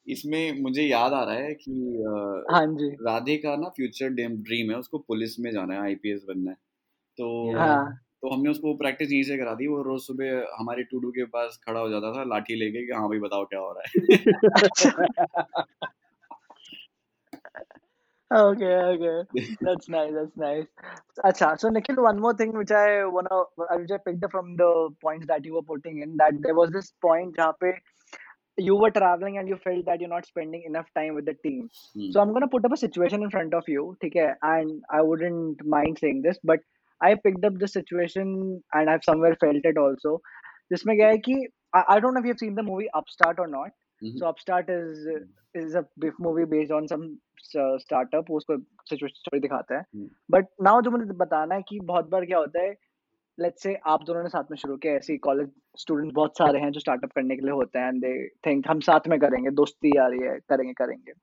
इसमें 0.07 0.61
मुझे 0.61 0.83
याद 0.83 1.13
आ 1.13 1.23
रहा 1.23 1.35
है 1.35 1.53
कि 1.63 1.71
अ, 2.11 2.53
हाँ 2.53 2.65
जी 2.81 2.89
राधे 3.07 3.37
का 3.45 3.55
ना 3.63 3.69
फ्यूचर 3.79 4.09
ड्रीम 4.19 4.71
है 4.71 4.77
उसको 4.77 4.97
पुलिस 5.13 5.39
में 5.45 5.51
जाना 5.51 5.73
है 5.73 5.81
आईपीएस 5.81 6.23
बनना 6.27 6.51
है 6.51 6.57
तो 7.17 7.29
हाँ 7.59 7.81
तो 8.21 8.29
हमने 8.33 8.49
उसको 8.49 8.73
प्रैक्टिस 8.77 9.11
यहीं 9.11 9.23
से 9.23 9.37
करा 9.37 9.53
दी 9.61 9.67
वो 9.67 9.81
रोज 9.83 10.01
सुबह 10.01 10.45
हमारे 10.59 10.83
टूडू 10.91 11.11
के 11.11 11.25
पास 11.35 11.59
खड़ा 11.67 11.79
हो 11.79 11.89
जाता 11.89 12.11
था 12.17 12.23
लाठी 12.33 12.55
लेके 12.55 12.85
कि 12.87 12.93
हाँ 12.93 13.07
भाई 13.09 13.19
बताओ 13.19 13.45
क्या 13.53 13.59
हो 13.59 13.71
रहा 13.77 13.83
है 13.89 13.99
okay 18.33 18.75
okay 18.91 19.17
that's 19.61 19.89
nice 19.89 20.11
that's 20.17 20.37
nice 20.37 20.67
Acha, 21.25 21.59
so 21.59 21.69
Nikhil 21.69 22.01
one 22.01 22.19
more 22.19 22.33
thing 22.33 22.53
which 22.53 22.71
I 22.71 23.03
wanna 23.05 23.39
which 23.57 23.91
I 23.91 23.97
picked 24.05 24.23
up 24.23 24.31
from 24.31 24.55
the 24.55 24.89
points 25.01 25.27
that 25.27 25.43
you 25.43 25.55
were 25.55 25.63
putting 25.63 26.01
in 26.01 26.15
that 26.17 26.41
there 26.41 26.55
was 26.55 26.71
this 26.71 26.93
point 27.01 27.35
जहाँ 27.37 27.57
पे 27.63 27.73
you 28.57 28.75
were 28.75 28.91
traveling 28.91 29.37
and 29.37 29.49
you 29.49 29.57
felt 29.65 29.85
that 29.85 29.99
you're 29.99 30.13
not 30.13 30.25
spending 30.25 30.63
enough 30.69 30.87
time 30.99 31.15
with 31.15 31.25
the 31.25 31.33
team 31.33 31.69
Hmm. 31.95 32.11
so 32.11 32.21
I'm 32.21 32.31
gonna 32.31 32.47
put 32.47 32.65
up 32.65 32.71
a 32.71 32.77
situation 32.77 33.23
in 33.23 33.29
front 33.29 33.53
of 33.53 33.67
you 33.67 33.97
है 34.03 34.27
and 34.43 34.81
I 34.99 35.01
wouldn't 35.01 35.65
mind 35.65 35.99
saying 35.99 36.21
this 36.21 36.39
but 36.43 36.59
I 37.01 37.15
picked 37.15 37.45
up 37.45 37.57
the 37.59 37.67
situation 37.67 38.31
and 38.73 38.89
I've 38.89 39.05
somewhere 39.05 39.35
felt 39.43 39.69
it 39.71 39.77
also 39.83 40.17
जिसमें 40.71 40.95
क्या 40.97 41.07
है 41.07 41.17
कि 41.27 41.35
I, 41.73 41.83
I 41.89 41.99
don't 41.99 42.13
know 42.13 42.21
if 42.21 42.27
you've 42.29 42.43
seen 42.43 42.55
the 42.55 42.67
movie 42.71 42.89
Upstart 43.01 43.39
or 43.45 43.47
not 43.53 43.77
Mhm. 44.01 44.19
so 44.19 44.27
Upstart 44.27 44.69
is 44.69 45.01
is 45.61 45.75
a 45.75 45.85
big 46.05 46.21
movie 46.27 46.45
based 46.53 46.71
on 46.77 46.87
some 46.91 47.03
uh, 47.63 47.73
startup 47.85 48.29
वो 48.29 48.37
उसको 48.37 48.57
situation 48.89 49.17
story 49.17 49.39
दिखाता 49.47 49.77
है 49.77 49.83
Hmm. 49.95 50.07
But 50.31 50.47
now 50.69 50.81
जो 50.87 50.91
मुझे 50.91 51.17
बताना 51.25 51.55
है 51.55 51.61
कि 51.69 51.79
बहुत 51.91 52.09
बार 52.09 52.25
क्या 52.25 52.37
होता 52.37 52.61
है 52.61 52.75
लेट्स 53.37 53.63
से 53.63 53.73
आप 53.91 54.03
दोनों 54.05 54.21
ने 54.23 54.29
साथ 54.29 54.51
में 54.51 54.57
शुरू 54.57 54.75
किया 54.77 54.93
ऐसे 54.93 55.17
कॉलेज 55.27 55.49
स्टूडेंट्स 55.81 56.13
बहुत 56.15 56.37
सारे 56.37 56.59
हैं 56.59 56.71
जो 56.71 56.79
स्टार्टअप 56.79 57.11
करने 57.15 57.35
के 57.35 57.41
लिए 57.41 57.51
होते 57.59 57.79
हैं 57.79 57.87
एंड 57.87 58.01
दे 58.05 58.13
थिंक 58.47 58.67
हम 58.69 58.79
साथ 58.87 59.07
में 59.09 59.19
करेंगे 59.19 59.51
दोस्ती 59.59 59.97
आ 59.97 60.07
रही 60.07 60.27
है 60.27 60.37
करेंगे 60.49 60.73
करेंगे 60.81 61.13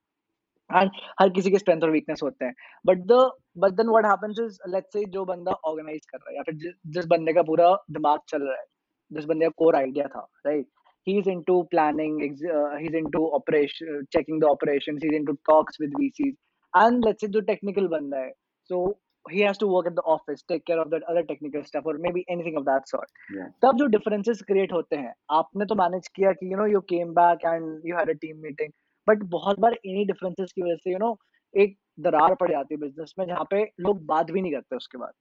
एंड 0.71 0.91
हर 1.21 1.29
किसी 1.31 1.51
के 1.51 1.59
स्ट्रेंथ 1.59 1.83
और 1.83 1.91
वीकनेस 1.91 2.21
होते 2.23 2.45
हैं। 2.45 2.55
But 2.85 3.05
the 3.07 3.21
but 3.59 3.73
then 3.73 3.89
what 3.89 4.07
happens 4.07 4.39
is 4.41 4.59
let's 4.71 4.93
say 4.93 5.05
जो 5.11 5.25
बंदा 5.25 5.53
ऑर्गेनाइज 5.65 6.07
कर 6.07 6.19
रहा 6.19 6.31
है 6.31 6.37
या 6.37 6.43
फिर 6.43 6.55
जिस 6.89 7.07
बंदे 7.07 7.33
का 7.33 7.43
पूरा 7.43 7.75
दिमाग 7.91 8.21
चल 8.29 8.43
रहा 8.43 8.57
है 8.57 8.65
जिस 9.11 9.25
बंदे 9.25 9.47
का 9.47 9.53
कोर 9.57 9.77
आइडिया 9.77 10.07
था 10.07 10.29
right 10.47 10.67
he 11.07 11.19
is 11.19 11.29
into 11.31 11.63
planning 11.71 12.21
he 12.23 12.87
is 12.87 12.97
into 12.97 13.27
operation 13.37 14.03
checking 14.13 14.41
the 14.41 14.45
operations 14.47 15.01
he 15.03 15.09
is 15.09 15.17
into 15.17 15.33
talks 15.47 15.81
with 15.81 15.95
VCs 15.99 16.35
and 16.75 17.05
let's 17.05 17.21
say 17.21 17.29
जो 17.29 17.41
टेक्निकल 17.51 17.87
बंदा 17.89 18.19
है 18.19 18.33
so 18.71 18.87
he 19.27 19.41
has 19.41 19.59
to 19.61 19.69
work 19.69 19.87
at 19.87 19.93
the 19.93 20.03
office 20.07 20.45
take 20.49 20.63
care 20.67 20.79
of 20.79 20.89
that 20.89 21.03
other 21.05 21.23
technical 21.23 21.63
stuff 21.63 21.89
और 21.89 21.97
maybe 22.13 22.25
anything 22.31 22.57
of 22.59 22.65
that 22.65 22.87
sort 22.87 23.39
तब 23.63 23.77
जो 23.77 23.87
differences 23.87 24.43
create 24.43 24.73
होते 24.73 24.97
हैं 24.97 25.15
आपने 25.31 25.65
तो 25.65 25.75
मैनेज 25.75 26.09
किया 26.09 26.33
कि 26.33 26.53
you 26.53 26.59
know 26.59 26.67
you 26.67 26.81
came 26.91 27.13
back 27.15 27.45
and 27.47 27.87
you 27.87 27.97
had 27.97 28.11
a 28.11 28.19
team 28.21 28.37
meeting 28.43 28.73
but 29.11 29.23
बहुत 29.23 29.59
बार 29.59 29.79
इन्हीं 29.85 30.07
डिफरेंसेस 30.07 30.53
की 30.53 30.63
वजह 30.63 30.77
से 30.77 30.93
यू 30.93 30.99
नो 30.99 31.19
एक 31.55 31.77
दरार 32.01 32.35
पड़ 32.35 32.51
जाती 32.51 32.75
है 32.75 32.81
बिज़नेस 32.81 33.15
में 33.19 33.27
जहाँ 33.27 33.47
पे 33.51 33.63
लोग 33.81 34.05
बात 34.07 34.31
भी 34.31 34.41
नहीं 34.41 34.53
करते 34.53 34.77
उसके 34.77 34.99
बाद. 34.99 35.13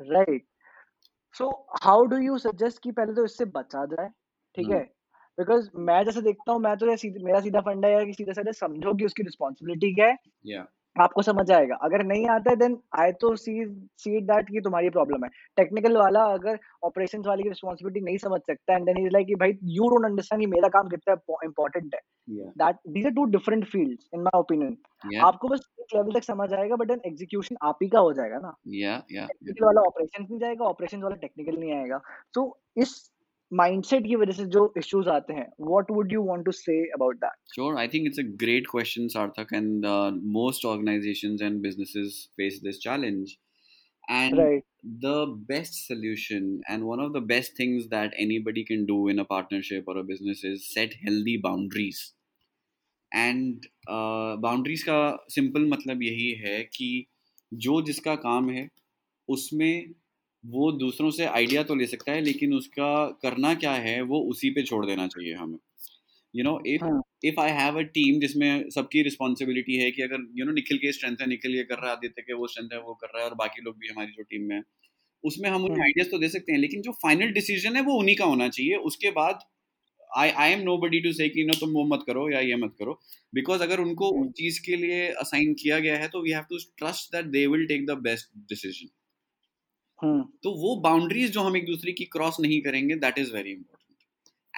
Right 0.00 0.44
so 1.34 1.48
how 1.82 2.04
do 2.04 2.16
you 2.16 2.38
suggest 2.38 2.82
कि 2.82 2.92
पहले 2.92 3.14
तो 3.14 3.24
इससे 3.24 3.44
बचा 3.44 3.84
जाए 3.86 4.08
ठीक 4.56 4.66
हम्म। 4.66 4.76
है 4.76 4.84
बिकॉज़ 5.38 5.70
मैं 5.76 6.04
जैसे 6.04 6.22
देखता 6.22 6.52
हूँ 6.52 6.60
मैं 6.60 6.76
तो 6.76 6.96
सीध, 6.96 7.22
मेरा 7.22 7.40
सीधा 7.40 7.60
फंडा 7.60 7.88
है 7.88 8.06
कि 8.06 8.12
सीधे 8.12 8.34
सीधे 8.34 8.52
समझो 8.52 8.94
कि 8.94 9.04
उसकी 9.04 9.22
रिस्पॉन्सिबिलिटी 9.22 9.94
क्या 9.94 10.06
है 10.06 10.16
Yeah. 10.48 10.66
आपको 10.96 11.22
समझ 11.22 11.50
आएगा 11.50 11.74
अगर 11.82 12.02
नहीं 12.04 12.26
आता 12.28 12.50
है 12.50 12.56
देन 12.56 12.76
आई 12.98 13.12
तो 13.12 13.34
सी 13.36 13.64
सी 13.98 14.20
दैट 14.20 14.50
कि 14.50 14.60
तुम्हारी 14.60 14.90
प्रॉब्लम 14.90 15.24
है 15.24 15.30
टेक्निकल 15.56 15.96
वाला 15.96 16.24
अगर 16.32 16.58
ऑपरेशंस 16.84 17.26
वाली 17.26 17.42
की 17.42 17.48
रिस्पॉन्सिबिलिटी 17.48 18.04
नहीं 18.04 18.18
समझ 18.18 18.40
सकता 18.40 18.74
एंड 18.74 18.86
देन 18.86 18.98
इज़ 18.98 19.12
लाइक 19.12 19.26
कि 19.26 19.34
भाई 19.34 19.58
यू 19.76 19.88
डोंट 19.88 20.04
अंडरस्टैंड 20.04 20.40
कि 20.40 20.46
मेरा 20.46 20.68
काम 20.68 20.88
कितना 20.88 21.14
इंपॉर्टेंट 21.44 21.94
है 21.94 22.00
that 22.58 22.76
these 22.88 23.06
are 23.06 23.12
two 23.12 23.24
different 23.36 23.64
fields 23.66 24.08
in 24.14 24.20
my 24.20 24.38
opinion 24.38 24.76
आपको 25.24 25.48
बस 25.48 25.68
एक 25.80 25.94
लेवल 25.94 26.12
तक 26.12 26.24
समझ 26.24 26.52
आएगा 26.52 26.76
बट 26.76 26.88
देन 26.88 27.00
एग्जीक्यूशन 27.06 27.56
आप 27.62 27.78
ही 27.82 27.88
का 27.88 27.98
हो 27.98 28.12
जाएगा 28.12 28.38
ना. 28.38 28.54
Yeah. 28.68 28.98
yeah. 29.10 29.28
टेक्निकल 29.28 29.64
वाला 29.64 29.80
ऑपरेशन 29.80 30.22
नहीं 30.22 30.38
जाएगा 30.38 30.64
ऑपरेशन 30.64 31.02
वाला 31.02 31.16
टेक्निकल 31.16 31.56
नहीं 31.56 31.72
आएगा 31.72 32.00
तो 32.34 32.44
इस 32.76 32.92
माइंडसेट 33.52 34.06
की 34.06 34.16
वजह 34.16 34.32
से 34.32 34.44
जो 34.46 34.72
इश्यूज़ 34.78 35.08
आते 35.08 35.32
हैं 35.32 35.46
what 35.60 35.90
would 35.90 36.12
you 36.12 36.22
want 36.24 36.44
to 36.44 36.52
say 36.52 36.78
about 36.92 37.16
that 37.16 37.54
sure 37.54 37.78
I 37.78 37.88
think 37.88 38.06
it's 38.06 38.18
a 38.18 38.22
great 38.42 38.66
question 38.70 39.08
Sarthak 39.08 39.52
and 39.54 39.86
most 40.32 40.64
organizations 40.66 41.42
and 41.42 41.60
businesses 41.62 42.26
face 42.36 42.60
this 42.64 42.78
challenge 42.78 43.36
and 44.04 44.38
the 45.00 45.14
best 45.48 45.74
solution 45.78 46.60
and 46.70 46.82
one 46.82 47.00
of 47.00 47.12
the 47.12 47.22
best 47.26 47.58
things 47.58 47.84
that 47.88 48.14
anybody 48.20 48.62
can 48.64 48.84
do 48.86 49.08
in 49.10 49.18
a 49.18 49.24
partnership 49.30 49.88
और 49.88 49.98
a 49.98 50.02
business 50.04 50.42
is 50.44 50.62
set 50.64 50.94
healthy 51.04 51.36
boundaries 51.42 52.02
and 53.12 53.66
boundaries 54.40 54.82
का 54.82 55.00
simple 55.30 55.66
मतलब 55.68 56.02
यही 56.02 56.30
है 56.38 56.62
कि 56.74 56.90
जो 57.52 57.80
जिसका 57.82 58.14
काम 58.18 58.50
है 58.50 58.68
उसमें 59.28 59.94
वो 60.44 60.70
दूसरों 60.72 61.10
से 61.10 61.24
आइडिया 61.24 61.62
तो 61.62 61.74
ले 61.74 61.86
सकता 61.86 62.12
है 62.12 62.20
लेकिन 62.20 62.54
उसका 62.54 63.06
करना 63.22 63.54
क्या 63.54 63.72
है 63.72 64.00
वो 64.02 64.20
उसी 64.30 64.50
पे 64.50 64.62
छोड़ 64.62 64.84
देना 64.86 65.06
चाहिए 65.06 65.34
हमें। 65.34 65.58
यू 66.34 66.44
नो 66.44 66.58
इफ़ 66.66 66.84
हाँ। 66.84 67.00
If 67.24 67.40
I 67.40 67.50
have 67.50 67.78
a 67.78 67.82
team 67.94 68.20
जिसमें 68.20 68.70
सबकी 68.70 69.02
रिस्पॉन्सिबिलिटी 69.02 69.76
है 69.76 69.90
कि 69.90 70.02
अगर 70.02 70.26
यू 70.36 70.44
नो 70.44 70.52
निखिल 70.52 70.78
के 70.78 70.92
स्ट्रेंथ 70.92 71.16
है 71.20 71.26
निखिल 71.26 71.56
ये 71.56 71.64
कर 71.64 71.78
रहा 71.78 71.90
है 71.90 71.96
आदित्य 71.96 72.22
के 72.22 72.34
वो 72.34 72.46
स्ट्रेंथ 72.46 72.68
है 72.72 72.80
वो 72.80 72.94
कर 72.94 73.06
रहा 73.06 73.22
है 73.22 73.28
और 73.30 73.34
बाकी 73.36 73.62
लोग 73.62 73.76
भी 73.78 73.88
हमारी 73.88 74.12
जो 74.12 74.22
टीम 74.22 74.48
में 74.48 74.56
है 74.56 74.62
उसमें 75.24 75.48
हम 75.50 75.64
उन्हें 75.64 75.82
आइडियाज़ 75.82 76.10
तो 76.10 76.18
दे 76.18 76.28
सकते 76.28 76.52
हैं 76.52 76.58
लेकिन 76.58 76.82
जो 76.82 76.92
फाइनल 77.02 77.32
डिसीज़न 77.32 77.76
है 77.76 77.82
वो 77.82 77.98
उन्हीं 77.98 78.16
का 78.16 78.24
होना 78.24 78.48
चाहिए। 78.48 78.76
उसके 78.90 79.10
बाद 79.10 79.40
I 80.18 80.30
I 80.30 80.52
am 80.52 80.60
nobody 80.78 81.00
to 81.00 81.12
say 81.12 81.28
कि 81.28 81.44
नो 81.44 81.54
तुम 81.54 81.70
वो 81.70 81.84
मत 81.86 82.04
करो 82.06 82.30
या 82.30 82.40
ये 82.40 82.56
मत 82.56 82.74
करो। 82.78 82.92
बिकॉज़ 83.34 83.62
अगर 83.62 83.80
उनको 83.80 84.08
उस 84.10 84.16
हम्म 84.18 84.30
चीज़ 84.32 84.60
के 84.66 84.76
लिए 84.76 85.06
असाइन 85.20 85.54
किया 85.54 85.78
गया 85.78 85.96
है 85.96 86.08
तो 86.08 86.22
we 86.22 86.30
have 86.30 86.44
to 86.50 86.58
trust 86.78 87.12
that 87.16 87.26
they 87.26 87.46
will 87.46 87.66
take 87.66 87.86
the 87.86 87.98
best 87.98 88.30
decision 88.50 88.88
तो 90.04 90.50
वो 90.50 90.76
बाउंड्रीज 90.76 91.30
जो 91.30 91.40
हम 91.40 91.56
एक 91.56 91.66
दूसरे 91.66 91.92
की 91.92 92.04
क्रॉस 92.04 92.36
नहीं 92.40 92.60
करेंगे 92.62 92.94
that 92.94 93.18
is 93.18 93.32
very 93.32 93.50
important 93.50 93.80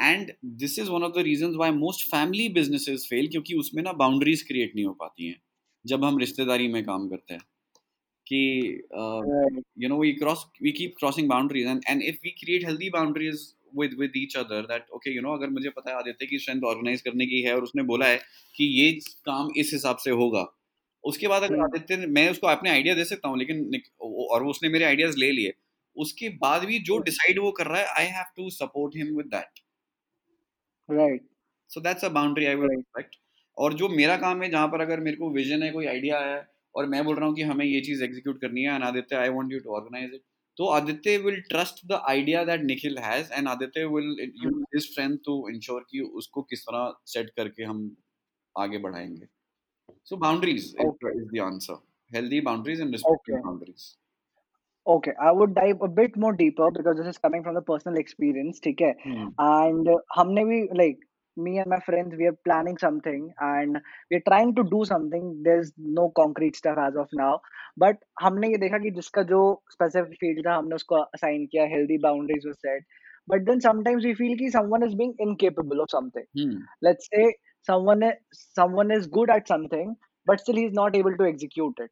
and 0.00 0.32
this 0.44 0.78
is 0.78 0.90
one 0.90 1.02
of 1.02 1.12
the 1.12 1.18
reason 1.18 1.54
why 1.54 1.70
most 1.70 2.06
family 2.06 2.48
businesses 2.48 3.06
fail 3.10 3.28
क्योंकि 3.28 3.54
उसमें 3.54 3.82
ना 3.82 3.92
बाउंड्रीज 3.92 4.42
क्रिएट 4.42 4.74
नहीं 4.74 4.84
हो 4.84 4.92
पाती 4.92 5.26
हैं 5.26 5.42
जब 5.86 6.04
हम 6.04 6.18
रिश्तेदारी 6.18 6.68
में 6.68 6.84
काम 6.84 7.08
करते 7.08 7.34
हैं। 7.34 7.42
कि 8.26 8.82
you 9.78 9.88
know 9.88 9.98
we 9.98 10.12
cross 10.12 10.46
we 10.62 10.72
keep 10.72 10.94
crossing 10.98 11.28
boundaries 11.28 11.66
and 11.66 11.80
and 11.88 12.02
if 12.02 12.16
we 12.24 12.30
create 12.30 12.64
healthy 12.64 12.90
boundaries 12.98 13.54
with 13.78 13.92
with 13.98 14.16
each 14.16 14.34
other 14.36 14.58
that 14.70 14.82
okay 14.96 15.12
you 15.14 15.22
know 15.22 15.32
अगर 15.32 15.50
मुझे 15.50 15.68
पता 15.68 15.90
है 15.90 15.96
आदित्य 15.96 16.26
की 16.26 16.38
स्ट्रेंथ 16.38 16.62
ऑर्गेनाइज 16.62 17.00
करने 17.00 17.26
की 17.26 17.40
है 17.40 17.54
और 17.54 17.62
उसने 17.62 17.82
बोला 17.82 18.06
है 18.06 18.20
कि 18.56 18.64
ये 18.64 18.92
काम 19.24 19.48
इस 19.56 19.70
हिसाब 19.72 19.96
से 19.96 20.10
होगा 20.10 20.61
उसके 21.04 21.28
बाद 21.28 21.42
अगर 21.42 21.54
हम्म। 21.54 21.64
आदित्य 21.64 21.96
ने 21.96 22.06
मैं 22.06 22.30
उसको 22.30 22.46
अपने 22.46 22.70
आइडिया 22.70 22.94
दे 22.94 23.04
सकता 23.04 23.28
हूँ 23.28 23.38
लेकिन 23.38 23.80
और 24.30 24.46
उसने 24.46 24.68
मेरे 24.68 24.84
आइडियाज़ 24.84 25.16
ले 25.16 25.30
लिए। 25.32 25.52
उसके 25.96 26.28
बाद 26.38 26.64
भी 26.64 26.78
जो 26.78 26.98
डिसाइड 26.98 27.38
वो 27.38 27.50
कर 27.52 27.66
रहा 27.66 27.80
है 27.80 27.86
I 27.96 28.06
have 28.06 28.24
to 28.36 28.50
support 28.50 28.96
him 28.96 29.16
with 29.16 29.26
that 29.26 29.60
right. 30.88 31.20
So 31.70 31.80
that's 31.80 32.04
a 32.04 32.08
boundary 32.10 32.46
I 32.46 32.54
will 32.54 32.64
right. 32.64 32.76
Respect 32.76 33.16
और 33.56 33.74
जो 33.74 33.88
मेरा 33.88 34.16
काम 34.16 34.42
है 34.42 34.50
जहाँ 34.50 34.68
पर 34.68 34.80
अगर 34.80 35.00
मेरे 35.00 35.16
को 35.16 35.30
विजन 35.30 35.62
है 35.62 35.70
कोई 35.70 35.86
आइडिया 35.86 36.20
है 36.20 36.40
और 36.74 36.86
मैं 36.86 37.04
बोल 37.04 37.16
रहा 37.16 37.26
हूँ 37.26 37.34
कि 37.36 37.42
हमें 37.42 37.64
ये 37.64 37.80
चीज़ 37.80 38.04
एग्जीक्यूट 38.04 38.40
करनी 38.40 38.62
है 38.62 38.74
and 38.74 38.84
Aditya 38.84 39.16
I 39.16 39.28
want 39.28 39.52
you 39.52 39.58
to 39.60 39.74
organize 39.76 40.14
it 40.14 40.22
तो 40.58 40.66
Aditya 40.68 41.16
will 41.18 41.40
trust 41.40 41.86
the 41.86 42.00
idea 42.08 42.44
that 42.44 42.62
Nikhil 42.62 42.98
has 42.98 43.32
and 43.32 43.48
Aditya 43.48 43.84
will 43.86 44.16
use 44.44 44.64
his 44.74 44.82
strength 44.82 45.16
to 45.24 45.36
ensure 45.48 45.86
कि 45.90 46.00
उसको 46.14 46.42
किस 46.42 46.62
तरह 46.62 46.92
सेट 47.06 47.30
करके 47.36 47.64
हम 47.64 47.84
आगे 48.56 48.78
बढ़ाएँगे। 48.78 49.26
So 50.09 50.17
boundaries 50.17 50.73
okay 50.87 51.15
is 51.21 51.29
the 51.33 51.45
answer 51.45 51.79
healthy 52.15 52.41
boundaries 52.41 52.81
and 52.81 52.91
respecting 52.91 53.37
okay 53.37 53.45
boundaries 53.45 53.95
Okay, 54.87 55.11
I 55.21 55.31
would 55.37 55.53
dive 55.55 55.81
a 55.85 55.87
bit 55.95 56.13
more 56.23 56.33
deeper 56.33 56.67
because 56.75 56.95
this 56.97 57.07
is 57.07 57.17
coming 57.17 57.41
from 57.45 57.55
the 57.55 57.61
personal 57.69 57.97
experience, 58.01 58.59
ठीक 58.63 58.81
है? 58.81 58.91
And 59.45 59.89
uh, 59.93 59.97
हमने 60.17 60.43
भी 60.49 60.59
like 60.81 61.01
me 61.37 61.55
and 61.63 61.69
my 61.73 61.79
friends 61.87 62.15
we 62.19 62.29
are 62.29 62.35
planning 62.47 62.77
something 62.83 63.25
and 63.47 63.79
we 64.11 64.17
are 64.19 64.25
trying 64.27 64.53
to 64.59 64.63
do 64.75 64.79
something. 64.91 65.25
There's 65.47 65.73
no 65.97 66.05
concrete 66.19 66.59
stuff 66.61 66.79
as 66.83 66.99
of 67.03 67.17
now, 67.21 67.33
but 67.85 67.99
हमने 68.21 68.51
ये 68.51 68.57
देखा 68.63 68.77
कि 68.85 68.91
जिसका 68.99 69.23
जो 69.33 69.41
specific 69.75 70.15
field 70.23 70.45
था 70.47 70.55
हमने 70.57 70.75
उसको 70.75 71.01
assign 71.17 71.45
किया, 71.51 71.67
healthy 71.73 71.99
boundaries 72.07 72.47
were 72.51 72.57
set. 72.67 72.87
But 73.27 73.45
then 73.45 73.65
sometimes 73.67 74.09
we 74.09 74.15
feel 74.21 74.37
कि 74.43 74.51
someone 74.55 74.87
is 74.89 74.95
being 75.03 75.13
incapable 75.27 75.81
of 75.81 75.91
something. 75.97 76.29
Let's 76.89 77.11
say 77.13 77.27
someone 77.69 78.03
is, 78.03 78.15
someone 78.59 78.91
is 78.91 79.07
good 79.07 79.29
at 79.29 79.47
something, 79.47 79.95
but 80.25 80.39
still 80.39 80.55
he's 80.55 80.73
not 80.73 80.95
able 80.95 81.17
to 81.17 81.25
execute 81.33 81.79
it. 81.79 81.91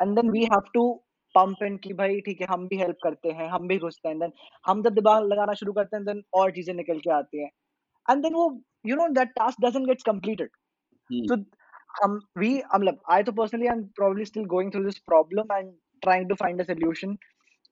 and 0.00 0.16
then 0.18 0.30
we 0.36 0.42
have 0.54 0.66
to 0.76 0.84
pump 1.34 1.62
in 1.68 1.78
कि 1.84 1.92
भाई 1.94 2.20
ठीक 2.26 2.40
है 2.40 2.46
हम 2.50 2.66
भी 2.68 2.76
help 2.78 2.96
करते 3.04 3.30
हैं 3.38 3.48
हम 3.50 3.66
भी 3.68 3.78
घुसते 3.78 4.08
हैं 4.08 4.16
then 4.20 4.32
हम 4.66 4.82
जब 4.82 4.94
दिमाग 4.94 5.24
लगाना 5.32 5.54
शुरू 5.62 5.72
करते 5.78 5.96
हैं 5.96 6.04
then 6.04 6.22
और 6.40 6.50
चीजें 6.58 6.72
निकल 6.74 6.98
के 7.06 7.10
आती 7.18 7.42
हैं 7.42 7.50
and 8.12 8.24
then 8.26 8.34
वो 8.40 8.46
you 8.90 8.96
know 9.00 9.08
that 9.18 9.32
task 9.40 9.62
doesn't 9.66 9.90
get 9.92 10.04
completed 10.08 10.50
so 11.30 11.38
हम 12.02 12.18
we 12.42 12.50
I'm 12.76 12.82
like 12.88 12.98
I 13.16 13.22
तो 13.22 13.32
personally 13.40 13.70
I'm 13.74 13.84
probably 14.00 14.24
still 14.32 14.46
going 14.56 14.70
through 14.74 14.84
this 14.88 14.98
problem 15.12 15.54
and 15.58 15.72
trying 16.06 16.28
to 16.32 16.36
find 16.42 16.60
a 16.60 16.64
solution 16.70 17.16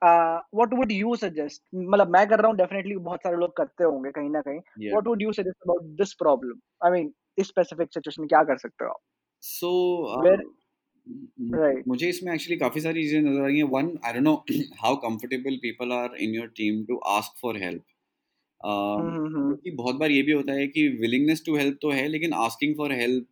uh, 0.03 0.39
what 0.61 0.77
would 0.79 0.93
you 0.99 1.17
suggest 1.25 1.65
मतलब 1.75 2.09
मैं 2.17 2.27
कर 2.29 2.41
रहा 2.41 2.51
हूँ 2.51 2.57
definitely 2.59 2.97
बहुत 3.09 3.21
सारे 3.29 3.37
लोग 3.37 3.57
करते 3.57 3.85
होंगे 3.85 4.11
कहीं 4.21 4.31
ना 4.31 4.41
कहीं 4.49 4.61
Yeah. 4.85 4.95
what 4.97 5.11
would 5.13 5.27
you 5.27 5.35
suggest 5.41 5.69
about 5.69 5.91
this 6.03 6.15
problem 6.25 6.63
I 6.89 6.91
mean 6.97 7.13
इस 7.40 7.52
specific 7.52 7.90
situation 7.90 8.20
में 8.20 8.28
क्या 8.28 8.44
कर 8.44 8.58
सकते 8.58 8.86
हो 8.86 8.92
आप? 8.92 9.02
सो 9.42 9.70
Where- 10.28 10.48
Right. 11.54 11.88
मुझे 11.88 12.10
इसमें 12.10 12.34
एक्चुअली 12.34 12.58
काफ़ी 12.58 12.82
सारी 12.82 13.04
चीज़ें 13.04 13.22
नज़र 13.22 13.42
आ 13.42 13.46
रही 13.46 13.58
हैं। 13.58 13.64
One 13.64 13.88
I 14.06 14.14
don't 14.14 14.24
know 14.24 14.34
how 14.82 14.96
comfortable 14.96 15.56
people 15.56 15.92
are 15.92 16.16
in 16.16 16.36
your 16.36 16.48
team 16.48 16.84
to 16.86 16.98
ask 16.98 17.40
for 17.42 17.58
help 17.58 17.84
क्योंकि 18.62 19.72
बहुत 19.72 19.96
बार 19.96 20.12
ये 20.12 20.22
भी 20.22 20.32
होता 20.32 20.54
है 20.54 20.68
कि 20.68 20.88
विलिंगनेस 21.02 21.44
टू 21.46 21.56
हेल्प 21.56 21.78
तो 21.82 21.92
है 21.92 22.08
लेकिन 22.08 22.34
asking 22.34 22.76
for 22.78 22.94
help 22.94 23.26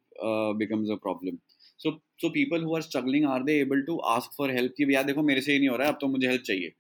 becomes 0.58 0.89
a 0.91 0.96
problem 0.96 1.38
so 1.80 1.91
so 2.22 2.30
people 2.30 2.63
who 2.63 2.76
are 2.76 2.82
struggling 2.82 3.26
are 3.26 3.43
they 3.43 3.60
able 3.60 3.82
to 3.82 3.98
ask 3.98 4.32
for 4.38 4.52
help 4.52 4.74
कि 4.78 4.86
भैया 4.86 5.04
देखो 5.04 5.24
मेरे 5.24 5.41
से 5.41 5.54
ये 5.54 5.60
नहीं 5.60 5.70
हो 5.70 5.78
रहा 5.78 5.88
है 5.88 5.93
अब 5.93 5.98
तो 6.02 6.08
मुझे 6.08 6.28
हेल्प 6.28 6.41
चाहिए। 6.41 6.72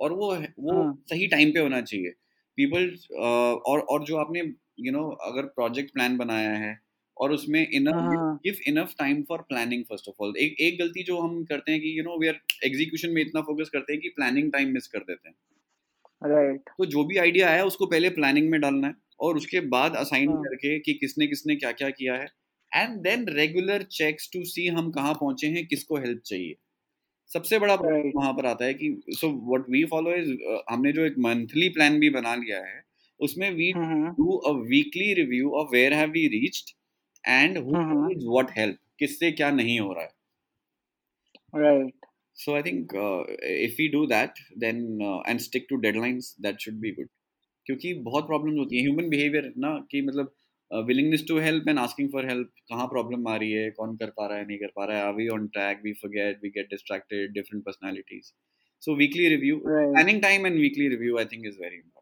और 0.00 0.12
वो 0.12 0.34
वो 0.36 0.72
हम्म। 0.72 0.94
सही 1.10 1.26
टाइम 1.26 1.50
पे 1.50 1.60
होना 1.60 1.80
चाहिए। 1.80 2.10
पीपल 2.58 2.88
और 3.70 3.80
और 3.80 4.04
जो 4.04 4.16
आपने 4.16 4.42
यू 4.78 4.84
you 4.84 4.92
नो 4.92 5.02
know, 5.02 5.16
अगर 5.22 5.42
प्रोजेक्ट 5.42 5.92
प्लान 5.92 6.16
बनाया 6.16 6.50
है 6.50 6.78
और 7.16 7.32
उसमें 7.32 7.60
enough. 7.60 7.94
Give 8.44 8.56
enough 8.68 8.94
time 8.98 9.22
for 9.22 9.42
planning 9.48 9.84
first 9.84 10.08
of 10.08 10.22
all 10.22 10.34
एक 10.36 10.56
एक 10.60 10.78
गलती 10.78 11.02
जो 11.02 11.18
हम 11.20 11.42
करते 11.44 11.72
हैं 11.72 11.80
कि 11.80 11.98
you 11.98 12.04
know 12.04 12.18
we 12.20 12.28
are 12.28 12.40
execution 12.64 13.10
में 13.10 13.22
इतना 13.22 13.40
फोकस 13.40 13.70
करते 13.72 13.92
हैं 13.92 14.00
कि 14.02 14.08
प्लानिंग 14.08 14.52
टाइम 14.52 14.72
मिस 14.74 14.86
कर 14.86 14.98
देते 14.98 15.28
हैं 15.28 15.36
राइट 16.22 16.50
right 16.50 16.76
तो 16.78 16.86
जो 16.86 17.04
भी 17.04 17.16
आइडिया 17.18 17.48
आया 17.48 17.64
उसको 17.64 17.86
पहले 17.86 18.10
प्लानिंग 18.10 18.50
में 18.50 18.60
डालना 18.60 18.86
है 18.86 18.94
और 19.20 19.36
उसके 19.36 19.60
बाद 19.68 19.96
असाइन 19.96 20.28
हाँ। 20.28 20.42
करके 20.42 20.78
कि 20.78 20.94
किसने 20.94 21.26
किसने 21.26 21.56
क्या 21.56 21.72
क्या 21.72 21.90
किया 21.90 22.14
है 22.14 22.28
and 22.72 22.96
then 23.00 23.26
regular 23.28 23.82
checks 23.92 24.30
to 24.32 24.44
see 24.44 24.66
हम 24.68 24.90
कहाँ 24.90 25.14
पहुँचे 25.14 25.46
हैं 25.46 25.66
किसको 25.66 25.96
हेल्प 25.96 26.20
चाहिए 26.24 26.56
सबसे 27.30 27.58
बड़ा 27.58 27.76
प्रॉब्लम 27.76 28.00
Right. 28.00 28.16
वहाँ 28.16 28.32
पर 28.32 28.46
आता 28.46 28.64
है 28.64 28.74
कि 28.74 28.88
so 29.10 29.28
what 29.48 29.68
we 29.70 29.84
follow 29.84 30.14
is 30.14 30.30
हमने 30.70 30.92
जो 30.92 31.04
एक 31.04 31.14
मंथली 31.18 31.68
प्लान 31.68 31.98
भी 32.00 32.10
बना 32.10 32.34
लिया 32.34 32.58
है 32.58 32.82
उसमें 33.28 33.50
we 33.56 33.72
do 33.76 34.36
a 34.50 34.52
weekly 34.68 35.12
review 35.22 35.50
of 35.60 35.68
where 35.74 35.94
have 35.94 36.10
we 36.10 36.26
reached 36.36 36.70
and 37.24 37.58
who. 37.58 37.70
Needs 37.74 38.24
what 38.28 38.58
help 38.58 38.78
किससे 38.98 39.32
क्या 39.32 39.50
नहीं 39.60 39.78
हो 39.80 39.92
रहा 39.92 40.04
है। 40.04 40.10
So 42.36 42.52
I 42.56 42.60
think 42.66 42.92
uh, 42.98 43.22
if 43.62 43.72
we 43.78 43.86
do 43.94 43.98
that, 44.10 44.38
then 44.62 44.78
uh, 45.06 45.18
and 45.30 45.42
stick 45.46 45.64
to 45.70 45.78
deadlines, 45.80 46.28
that 46.44 46.62
should 46.64 46.78
be 46.84 46.92
good. 46.98 47.08
क्योंकि 47.66 47.92
बहुत 48.06 48.26
problems 48.26 48.58
होती 48.58 48.76
है। 48.76 48.82
ह्यूमन 48.82 49.08
बिहेवियर 49.10 49.52
ना 49.64 49.72
कि 49.90 50.00
मतलब 50.06 50.30
willingness 50.70 51.24
to 51.28 51.38
help 51.40 51.68
and 51.68 51.78
asking 51.78 52.08
for 52.12 52.28
help 52.28 52.48
कहाँ 52.70 52.86
प्रॉब्लम 52.92 53.28
आ 53.28 53.34
रही 53.42 53.50
है 53.52 53.70
कौन 53.78 53.96
कर 53.96 54.10
पा 54.16 54.26
रहा 54.26 54.38
है 54.38 54.46
नहीं 54.46 54.58
कर 54.58 54.70
पा 54.76 54.84
रहा 54.84 54.96
है 54.98 55.02
are 55.06 55.12
we 55.14 55.26
on 55.34 55.46
track 55.56 55.80
we 55.84 55.92
forget 56.02 56.38
we 56.42 56.50
get 56.56 56.70
distracted 56.70 57.32
different 57.32 57.64
personalities 57.64 58.32
so 58.82 58.94
weekly 59.02 59.28
review 59.34 59.58
planning 59.66 60.22
time 60.22 60.46
and 60.46 60.56
weekly 60.60 60.88
review 60.94 61.18
I 61.18 61.24
think 61.32 61.46
is 61.46 61.58
very 61.62 61.76
important 61.76 62.01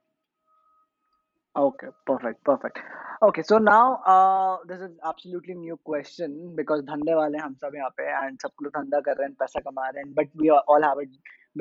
okay 1.56 1.88
perfect 2.06 2.44
perfect 2.44 2.80
okay 3.24 3.42
so 3.42 3.58
now 3.58 4.00
uh 4.14 4.58
this 4.68 4.82
is 4.82 4.92
absolutely 5.10 5.54
new 5.54 5.78
question 5.90 6.54
because 6.56 6.82
धंधे 6.90 7.14
वाले 7.16 7.38
हम 7.44 7.54
सब 7.62 7.76
यहाँ 7.76 7.90
पे 7.98 8.04
हैं 8.04 8.18
and 8.24 8.42
सब 8.42 8.64
लोग 8.64 8.74
धंधा 8.78 9.00
कर 9.06 9.16
रहे 9.18 9.28
हैं 9.28 9.36
पैसा 9.40 9.60
कमा 9.68 9.88
रहे 9.90 10.04
हैं 10.04 10.14
but 10.16 10.34
we 10.42 10.50
all 10.56 10.88
have 10.88 11.02
a 11.04 11.08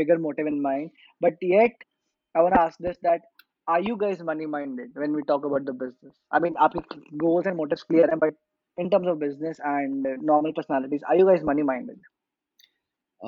bigger 0.00 0.18
motive 0.24 0.50
in 0.52 0.60
mind 0.62 0.90
but 1.26 1.46
yet 1.50 1.86
I 2.34 2.42
want 2.42 2.54
to 2.54 2.60
ask 2.60 2.78
this 2.88 2.98
that 3.02 3.30
are 3.68 3.80
you 3.80 3.96
guys 4.00 4.24
money 4.30 4.48
minded 4.54 4.98
when 5.02 5.14
we 5.18 5.22
talk 5.28 5.46
about 5.50 5.70
the 5.70 5.76
business 5.84 6.16
I 6.32 6.42
mean 6.46 6.58
आपके 6.66 7.18
goals 7.26 7.46
and 7.52 7.60
motives 7.62 7.86
clear 7.92 8.08
हैं 8.14 8.18
but 8.24 8.42
in 8.78 8.90
terms 8.90 9.12
of 9.12 9.20
business 9.20 9.62
and 9.74 10.06
uh, 10.06 10.16
normal 10.32 10.58
personalities 10.58 11.06
are 11.08 11.16
you 11.22 11.30
guys 11.30 11.48
money 11.52 11.70
minded 11.70 12.10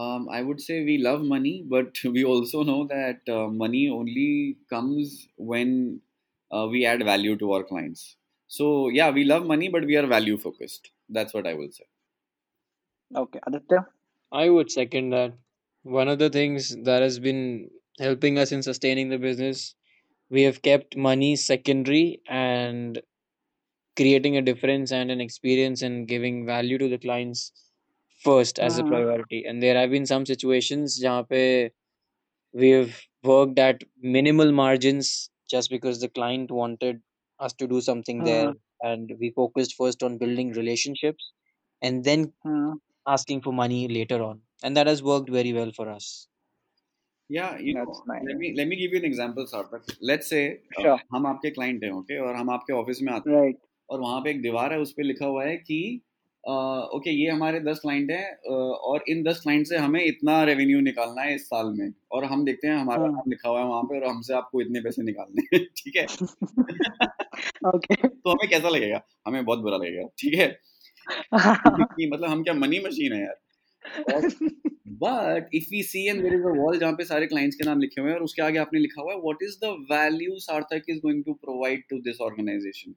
Um, 0.05 0.25
I 0.29 0.43
would 0.47 0.59
say 0.63 0.75
we 0.87 0.95
love 0.99 1.23
money, 1.29 1.65
but 1.75 2.01
we 2.15 2.23
also 2.31 2.63
know 2.71 2.87
that 2.89 3.31
uh, 3.35 3.47
money 3.61 3.89
only 3.89 4.59
comes 4.73 5.15
when 5.37 6.03
uh, 6.52 6.68
we 6.70 6.86
add 6.86 7.04
value 7.04 7.38
to 7.38 7.54
our 7.54 7.64
clients. 7.64 8.18
So 8.48 8.90
yeah 8.90 9.10
we 9.12 9.24
love 9.24 9.46
money 9.46 9.70
but 9.70 9.86
we 9.86 9.96
are 9.98 10.08
value 10.08 10.38
focused. 10.38 10.92
That's 11.10 11.34
what 11.34 11.48
i 11.48 11.54
will 11.54 11.72
say. 11.72 11.86
Okay 13.16 13.40
aditya? 13.48 13.88
I 14.32 14.50
would 14.50 14.72
second 14.72 15.10
that. 15.12 15.34
One 15.84 16.08
of 16.08 16.20
the 16.20 16.30
things 16.30 16.76
that 16.84 17.02
has 17.02 17.20
been 17.20 17.70
helping 18.00 18.38
us 18.38 18.52
in 18.52 18.62
sustaining 18.64 19.10
the 19.10 19.18
business 19.18 19.76
we 20.32 20.44
have 20.44 20.62
kept 20.62 20.96
money 20.96 21.36
secondary 21.36 22.22
and 22.28 23.02
creating 23.98 24.38
a 24.38 24.42
difference 24.42 24.92
and 24.92 25.12
an 25.12 25.20
experience 25.20 25.82
and 25.82 26.08
giving 26.08 26.46
value 26.46 26.78
to 26.78 26.88
the 26.88 26.98
clients 26.98 27.52
first 28.24 28.58
as 28.58 28.78
a 28.78 28.82
mm-hmm. 28.82 28.92
priority. 28.92 29.44
And 29.46 29.62
there 29.62 29.78
have 29.78 29.92
been 29.92 30.06
some 30.06 30.26
situations 30.26 31.04
where 31.28 31.72
we 32.54 32.70
have 32.70 32.98
worked 33.24 33.60
at 33.60 33.84
minimal 34.02 34.52
margins 34.54 35.30
just 35.51 35.71
because 35.71 36.01
the 36.01 36.09
client 36.11 36.51
wanted 36.51 37.03
us 37.41 37.53
to 37.55 37.67
do 37.67 37.81
something 37.81 38.23
there, 38.25 38.53
and 38.83 39.13
we 39.21 39.33
focused 39.33 39.75
first 39.77 40.03
on 40.03 40.19
building 40.19 40.53
relationships 40.53 41.33
and 41.83 42.05
then 42.05 42.33
Hmm. 42.45 42.73
asking 43.07 43.43
for 43.43 43.53
money 43.53 43.89
later 43.89 44.23
on. 44.23 44.43
and 44.65 44.77
that 44.77 44.87
has 44.87 45.01
worked 45.03 45.31
very 45.31 45.51
well 45.55 45.71
for 45.77 45.85
us 45.91 46.07
Yeah, 47.31 47.59
you 47.59 47.75
know, 47.75 47.85
That's 47.87 48.03
nice. 48.07 48.23
let 48.29 48.37
me 48.37 48.55
let 48.57 48.69
me 48.69 48.77
give 48.77 48.93
you 48.93 48.99
an 48.99 49.05
example, 49.05 49.47
Sarthak. 49.53 49.83
Let's 50.01 50.29
say 50.29 50.43
uh, 50.79 50.83
Sure. 50.83 50.99
हम 51.15 51.27
आपके 51.27 51.51
client 51.51 51.85
हैं, 51.85 51.91
okay, 51.93 52.19
और 52.27 52.35
हम 52.37 52.51
आपके 52.51 52.73
office 52.73 53.03
में 53.03 53.13
आते 53.13 53.31
हैं 53.31 53.39
Right. 53.41 53.57
और 53.91 54.01
वहाँ 54.01 54.21
पे 54.25 54.31
एक 54.31 54.41
दीवार 54.43 54.73
है 54.73 54.79
उस 54.81 54.93
पे 54.97 55.03
लिखा 55.03 55.27
हुआ 55.27 55.45
है 55.45 55.57
कि 55.57 55.79
ओके 56.44 57.12
ये 57.12 57.30
हमारे 57.30 57.60
दस 57.60 57.80
क्लाइंट 57.80 58.12
हैं 58.12 58.54
और 58.84 59.04
इन 59.10 59.24
दस 59.24 59.40
क्लाइंट 59.44 59.68
से 59.68 59.78
हमें 59.78 60.04
इतना 60.04 60.44
रेवेन्यू 60.44 60.80
निकालना 60.80 61.22
है 61.22 61.36
इस 61.36 61.46
साल 61.46 61.74
में 61.78 61.92
और 62.12 62.26
हम 62.26 62.46
देखते 62.46 62.68
हैं 62.68 62.76
हमारा 62.76 63.02
हाँ। 63.02 63.12
नाम 63.12 63.30
लिखा 63.30 63.50
हुआ 63.50 63.60
है 63.60 63.66
वहाँ 63.66 63.84
पे 63.84 64.00
और 64.00 64.08
हमसे 64.08 64.34
आपको 64.34 64.62
इतने 64.62 64.82
पैसे 64.82 65.04
निकालने 65.04 65.42
हैं 65.54 65.66
ठीक 65.78 65.98
है 65.98 66.06
Okay. 67.66 67.96
तो 68.08 68.30
हमें 68.30 68.50
कैसा 68.50 68.70
लगेगा 68.70 69.02
हमें 69.28 69.44
बहुत 69.46 69.60
बुरा 69.60 69.78
लगेगा 69.78 70.08
ठीक 70.20 70.34
है 70.34 70.48
कि 71.08 72.10
मतलब 72.14 72.30
हम 72.30 72.44
क्या 72.44 72.54
मनी 72.54 72.80
मशीन 72.80 73.14
है 73.14 73.22
यार 73.22 73.40
but 75.04 75.50
if 75.56 75.70
we 75.72 75.82
see 75.84 76.06
and 76.08 76.22
there 76.22 76.34
is 76.34 76.44
a 76.44 76.54
wall 76.58 76.78
जहाँ 76.80 76.94
पे 76.94 77.06
सारे 77.06 77.28
क्लाइंट्स 77.28 77.56
के 77.56 77.66
नाम 77.66 77.80
लिखे 77.80 78.02
हुए 78.02 78.10
हैं 78.10 78.18
और 78.18 78.24
उसके 78.24 78.42
आगे 78.42 78.60
आपने 78.60 78.80
लिखा 78.80 79.02
हुआ 79.02 79.14
है 79.14 79.20
what 79.20 79.44
is 79.44 79.58
the 79.64 79.72
value 79.92 80.40
Sarthak 80.40 80.90
is 80.90 81.00
going 81.00 81.24
to 81.24 81.34
provide 81.42 81.84
to 81.90 82.00
this 82.02 82.22
organization. 82.22 82.96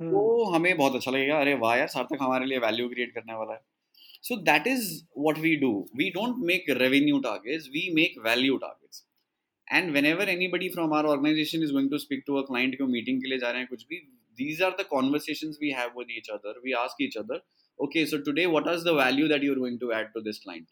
तो 0.00 0.44
हम्म। 0.44 0.54
हमें 0.54 0.76
बहुत 0.76 0.94
अच्छा 0.94 1.10
लगेगा 1.10 1.38
अरे 1.40 1.54
वाह 1.58 1.76
यार 1.76 1.86
सार्थक 1.88 2.18
हमारे 2.22 2.46
लिए 2.46 2.58
वैल्यू 2.58 2.88
क्रिएट 2.88 3.14
करने 3.14 3.34
वाला 3.34 3.54
है। 3.54 3.60
So 4.22 4.36
that 4.42 4.66
is 4.66 4.84
what 5.18 5.38
we 5.38 5.54
do 5.56 5.70
we 5.96 6.10
don't 6.10 6.36
make 6.46 6.70
revenue 6.78 7.18
targets 7.20 7.68
we 7.72 7.88
make 7.94 8.14
value 8.24 8.56
targets 8.64 9.04
and 9.68 9.90
whenever 10.06 10.28
anybody 10.48 10.68
from 10.68 10.94
our 10.94 11.06
organization 11.06 11.62
is 11.62 11.72
going 11.72 11.90
to 11.90 11.98
speak 11.98 12.24
to 12.26 12.36
a 12.36 12.42
client 12.46 12.78
को 12.78 12.86
मीटिंग 12.88 13.22
के 13.22 13.28
लिए 13.28 13.38
जा 13.38 13.50
रहे 13.50 13.60
हैं 13.60 13.68
कुछ 13.68 13.86
भी 13.90 14.00
these 14.38 14.62
are 14.62 14.76
the 14.80 14.86
conversation 14.90 15.54
we 15.62 15.70
have 15.78 15.98
with 15.98 16.16
each 16.16 16.30
other 16.30 16.60
we 16.64 16.72
ask 16.80 17.02
each 17.02 17.16
other 17.18 17.42
okay 17.78 18.04
so 18.06 18.18
today 18.24 18.46
what 18.56 18.68
आज 18.68 18.84
the 18.84 18.96
value 18.96 19.28
that 19.28 19.44
you 19.44 19.54
going 19.56 19.78
to 19.80 19.90
add 19.92 20.12
to 20.14 20.20
this 20.22 20.38
client 20.38 20.66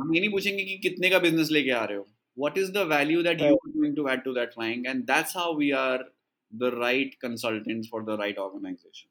हम 0.00 0.14
ये 0.14 0.20
नहीं 0.20 0.30
पूछेंगे 0.30 0.64
कि 0.64 0.78
कितने 0.78 1.10
का 1.10 1.18
बिज़नेस 1.18 1.50
लेके 1.50 1.70
आ 1.70 1.84
रहे 1.84 1.98
हो। 1.98 2.06
What 2.36 2.58
is 2.58 2.70
the 2.72 2.86
value 2.90 3.22
that 3.22 3.40
you 3.42 3.94
to 3.96 4.08
add 4.08 4.22
to 4.24 4.32
that 4.34 4.48
client 4.50 4.86
and 4.86 5.02
that's 5.06 5.36
how 5.36 5.56
we 5.58 5.70
are 5.78 6.04
the 6.51 6.71
right 6.77 7.19
consultants 7.19 7.87
for 7.87 8.03
the 8.03 8.17
right 8.17 8.37
organization 8.37 9.09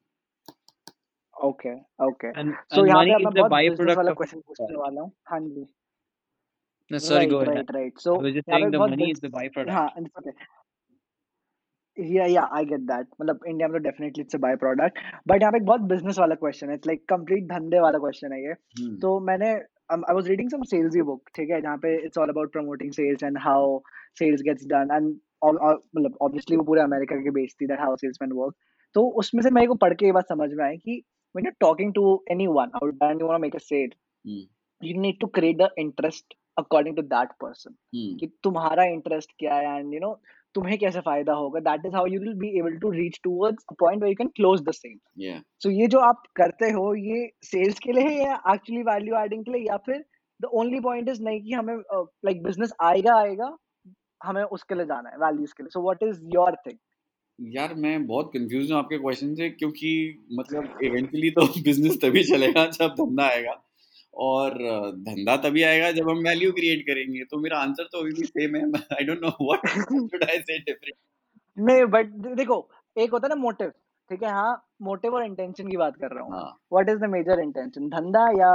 Okay. 1.43 1.75
Okay. 1.99 2.31
and, 2.35 2.53
So 2.71 2.81
and 2.81 2.89
यहाँ 2.89 2.99
money 2.99 3.13
पे 3.13 3.19
is 3.19 3.25
मैं 3.25 3.33
the 3.33 3.41
बहुत 3.41 3.51
business 3.51 3.79
byproduct 3.79 3.97
वाला 3.97 4.11
of 4.11 4.17
question 4.17 4.39
पूछने 4.39 4.77
वाला 4.77 5.01
हूँ 5.01 5.11
हाँ 5.29 5.39
जी 5.39 5.65
no, 6.91 6.97
sorry 6.97 7.19
right 7.19 7.29
go 7.29 7.39
ahead 7.39 7.55
right 7.55 7.75
right 7.75 7.99
so 7.99 8.15
I 8.15 8.23
was 8.23 8.33
just 8.33 8.49
यहाँ 8.49 8.59
पे 8.59 8.65
saying 8.65 8.71
the 8.71 8.77
बहुत 8.77 8.89
money 8.89 9.05
bus- 9.05 9.17
is 9.17 9.21
the 9.21 9.29
byproduct 9.29 9.71
हाँ 9.71 9.89
it's 9.97 10.19
okay 10.19 10.35
yeah 11.97 12.27
yeah 12.27 12.47
I 12.51 12.63
get 12.63 12.87
that 12.87 13.07
मतलब 13.21 13.39
इंडिया 13.47 13.67
में 13.67 13.81
तो 13.81 13.83
definitely 13.89 14.23
it's 14.23 14.33
a 14.33 14.41
by 14.45 14.55
product 14.55 14.97
but 15.31 15.41
यहाँ 15.41 15.51
पे 15.51 15.57
एक 15.57 15.65
बहुत 15.65 15.81
business 15.81 16.19
वाला 16.19 16.35
question 16.45 16.69
है 16.69 16.77
it's 16.77 16.91
like 16.91 17.03
complete 17.13 17.49
धंधे 17.49 17.79
वाला 17.79 17.99
question 17.99 18.33
है 18.33 18.41
ये 18.45 18.53
hmm. 18.53 18.95
तो 19.01 19.19
मैंने 19.19 19.53
um, 19.91 20.03
I 20.09 20.13
was 20.13 20.27
reading 20.27 20.49
some 20.49 20.63
salesy 20.63 21.05
book 21.11 21.35
ठीक 21.35 21.49
है 21.49 21.61
जहाँ 21.61 21.77
पे 21.85 21.95
it's 22.07 22.17
all 22.17 22.29
about 22.29 22.51
promoting 22.51 22.91
sales 22.91 23.21
and 23.21 23.37
how 23.37 23.81
sales 24.13 24.41
gets 24.41 24.65
done 24.65 24.87
and 24.91 24.93
all, 24.93 25.11
all, 25.11 25.26
मतलब 25.44 26.16
obviously 26.22 26.56
वो 26.56 26.64
पूरे 26.64 26.82
अमेरिका 26.82 27.16
के 27.16 27.30
बेस्ड 27.30 27.60
थी 27.62 27.68
that 27.68 27.84
how 27.84 27.94
salesmen 28.04 28.34
work. 28.40 28.54
तो 28.94 29.08
उसमें 29.20 29.42
से 29.42 29.50
मेरे 29.50 29.66
को 29.66 29.74
पढ़ 29.74 29.94
के 29.94 30.06
ये 30.06 30.12
बात 30.12 30.28
समझ 30.28 30.50
में 30.52 30.64
आई 30.64 30.76
कि 30.76 31.02
when 31.34 31.46
you're 31.46 31.58
talking 31.64 31.90
to 31.96 32.04
anyone 32.34 32.70
out 32.80 32.92
there 33.00 33.14
and 33.14 33.20
you 33.20 33.26
want 33.26 33.38
to 33.38 33.46
make 33.46 33.56
a 33.56 33.64
sale 33.64 33.96
Hmm. 34.24 34.44
you 34.80 34.94
need 35.02 35.18
to 35.20 35.28
create 35.28 35.58
the 35.58 35.68
interest 35.78 36.34
according 36.56 36.96
to 36.96 37.02
that 37.10 37.34
person. 37.44 37.74
Hmm. 37.96 38.18
कि 38.20 38.26
तुम्हारा 38.44 38.84
इंटरेस्ट 38.84 39.32
क्या 39.38 39.54
है 39.54 39.78
एंड 39.78 39.94
यू 39.94 40.00
नो 40.00 40.12
तुम्हें 40.54 40.78
कैसे 40.78 41.00
फ़ायदा 41.00 41.32
होगा? 41.32 41.60
That 41.60 41.86
is 41.86 41.94
how 41.94 42.06
you 42.06 42.20
will 42.20 42.34
be 42.38 42.48
able 42.58 42.76
to 42.78 42.90
reach 42.90 43.20
towards 43.24 43.64
a 43.72 43.74
point 43.80 44.02
where 44.02 44.10
you 44.10 44.16
can 44.18 44.28
close 44.36 44.62
the 44.68 44.72
sale 44.72 45.40
सो 45.62 45.70
ये 45.70 45.86
जो 45.86 45.98
आप 46.00 46.22
करते 46.36 46.70
हो 46.70 46.94
ये 46.94 47.30
सेल्स 47.44 47.78
के 47.78 47.92
लिए 47.92 48.08
है 48.08 48.24
या 48.24 48.40
एक्चुअली 48.54 48.82
वैल्यू 48.82 49.16
एडिंग 49.16 49.44
के 49.44 49.52
लिए? 49.52 49.64
या 49.68 49.76
फिर 49.86 50.04
द 50.40 50.44
ओनली 50.60 50.80
पॉइंट 50.80 51.08
इज़ 51.08 51.22
नहीं 51.22 51.42
कि 51.42 51.52
हमें 51.52 51.76
लाइक 51.76 52.42
बिज़नेस 52.42 52.72
आएगा 52.82 53.16
आएगा 53.16 53.56
हमें 54.20 54.42
उसके 54.42 54.74
लिए 54.74 54.86
जाना 54.86 55.10
है 55.10 55.18
वैल्यूज़ 55.18 55.54
के 55.54 55.62
लिए। 55.62 55.70
So 55.70 55.82
what 55.82 56.02
is 56.02 56.20
your 56.34 56.56
thing 56.66 56.78
यार 57.38 57.74
मैं 57.74 58.06
बहुत 58.06 58.30
कंफ्यूज 58.34 58.70
हूँ 58.72 58.78
आपके 58.78 58.98
क्वेश्चन 58.98 59.34
से 59.34 59.48
क्योंकि 59.50 59.90
मतलब 60.32 60.78
इवेंचुअली 60.84 61.30
तो 61.30 61.46
बिज़नेस 61.62 61.98
तभी 62.02 62.22
चलेगा 62.24 62.66
जब 62.66 62.94
धंधा 62.94 63.24
आएगा। 63.24 63.62
और 64.14 64.54
धंधा 65.08 65.36
तभी 65.36 65.62
आएगा 65.62 65.90
जब 65.92 66.08
हम 66.10 66.18
वैल्यू 66.18 66.52
क्रिएट 66.52 66.82
करेंगे। 66.82 67.24
तो 67.24 67.38
मेरा 67.38 67.58
आंसर 67.58 67.88
तो 67.92 68.00
अभी 68.00 68.12
भी 68.12 68.24
सेम 68.24 68.56
है। 68.56 68.62
I 68.94 69.04
don't 69.04 69.20
know 69.22 69.28
what 69.42 69.68
should 69.68 70.24
I 70.24 70.38
say 70.38 70.58
different 70.58 70.94
नहीं 71.56 71.84
बट 71.84 72.06
देखो 72.36 72.56
एक 72.96 73.10
होता 73.10 73.26
है 73.26 73.28
ना 73.28 73.40
मोटिव 73.42 73.68
ठीक 74.10 74.22
है? 74.22 74.30
हाँ 74.30 74.64
मोटिव 74.82 75.14
और 75.14 75.24
इंटेंशन 75.24 75.68
की 75.68 75.76
बात 75.76 75.96
कर 75.96 76.10
रहा 76.10 76.24
हूँ। 76.24 76.42
What 76.72 76.88
is 76.88 76.98
the 76.98 77.10
major 77.10 77.40
intention 77.40 77.88
धंधा 77.88 78.26
या 78.40 78.52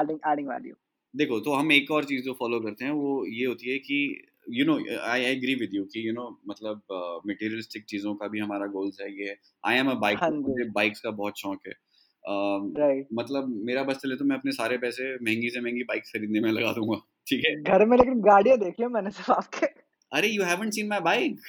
एडिंग 0.00 0.18
एडिंग 0.32 0.48
वैल्यू 0.48 0.74
देखो 1.14 1.38
तो 1.40 1.52
हम 1.54 1.72
एक 1.72 1.90
और 1.90 2.04
चीज़ 2.04 2.24
जो 2.24 2.32
फॉलो 2.32 2.60
करते 2.60 2.84
हैं 2.84 2.92
वो 2.92 3.26
ये 3.26 3.44
होती 3.46 3.70
है 3.70 3.78
कि 3.78 3.98
you 4.46 4.64
know 4.64 4.78
I 5.04 5.24
agree 5.24 5.54
with 5.60 5.74
you 5.74 5.84
कि 5.92 6.06
यू 6.08 6.12
नो 6.12 6.28
मतलब 6.48 6.82
मटेरियलिस्टिक 7.28 7.84
चीज़ों 7.88 8.14
का 8.14 8.28
भी 8.28 8.38
हमारा 8.40 8.66
गोल्स 8.76 9.00
है 9.00 9.10
ये 9.20 9.36
आई 9.64 9.76
एम 9.76 9.90
अ 9.90 9.94
बाइक 10.04 10.22
मुझे 10.34 10.68
बाइक्स 10.74 11.00
का 11.00 11.10
बहुत 11.20 11.40
शौक 11.40 11.66
है 11.66 11.72
अम, 11.72 12.72
राइट 12.78 13.08
मतलब 13.14 13.48
मेरा 13.66 13.82
बस 13.90 13.96
चले 13.96 14.16
तो 14.16 14.24
मैं 14.24 14.36
अपने 14.36 14.52
सारे 14.52 14.78
पैसे 14.78 15.12
महँगी 15.24 15.50
से 15.50 15.60
महँगी 15.60 15.82
बाइक 15.90 16.02
खरीदने 16.06 16.40
में 16.40 16.50
लगा 16.52 16.72
दूँगा 16.72 16.98
ठीक 17.26 17.44
है 17.46 17.54
घर 17.62 17.84
में 17.86 17.96
लेकिन 17.98 18.20
गाड़ियाँ 18.22 18.58
देखी 18.58 18.82
है 18.82 18.88
मैंने 18.88 19.10
सिर्फ़ 19.10 19.30
आपके 19.32 19.66
अरे 20.12 20.28
you 20.28 20.42
haven't 20.44 20.72
seen 20.72 20.88
my 20.88 21.00
bike 21.00 21.40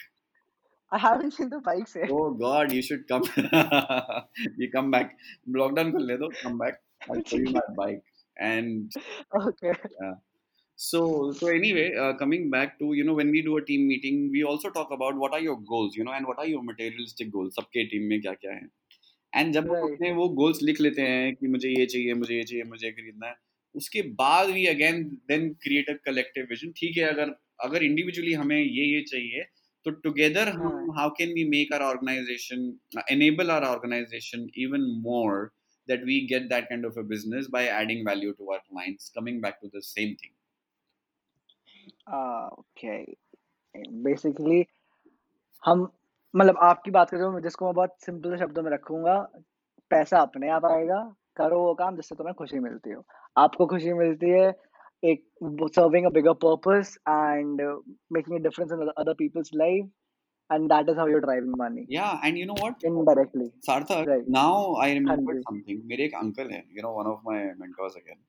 I 0.91 0.99
haven't 1.03 1.33
seen 1.33 1.49
the 1.49 1.61
bike 1.65 1.87
से 1.87 2.07
Oh 2.17 2.27
God, 2.41 2.73
you 2.73 2.83
should 2.89 3.01
come. 3.07 3.25
you 4.61 4.69
come 4.75 4.91
back. 4.91 5.09
Lockdown 5.57 5.91
कर 5.91 6.05
ले 6.11 6.17
दो. 6.17 6.29
Come 6.43 6.57
back. 6.57 6.79
I'll 7.07 7.23
show 7.31 7.41
you 7.41 7.53
my 7.57 7.65
bike. 7.79 8.05
And 8.37 8.97
okay 9.41 9.73
so, 10.76 11.32
so 11.32 11.46
anyway, 11.46 11.94
uh, 11.94 12.12
coming 12.14 12.50
back 12.50 12.78
to 12.78 12.92
you 12.92 13.04
know 13.04 13.14
when 13.14 13.30
we 13.30 13.42
do 13.42 13.56
a 13.56 13.64
team 13.64 13.86
meeting, 13.88 14.30
we 14.32 14.42
also 14.42 14.70
talk 14.70 14.88
about 14.90 15.16
what 15.16 15.32
are 15.32 15.40
your 15.40 15.58
goals, 15.60 15.96
you 15.96 16.04
know, 16.04 16.12
and 16.12 16.26
what 16.26 16.38
are 16.38 16.46
your 16.46 16.62
materialistic 16.62 17.30
goals. 17.32 17.54
सबके 17.54 17.84
team 17.84 18.08
में 18.08 18.20
क्या 18.20 18.32
क्या 18.32 18.52
है. 18.52 18.68
And 19.36 19.52
जब 19.52 19.64
हम 19.64 19.76
Right. 19.76 19.92
अपने 19.92 20.12
वो 20.12 20.36
goals 20.40 20.62
लिख 20.62 20.80
लेते 20.80 21.02
हैं 21.02 21.34
कि 21.34 21.48
मुझे 21.48 21.68
ये 21.68 21.86
चाहिए, 21.86 22.14
मुझे 22.14 22.36
ये 22.36 22.42
चाहिए, 22.42 22.64
मुझे 22.64 22.86
ये 22.86 22.92
खरीदना 22.92 23.26
है. 23.26 23.34
उसके 23.74 24.02
बाद 24.02 24.48
we 24.48 24.66
again 24.74 25.02
then 25.30 25.46
create 25.66 25.90
a 25.90 25.96
collective 26.08 26.48
vision. 26.52 26.72
ठीक 26.76 26.96
है 26.96 27.04
अगर 27.04 27.34
अगर 27.64 27.82
individually 27.82 28.34
हमें 28.34 28.58
ये 28.58 28.84
ये 28.84 29.02
चाहिए 29.02 29.44
तो 29.88 29.90
together 29.90 30.48
हम 30.48 30.60
हाँ. 30.62 30.86
how 30.98 31.08
can 31.20 31.34
we 31.38 31.44
make 31.54 31.78
our 31.78 31.94
organization 31.94 32.70
uh, 32.96 33.02
enable 33.16 33.50
our 33.50 33.64
organization 33.64 34.46
even 34.64 34.84
more 35.06 35.52
that 35.90 36.04
we 36.10 36.18
get 36.32 36.48
that 36.50 36.68
kind 36.68 36.84
of 36.84 36.96
a 36.96 37.06
business 37.14 37.48
by 37.56 37.66
adding 37.66 38.04
value 38.08 38.32
to 38.32 38.50
our 38.50 38.60
clients 38.70 39.10
coming 39.18 39.40
back 39.40 39.60
to 39.64 39.70
the 39.76 39.82
same 39.88 40.14
thing 40.22 40.34
okay 42.07 42.97
basically 44.03 44.65
हम 45.63 45.87
मतलब 46.33 46.57
आपकी 46.61 46.91
बात 46.91 47.09
कर 47.09 47.17
रहे 47.17 47.27
हो 47.27 47.39
जिसको 47.39 47.65
मैं 47.65 47.73
बहुत 47.75 47.95
सिंपल 48.05 48.37
शब्दों 48.37 48.63
में 48.63 48.71
रखूँगा 48.71 49.15
पैसा 49.91 50.19
अपने 50.21 50.49
आप 50.49 50.65
आएगा 50.65 51.01
करो 51.37 51.59
वो 51.59 51.73
काम 51.73 51.95
जिससे 51.95 52.15
तुम्हें 52.15 52.33
खुशी 52.35 52.59
मिलती 52.59 52.91
हो 52.91 53.03
आपको 53.37 53.65
खुशी 53.65 53.93
मिलती 53.93 54.29
है 54.29 54.47
एक 55.03 55.23
serving 55.75 56.05
a 56.05 56.09
bigger 56.09 56.33
purpose 56.45 56.97
and 57.09 57.61
making 58.13 58.39
a 58.39 58.43
difference 58.43 58.71
in 58.71 58.87
other 58.87 59.13
people's 59.13 59.49
life 59.55 59.89
and 60.51 60.69
that 60.69 60.89
is 60.89 60.97
how 60.97 61.07
you 61.07 61.19
driving 61.19 61.55
money 61.59 61.85
yeah 61.97 62.25
and 62.27 62.41
you 62.41 62.47
know 62.51 62.57
what 62.63 62.85
indirectly 62.85 63.51
Sarthak, 63.69 64.07
Right. 64.07 64.27
now 64.39 64.75
I 64.85 64.89
remembered 64.93 65.37
जी। 65.37 65.43
something. 65.43 65.85
मेरे 65.85 66.05
एक 66.05 66.15
uncle 66.15 66.51
है, 66.51 66.63
you 66.77 66.85
know, 66.85 66.95
one 66.99 67.11
of 67.13 67.29
my 67.29 67.39
mentors 67.63 67.95
again. 67.95 68.19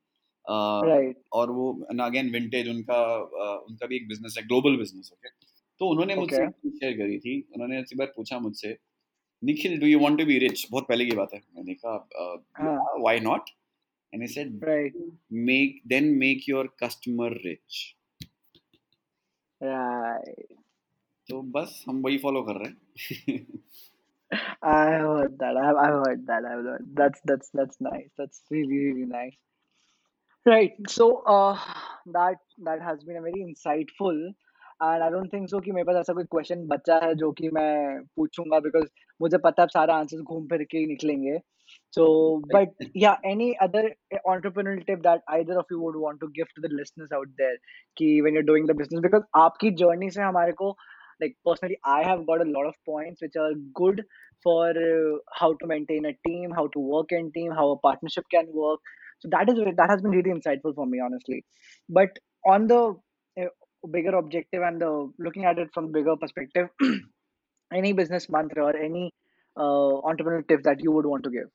और 0.48 1.50
वो 1.50 1.72
again 2.00 2.30
vintage 2.30 2.68
उनका 2.68 2.98
उनका 3.68 3.86
भी 3.86 3.96
एक 3.96 4.08
बिज़नेस 4.08 4.34
है 4.38 4.46
ग्लोबल 4.46 4.76
बिज़नेस 4.76 5.10
ओके 5.12 5.28
तो 5.80 5.88
उन्होंने 5.88 6.14
मुझसे 6.16 6.46
शेयर 6.70 6.96
करी 6.98 7.18
थी 7.18 7.40
उन्होंने 7.54 7.78
एक 7.78 7.96
बार 7.96 8.12
पूछा 8.16 8.38
मुझसे 8.38 8.76
Nikhil 9.44 9.78
do 9.80 9.86
you 9.86 9.98
want 9.98 10.18
to 10.18 10.24
be 10.24 10.38
rich 10.38 10.66
बहुत 10.70 10.86
पहले 10.88 11.06
की 11.06 11.16
बात 11.16 11.34
है 11.34 11.40
मैंने 11.56 11.74
कहा। 11.74 11.96
Why 13.00 13.20
not 13.20 13.50
and 14.12 14.22
he 14.22 14.28
said 14.28 14.64
right 14.64 14.96
make 15.32 15.80
then 15.86 16.04
make 16.18 16.48
your 16.48 16.76
customer 16.84 17.32
rich 17.46 17.94
right 19.60 20.54
तो 21.28 21.42
बस 21.42 21.84
हम 21.88 22.02
वही 22.02 22.18
फॉलो 22.18 22.42
कर 22.42 22.56
रहे 22.56 22.68
हैं 22.68 23.46
I 24.62 24.84
have 24.90 25.06
heard 25.06 25.38
that. 25.38 25.56
I 25.56 25.66
have, 25.66 25.76
I've 25.76 26.06
heard 26.06 26.26
that. 26.26 26.44
I've 26.44 26.64
heard. 26.64 26.88
That's 26.94 27.20
that's 27.24 27.50
that's 27.50 27.80
nice. 27.80 28.10
That's 28.18 28.42
really 28.50 28.78
really 28.78 29.06
nice. 29.06 29.36
Right. 30.47 30.71
So 30.89 31.23
uh, 31.25 31.57
that 32.13 32.35
that 32.63 32.81
has 32.81 33.03
been 33.03 33.15
a 33.17 33.21
very 33.21 33.41
insightful, 33.47 34.17
and 34.81 35.03
I 35.03 35.09
don't 35.09 35.29
think 35.29 35.49
so 35.49 35.59
कि 35.61 35.71
मेरे 35.71 35.85
पास 35.89 35.95
ऐसा 35.99 36.13
कोई 36.13 36.25
question 36.35 36.65
बचा 36.71 36.97
है 37.03 37.13
जो 37.21 37.31
कि 37.39 37.49
मैं 37.57 38.01
पूछूंगा 38.17 38.59
because 38.65 38.89
मुझे 39.21 39.37
पता 39.45 39.61
है 39.61 39.65
अब 39.65 39.69
सारा 39.77 39.99
answers 40.03 40.23
घूम 40.23 40.47
फिर 40.53 40.63
के 40.71 40.77
ही 40.77 40.85
निकलेंगे. 40.87 41.37
So, 41.97 42.05
but 42.55 42.69
yeah, 43.03 43.15
any 43.33 43.47
other 43.67 43.83
entrepreneurial 44.33 44.85
tip 44.85 45.03
that 45.03 45.21
either 45.37 45.57
of 45.59 45.65
you 45.71 45.79
would 45.81 45.95
want 46.05 46.19
to 46.25 46.29
give 46.39 46.47
to 46.55 46.61
the 46.67 46.73
listeners 46.81 47.13
out 47.19 47.29
there 47.37 47.55
कि 48.01 48.09
when 48.25 48.33
you're 48.33 48.49
doing 48.51 48.67
the 48.71 48.75
business 48.81 49.01
because 49.07 49.23
आपकी 49.45 49.71
journey 49.83 50.09
से 50.17 50.21
हमारे 50.21 50.51
को 50.63 50.75
like 51.21 51.37
personally 51.47 51.77
I 51.85 52.03
have 52.09 52.25
got 52.31 52.41
a 52.45 52.49
lot 52.57 52.67
of 52.71 52.75
points 52.91 53.21
which 53.21 53.37
are 53.45 53.53
good 53.81 54.03
for 54.43 54.69
uh, 54.69 55.17
how 55.41 55.53
to 55.61 55.67
maintain 55.67 56.05
a 56.05 56.13
team, 56.27 56.51
how 56.51 56.67
to 56.75 56.79
work 56.95 57.11
in 57.11 57.31
team, 57.31 57.51
how 57.61 57.69
a 57.71 57.77
partnership 57.87 58.25
can 58.35 58.47
work. 58.53 58.79
so 59.19 59.29
that 59.29 59.49
is 59.49 59.59
that 59.77 59.89
has 59.89 60.01
been 60.01 60.11
really 60.11 60.35
insightful 60.37 60.75
for 60.75 60.85
me 60.85 60.99
honestly 60.99 61.43
but 61.89 62.21
on 62.45 62.67
the 62.67 62.81
uh, 63.37 63.49
bigger 63.91 64.15
objective 64.15 64.61
and 64.61 64.81
the 64.81 64.91
looking 65.19 65.45
at 65.45 65.57
it 65.57 65.69
from 65.73 65.91
bigger 65.91 66.15
perspective 66.17 66.69
any 67.73 67.93
business 67.93 68.29
mantra 68.29 68.65
or 68.65 68.77
any 68.77 69.11
uh, 69.57 69.93
entrepreneurial 70.11 70.47
tip 70.47 70.63
that 70.63 70.81
you 70.81 70.91
would 70.91 71.05
want 71.05 71.23
to 71.23 71.29
give 71.29 71.51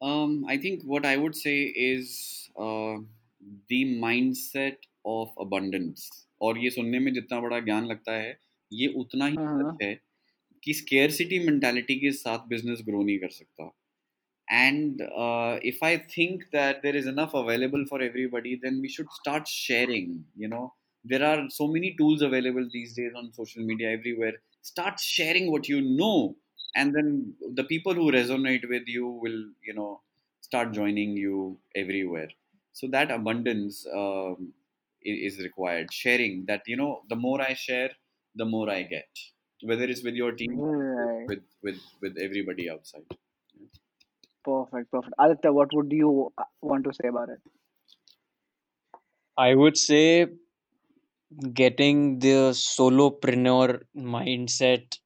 Um, 0.00 0.44
I 0.46 0.58
think 0.58 0.82
what 0.82 1.06
I 1.06 1.16
would 1.16 1.34
say 1.34 1.62
is 1.64 2.50
uh, 2.60 2.96
the 3.68 3.98
mindset 3.98 4.76
of 5.04 5.28
abundance. 5.38 6.10
और 6.42 6.58
ये 6.58 6.70
सुनने 6.70 6.98
में 6.98 7.12
जितना 7.12 7.40
बड़ा 7.40 7.60
ज्ञान 7.60 7.84
लगता 7.86 8.12
है 8.12 8.38
ये 8.72 8.86
उतना 9.00 9.26
ही 9.26 9.36
uh-huh. 9.36 9.70
सच 9.72 9.82
है 9.82 9.94
कि 10.64 10.72
स्केयरसिटी 10.74 11.38
मेंटालिटी 11.38 11.94
के 12.00 12.10
साथ 12.12 12.38
बिजनेस 12.48 12.82
ग्रो 12.88 13.02
नहीं 13.02 13.18
कर 13.18 13.28
सकता 13.28 13.70
and 14.51 15.01
uh, 15.01 15.57
if 15.63 15.81
i 15.81 15.97
think 15.97 16.43
that 16.51 16.81
there 16.83 16.95
is 16.95 17.07
enough 17.07 17.33
available 17.33 17.83
for 17.89 18.01
everybody 18.01 18.59
then 18.61 18.79
we 18.81 18.89
should 18.89 19.11
start 19.21 19.47
sharing 19.47 20.23
you 20.35 20.47
know. 20.47 20.73
There 21.03 21.25
are 21.25 21.49
so 21.49 21.67
many 21.67 21.95
tools 21.97 22.21
available 22.21 22.67
these 22.71 22.93
days 22.93 23.13
on 23.17 23.33
social 23.33 23.63
media 23.63 23.89
everywhere. 23.91 24.33
Start 24.61 24.99
sharing 24.99 25.51
what 25.51 25.67
you 25.67 25.81
know 25.81 26.35
and 26.75 26.93
then 26.95 27.33
the 27.55 27.63
people 27.63 27.95
who 27.95 28.11
resonate 28.11 28.69
with 28.69 28.83
you 28.85 29.07
will 29.07 29.39
you 29.63 29.73
know 29.73 30.01
start 30.41 30.73
joining 30.73 31.17
you 31.17 31.57
everywhere. 31.75 32.29
So 32.73 32.87
that 32.91 33.09
abundance 33.09 33.85
um, 33.95 34.53
is 35.01 35.39
required. 35.39 35.91
Sharing 35.91 36.45
that 36.47 36.61
you 36.67 36.77
know 36.77 37.01
the 37.09 37.15
more 37.15 37.41
i 37.41 37.53
share 37.53 37.89
the 38.35 38.45
more 38.45 38.69
i 38.69 38.83
get. 38.83 39.09
Whether 39.63 39.85
it's 39.85 40.03
with 40.03 40.13
your 40.13 40.33
team 40.33 40.59
right. 40.59 41.25
with 41.27 41.43
with 41.63 41.81
with 42.01 42.17
everybody 42.19 42.69
outside 42.69 43.17
perfect 44.49 44.91
perfect 44.91 45.15
aditya 45.25 45.51
what 45.51 45.73
would 45.73 45.91
you 45.91 46.11
uh, 46.37 46.49
want 46.61 46.83
to 46.83 46.93
say 46.99 47.07
about 47.07 47.29
it 47.29 47.39
I 49.37 49.55
would 49.55 49.77
say 49.77 50.27
getting 51.53 52.19
the 52.19 52.51
solopreneur 52.51 53.81
mindset 53.95 54.99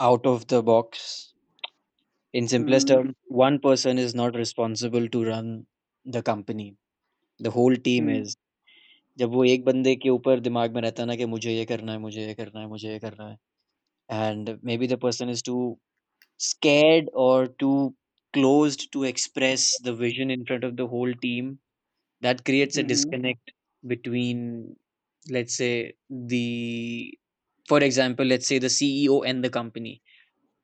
out 0.00 0.26
of 0.26 0.46
the 0.48 0.62
box. 0.62 1.32
In 2.32 2.48
simplest 2.48 2.88
mm-hmm. 2.88 3.02
terms, 3.02 3.14
one 3.26 3.58
person 3.58 3.98
is 3.98 4.14
not 4.14 4.34
responsible 4.34 5.08
to 5.08 5.24
run 5.24 5.66
the 6.04 6.22
company. 6.22 6.76
The 7.40 7.50
whole 7.50 7.76
team 7.76 8.08
Hmm. 8.08 8.22
is. 8.22 8.36
जब 9.18 9.30
वो 9.32 9.44
एक 9.44 9.64
बंदे 9.64 9.94
के 10.02 10.08
ऊपर 10.10 10.40
दिमाग 10.40 10.74
में 10.74 10.80
रहता 10.82 11.02
है 11.02 11.06
ना 11.08 11.14
कि 11.16 11.26
मुझे 11.26 11.52
ये 11.52 11.64
करना 11.70 11.92
है 11.92 11.98
मुझे 11.98 12.20
ये 12.26 12.34
करना 12.34 12.60
है 12.60 12.66
मुझे 12.68 12.88
ये 12.92 12.98
करना 12.98 13.28
है 13.28 13.38
and 14.08 14.50
maybe 14.70 14.86
the 14.92 14.98
person 15.04 15.28
is 15.34 15.42
too 15.48 15.78
scared 16.46 17.10
or 17.14 17.46
too 17.62 17.94
closed 18.32 18.92
to 18.92 19.04
express 19.04 19.78
the 19.78 19.94
vision 19.94 20.30
in 20.30 20.44
front 20.44 20.64
of 20.64 20.76
the 20.76 20.86
whole 20.86 21.12
team 21.14 21.58
that 22.20 22.44
creates 22.44 22.76
a 22.78 22.82
Mm-hmm. 22.82 22.82
disconnect 22.82 23.52
between 23.86 24.76
let's 25.30 25.56
say 25.56 25.94
the 26.10 27.16
for 27.68 27.80
example 27.80 28.24
let's 28.24 28.46
say 28.46 28.58
the 28.58 28.68
ceo 28.68 29.22
and 29.22 29.44
the 29.44 29.50
company. 29.50 30.02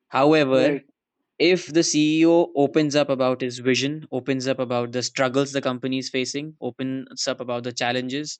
However 0.08 0.80
right. 0.80 0.84
if 1.38 1.66
the 1.72 1.80
ceo 1.82 2.48
opens 2.56 2.96
up 2.96 3.08
about 3.10 3.40
his 3.40 3.58
vision 3.58 4.06
opens 4.12 4.46
up 4.48 4.58
about 4.58 4.92
the 4.92 5.02
struggles 5.02 5.52
the 5.52 5.62
company 5.62 5.98
is 5.98 6.10
facing 6.10 6.54
opens 6.60 7.26
up 7.28 7.40
about 7.40 7.64
the 7.64 7.72
challenges 7.72 8.38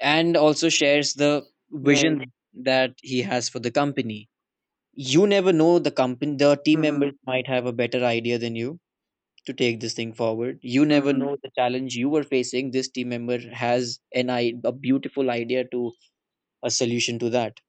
and 0.00 0.36
also 0.36 0.68
shares 0.68 1.14
the 1.14 1.44
right. 1.82 2.18
vision 2.20 2.30
that 2.54 2.94
he 3.02 3.22
has 3.22 3.48
for 3.48 3.58
the 3.60 3.70
company 3.70 4.28
you 4.94 5.26
never 5.26 5.52
know 5.52 5.78
the 5.78 5.90
company 5.90 6.36
the 6.36 6.56
team 6.64 6.82
mm-hmm. 6.82 6.82
members 6.82 7.12
might 7.26 7.46
have 7.46 7.66
a 7.66 7.72
better 7.72 8.04
idea 8.04 8.38
than 8.38 8.56
you 8.56 8.78
to 9.46 9.52
take 9.54 9.80
this 9.80 9.94
thing 9.94 10.12
forward 10.12 10.58
you 10.62 10.84
never 10.86 11.12
Mm-hmm. 11.12 11.20
know 11.20 11.36
the 11.42 11.50
challenge 11.58 11.96
you 11.96 12.08
were 12.08 12.24
facing 12.24 12.70
this 12.70 12.88
team 12.90 13.10
member 13.10 13.38
has 13.62 14.00
an 14.14 14.30
i 14.30 14.54
a 14.64 14.72
beautiful 14.72 15.30
idea 15.30 15.64
to 15.72 15.92
a 16.64 16.70
solution 16.70 17.18
to 17.20 17.30
that 17.30 17.60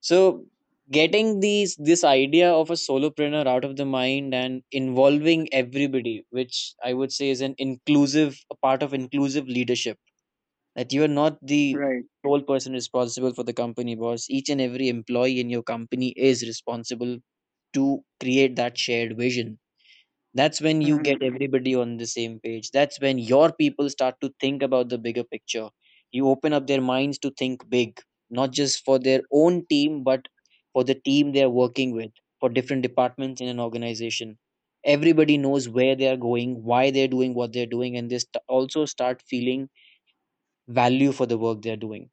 so 0.00 0.44
getting 0.90 1.40
these 1.40 1.76
this 1.76 2.04
idea 2.04 2.50
of 2.52 2.70
a 2.70 2.74
solopreneur 2.84 3.46
out 3.46 3.64
of 3.64 3.76
the 3.76 3.86
mind 3.86 4.34
and 4.34 4.62
involving 4.72 5.48
everybody 5.62 6.14
which 6.30 6.74
i 6.84 6.92
would 6.92 7.12
say 7.12 7.30
is 7.30 7.40
an 7.40 7.54
inclusive 7.58 8.38
a 8.50 8.56
part 8.66 8.82
of 8.82 8.94
inclusive 8.94 9.48
leadership 9.48 9.98
that 10.80 10.94
you 10.94 11.04
are 11.04 11.08
not 11.08 11.36
the 11.42 11.76
right. 11.76 12.04
sole 12.24 12.40
person 12.40 12.72
responsible 12.72 13.34
for 13.34 13.42
the 13.44 13.52
company 13.52 13.94
boss. 13.94 14.30
Each 14.30 14.48
and 14.48 14.62
every 14.62 14.88
employee 14.88 15.38
in 15.38 15.50
your 15.50 15.62
company 15.62 16.14
is 16.16 16.42
responsible 16.42 17.18
to 17.74 18.02
create 18.18 18.56
that 18.56 18.78
shared 18.78 19.18
vision. 19.18 19.58
That's 20.32 20.58
when 20.62 20.80
you 20.80 20.94
mm-hmm. 20.94 21.02
get 21.02 21.22
everybody 21.22 21.74
on 21.74 21.98
the 21.98 22.06
same 22.06 22.40
page. 22.42 22.70
That's 22.70 22.98
when 22.98 23.18
your 23.18 23.52
people 23.52 23.90
start 23.90 24.14
to 24.22 24.32
think 24.40 24.62
about 24.62 24.88
the 24.88 24.96
bigger 24.96 25.22
picture. 25.22 25.68
You 26.12 26.28
open 26.28 26.54
up 26.54 26.66
their 26.66 26.80
minds 26.80 27.18
to 27.18 27.30
think 27.38 27.68
big 27.68 28.00
not 28.30 28.50
just 28.52 28.82
for 28.82 28.98
their 28.98 29.20
own 29.32 29.66
team 29.68 30.02
but 30.02 30.28
for 30.72 30.84
the 30.84 30.94
team 30.94 31.32
they 31.32 31.42
are 31.42 31.50
working 31.50 31.92
with 31.92 32.10
for 32.38 32.48
different 32.48 32.82
departments 32.82 33.42
in 33.42 33.48
an 33.48 33.60
organization. 33.60 34.38
Everybody 34.84 35.36
knows 35.36 35.68
where 35.68 35.94
they 35.94 36.08
are 36.08 36.16
going 36.16 36.62
why 36.64 36.90
they're 36.90 37.14
doing 37.16 37.34
what 37.34 37.52
they're 37.52 37.74
doing 37.76 37.98
and 37.98 38.08
they 38.08 38.18
st- 38.18 38.42
also 38.48 38.86
start 38.86 39.20
feeling 39.28 39.68
value 40.70 41.12
for 41.12 41.26
the 41.26 41.38
work 41.38 41.62
they're 41.62 41.76
doing. 41.76 42.10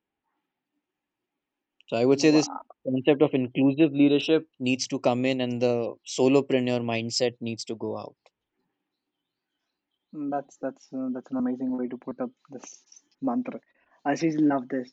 So 1.88 1.98
i 1.98 2.06
would 2.06 2.22
say 2.22 2.32
this 2.32 2.48
wow. 2.48 2.62
concept 2.86 3.22
of 3.22 3.34
inclusive 3.34 3.92
leadership 3.92 4.48
needs 4.60 4.88
to 4.88 5.00
come 5.00 5.26
in 5.26 5.42
and 5.42 5.62
the 5.62 5.96
solopreneur 6.08 6.82
mindset 6.82 7.36
needs 7.42 7.66
to 7.66 7.76
go 7.76 7.98
out. 7.98 8.16
Mm, 10.16 10.30
that's 10.32 10.58
that's 10.62 10.88
uh, 10.94 11.10
that's 11.14 11.32
an 11.32 11.38
amazing 11.38 11.78
way 11.78 11.88
to 11.88 11.98
put 11.98 12.20
up 12.22 12.32
this 12.50 12.82
mantra. 13.22 13.60
I 14.06 14.12
actually 14.14 14.38
love 14.38 14.68
this. 14.70 14.92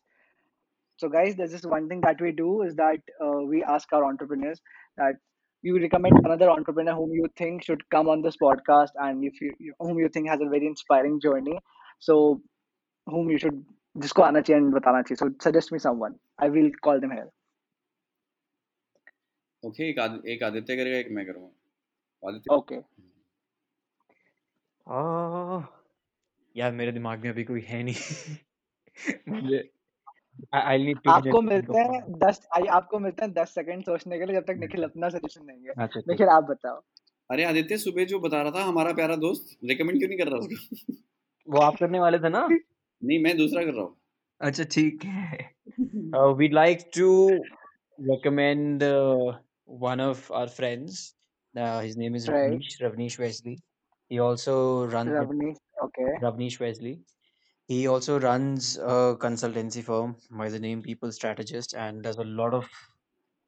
So 0.97 1.09
guys 1.09 1.37
there's 1.37 1.53
just 1.53 1.67
one 1.67 1.89
thing 1.89 2.01
that 2.03 2.21
we 2.21 2.33
do 2.33 2.63
is 2.63 2.75
that 2.77 3.01
uh, 3.25 3.41
we 3.53 3.63
ask 3.65 3.93
our 3.93 4.05
entrepreneurs 4.05 4.61
that 4.97 5.15
you 5.63 5.79
recommend 5.81 6.19
another 6.25 6.51
entrepreneur 6.51 6.95
whom 6.95 7.13
you 7.13 7.27
think 7.37 7.65
should 7.65 7.89
come 7.91 8.09
on 8.09 8.23
this 8.23 8.37
podcast 8.43 8.91
and 8.97 9.25
if 9.25 9.41
you 9.41 9.53
you- 9.61 9.75
whom 9.81 9.99
you 9.99 10.09
think 10.09 10.29
has 10.29 10.41
a 10.41 10.49
very 10.55 10.67
inspiring 10.67 11.21
journey. 11.21 11.59
So 12.01 12.43
whom 13.07 13.31
you 13.31 13.39
should 13.39 13.65
जिसको 13.97 14.23
आना 14.23 14.41
चाहिए 14.41 14.63
and 14.63 14.75
बताना 14.75 15.03
चाहिए. 15.03 15.17
So 15.17 15.49
suggest 15.49 15.73
me 15.73 15.79
someone. 15.79 16.15
I 16.43 16.49
will 16.49 16.71
call 16.87 17.01
them 17.01 17.11
here. 17.11 17.29
Okay 19.65 19.91
एक 19.91 19.99
आद, 19.99 20.23
एक 20.29 20.43
आदित्य 20.43 20.77
करेगा 20.77 20.97
एक 20.97 21.09
मैं 21.11 21.27
करूँगा. 21.27 22.29
आदित्य? 22.29 22.55
Okay. 22.57 22.83
आ, 24.89 25.63
यार 26.57 26.73
मेरे 26.73 26.93
दिमाग 26.93 27.19
में 27.19 27.31
अभी 27.31 27.45
कोई 27.45 27.61
है 27.61 27.83
नहीं. 27.83 28.37
मुझे 29.29 29.71
आई 30.55 30.85
नीड 30.85 30.99
टू 30.99 31.11
आपको 31.11 31.43
मिलते 31.43 31.79
हैं 31.79 32.19
दस 32.19 32.49
आई 32.57 32.67
आपको 32.67 32.99
मिलते 32.99 33.25
हैं 33.25 33.33
दस 33.33 33.55
सेकंड 33.55 33.85
सोचने 33.85 34.19
के 34.19 34.27
लिए 34.27 34.37
जब 34.37 34.43
तक 34.43 34.57
निखिल 34.61 34.85
अपना 34.85 35.09
सजेशन 35.09 35.47
देंगे। 35.47 35.69
अच्छा 35.69 36.01
ठीक 36.01 36.09
निखिल 36.09 36.29
आप 36.29 36.45
बताओ। 36.45 36.83
अरे 37.31 37.45
आदित्य 37.45 37.79
सुबह 37.79 38.05
जो 38.05 38.21
बता 38.21 38.43
रहा 38.43 38.51
था 38.51 38.65
हमारा 38.65 38.93
प्यारा 38.93 39.17
दोस्त 39.17 39.59
रिकमेंड 39.65 39.99
क्यों 39.99 40.09
नहीं 40.09 40.19
कर 40.19 40.29
रहा 40.29 40.39
उसको 40.39 40.93
वो 41.49 41.61
आप 41.61 41.77
करने 41.81 42.01
वाले 42.01 42.19
थे 42.19 42.29
ना? 42.29 42.49
नहीं 43.04 43.20
मैं 43.24 43.36
दूसरा 43.38 43.64
कर 43.66 43.74
रहा 43.74 43.84
हूँ 43.84 43.96
अच्छा 44.48 44.64
ठीक 44.76 45.04
है 45.06 45.38
uh, 46.18 46.32
we'd 46.40 46.54
like 46.58 46.84
to 46.98 47.08
recommend 48.12 48.84
uh, 48.84 49.40
one 49.88 50.02
of 50.06 50.24
our 50.40 50.48
friends 50.58 51.00
uh, 51.56 51.80
his 51.88 51.98
name 52.04 52.16
is 52.22 52.28
right 52.28 52.60
Ravnish 52.60 52.78
Ravnish 52.86 53.18
Wesley 53.24 53.56
he 54.10 54.20
also 54.28 54.56
runs 54.96 55.20
a- 55.26 55.30
Ravneesh 55.30 55.60
okay 55.86 56.14
Ravnish 56.26 56.60
Wesley 56.66 56.94
he 57.74 57.80
also 57.96 58.20
runs 58.28 58.78
a 58.78 59.00
consultancy 59.28 59.84
firm 59.92 60.18
by 60.44 60.50
the 60.50 60.60
name 60.68 60.84
People 60.84 61.12
Strategist 61.12 61.76
and 61.76 62.04
does 62.04 62.18
a 62.18 62.30
lot 62.44 62.54
of 62.62 62.70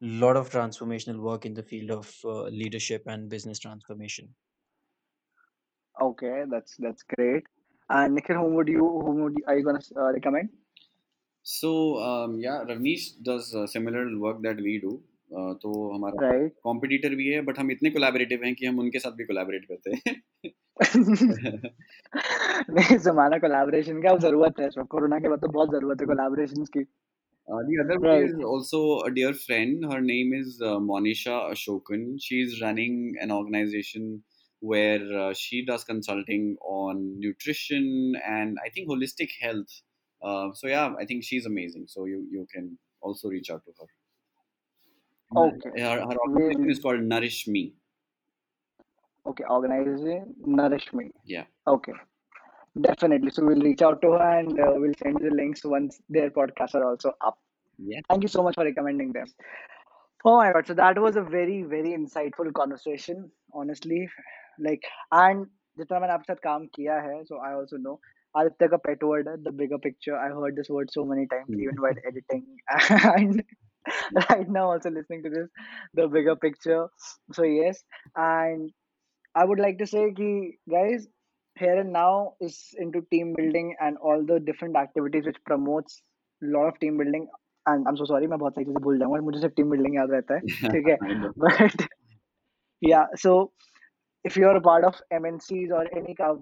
lot 0.01 0.37
of 0.37 0.49
transformational 0.57 1.21
work 1.31 1.45
in 1.45 1.55
the 1.55 1.63
field 1.73 1.91
of 1.91 2.13
uh, 2.25 2.43
leadership 2.63 3.03
and 3.07 3.29
business 3.29 3.59
transformation 3.59 4.35
okay 6.01 6.43
that's 6.49 6.75
that's 6.77 7.03
great 7.03 7.45
And 7.90 8.14
Nikhil 8.14 8.36
whom 8.36 8.54
would 8.54 8.68
you 8.68 8.86
whom 9.06 9.22
would 9.22 9.34
you, 9.36 9.44
are 9.46 9.56
you 9.58 9.64
gonna 9.64 9.80
uh, 9.96 10.12
recommend 10.12 10.48
So 11.46 11.98
um, 12.02 12.40
yeah, 12.40 12.64
Ravnish 12.68 13.22
does 13.22 13.54
uh, 13.54 13.66
similar 13.68 14.00
work 14.18 14.42
that 14.42 14.56
we 14.56 14.80
do. 14.84 15.00
Uh, 15.30 15.52
तो 15.62 15.70
हमारा 15.94 16.22
right 16.22 16.52
competitor 16.64 17.14
भी 17.14 17.26
है 17.28 17.40
but 17.46 17.58
हम 17.58 17.70
इतने 17.70 17.90
collaborative 17.90 18.44
हैं 18.44 18.54
कि 18.54 18.66
हम 18.66 18.78
उनके 18.80 18.98
साथ 18.98 19.12
भी 19.20 19.24
कोलैबोरेट 19.24 19.64
करते 19.70 19.90
हैं 19.90 20.14
नहीं 22.78 22.98
जमाना 23.06 23.38
कोलैबोरेशन 23.46 24.02
का 24.02 24.16
ज़रूरत 24.26 24.60
है 24.60 24.66
इसमें 24.68 24.86
कोरोना 24.94 25.18
के 25.18 25.28
बाद 25.28 25.40
तो 25.40 25.48
बहुत 25.58 25.70
ज़रूरत 25.72 26.00
है 26.00 26.06
कोलैबोरेशन 26.06 26.64
की 26.76 26.86
Uh, 27.48 27.58
the 27.66 27.76
other 27.80 27.96
one 28.00 28.08
Right. 28.10 28.24
is 28.28 28.44
also 28.52 28.78
a 29.08 29.10
dear 29.16 29.32
friend. 29.32 29.84
Her 29.90 30.00
name 30.00 30.32
is 30.34 30.60
uh, 30.60 30.78
Monisha 30.86 31.34
Ashokan. 31.50 32.00
She's 32.20 32.60
running 32.60 33.14
an 33.20 33.30
organization 33.30 34.08
where 34.60 35.00
uh, 35.18 35.34
she 35.34 35.64
does 35.64 35.84
consulting 35.84 36.56
on 36.62 37.18
nutrition 37.20 38.14
and 38.26 38.56
I 38.64 38.70
think 38.70 38.88
holistic 38.88 39.30
health. 39.40 39.82
Uh, 40.22 40.48
so 40.54 40.66
yeah, 40.66 40.94
I 40.98 41.04
think 41.04 41.24
she's 41.24 41.46
amazing. 41.46 41.84
So 41.88 42.06
you 42.06 42.26
you 42.30 42.46
can 42.52 42.78
also 43.00 43.28
reach 43.28 43.50
out 43.50 43.62
to 43.64 43.72
her. 43.80 43.86
Okay. 45.36 45.82
Her, 45.82 46.00
her 46.00 46.16
organization 46.16 46.70
is 46.70 46.78
called 46.78 47.00
Nourish 47.02 47.46
Me. 47.46 47.74
Okay, 49.26 49.44
organizing 49.48 50.34
Nourish 50.44 50.92
Me. 50.92 51.10
Yeah. 51.24 51.44
Okay, 51.66 51.92
definitely. 52.80 53.30
So 53.30 53.44
we'll 53.44 53.60
reach 53.60 53.82
out 53.82 54.00
to 54.02 54.12
her 54.12 54.38
and 54.38 54.58
uh, 54.58 54.72
we'll 54.76 54.94
send 55.02 55.18
the 55.18 55.30
links 55.30 55.64
once 55.64 56.00
their 56.08 56.30
podcasts 56.30 56.74
are 56.76 56.88
also 56.88 57.12
up. 57.20 57.38
Yeah. 57.78 58.00
Thank 58.08 58.22
you 58.22 58.28
so 58.28 58.42
much 58.42 58.54
for 58.54 58.64
recommending 58.64 59.12
them. 59.12 59.26
Oh 60.24 60.36
my 60.36 60.52
god, 60.52 60.66
so 60.66 60.74
that 60.74 60.98
was 60.98 61.16
a 61.16 61.22
very, 61.22 61.62
very 61.62 61.90
insightful 61.90 62.52
conversation, 62.52 63.30
honestly. 63.52 64.08
Like 64.60 64.84
and 65.14 65.46
जितना 65.78 65.98
मैंने 66.00 66.12
आपके 66.12 66.32
साथ 66.32 66.42
काम 66.42 66.66
किया 66.74 66.98
है 67.00 67.22
so 67.24 67.40
I 67.46 67.54
also 67.54 67.76
know 67.78 68.00
Aditya 68.34 68.68
का 68.68 68.76
pet 68.86 69.04
word 69.04 69.28
the 69.38 69.52
bigger 69.54 69.76
picture 69.84 70.14
I 70.14 70.30
heard 70.30 70.54
this 70.56 70.70
word 70.70 70.90
so 70.90 71.04
many 71.04 71.26
times 71.26 71.60
even 71.60 71.78
while 71.82 72.00
editing 72.06 72.42
and 73.18 73.42
right 74.16 74.48
now 74.48 74.70
also 74.70 74.90
listening 74.90 75.22
to 75.24 75.30
this 75.30 75.46
the 75.96 76.08
bigger 76.12 76.34
picture 76.42 76.86
so 77.36 77.44
yes 77.44 77.84
and 78.18 78.70
I 79.34 79.46
would 79.46 79.60
like 79.60 79.76
to 79.78 79.84
say 79.86 80.10
कि 80.20 80.32
guys 80.68 81.08
here 81.56 81.78
and 81.78 81.90
now 81.92 82.30
is 82.42 82.60
into 82.82 83.00
team 83.10 83.32
building 83.34 83.72
and 83.82 83.96
all 84.02 84.26
the 84.26 84.42
different 84.44 84.76
activities 84.76 85.24
which 85.24 85.36
promotes 85.46 86.02
lot 86.42 86.66
of 86.66 86.78
team 86.80 86.98
building 86.98 87.22
and 87.22 87.86
I 87.86 87.90
am 87.90 87.96
so 87.96 88.04
sorry 88.04 88.26
मैं 88.26 88.38
बहुत 88.38 88.54
सारी 88.54 88.64
चीज़ें 88.64 88.82
भूल 88.82 88.98
जाऊँगा 88.98 89.20
मुझे 89.20 89.40
सिर्फ़ 89.40 89.54
team 89.54 89.70
building 89.70 89.96
याद 89.96 90.10
रहता 90.10 90.34
है 90.34 90.40
ठीक 90.72 90.88
है? 90.88 90.96
बट 91.38 91.86
या 92.82 93.06
सो 93.14 93.32
if 94.25 94.37
you're 94.37 94.55
a 94.55 94.61
part 94.61 94.83
of 94.83 94.95
MNCs 95.11 95.71
or 95.71 95.85
any 95.95 96.15
kind 96.15 96.31
of 96.31 96.41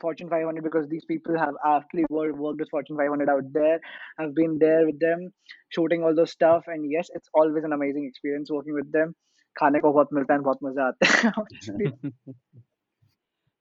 Fortune 0.00 0.28
500 0.28 0.62
because 0.62 0.88
these 0.88 1.04
people 1.04 1.38
have 1.38 1.54
actually 1.64 2.04
worked, 2.10 2.36
worked 2.36 2.60
with 2.60 2.68
Fortune 2.70 2.96
500 2.96 3.28
out 3.28 3.52
there. 3.52 3.80
I've 4.18 4.34
been 4.34 4.58
there 4.58 4.86
with 4.86 4.98
them, 5.00 5.32
shooting 5.70 6.02
all 6.02 6.14
those 6.14 6.30
stuff, 6.30 6.64
and 6.66 6.90
yes, 6.90 7.08
it's 7.14 7.28
always 7.32 7.64
an 7.64 7.72
amazing 7.72 8.06
experience 8.06 8.50
working 8.50 8.74
with 8.74 8.90
them. 8.92 9.14
खाने 9.58 9.80
को 9.80 9.92
बहुत 9.92 10.08
मिलता 10.12 10.34
है 10.34 10.40
बहुत 10.40 10.58
मजा 10.64 10.86
आता 10.86 11.06
है 11.10 11.32
honestly. 11.38 12.12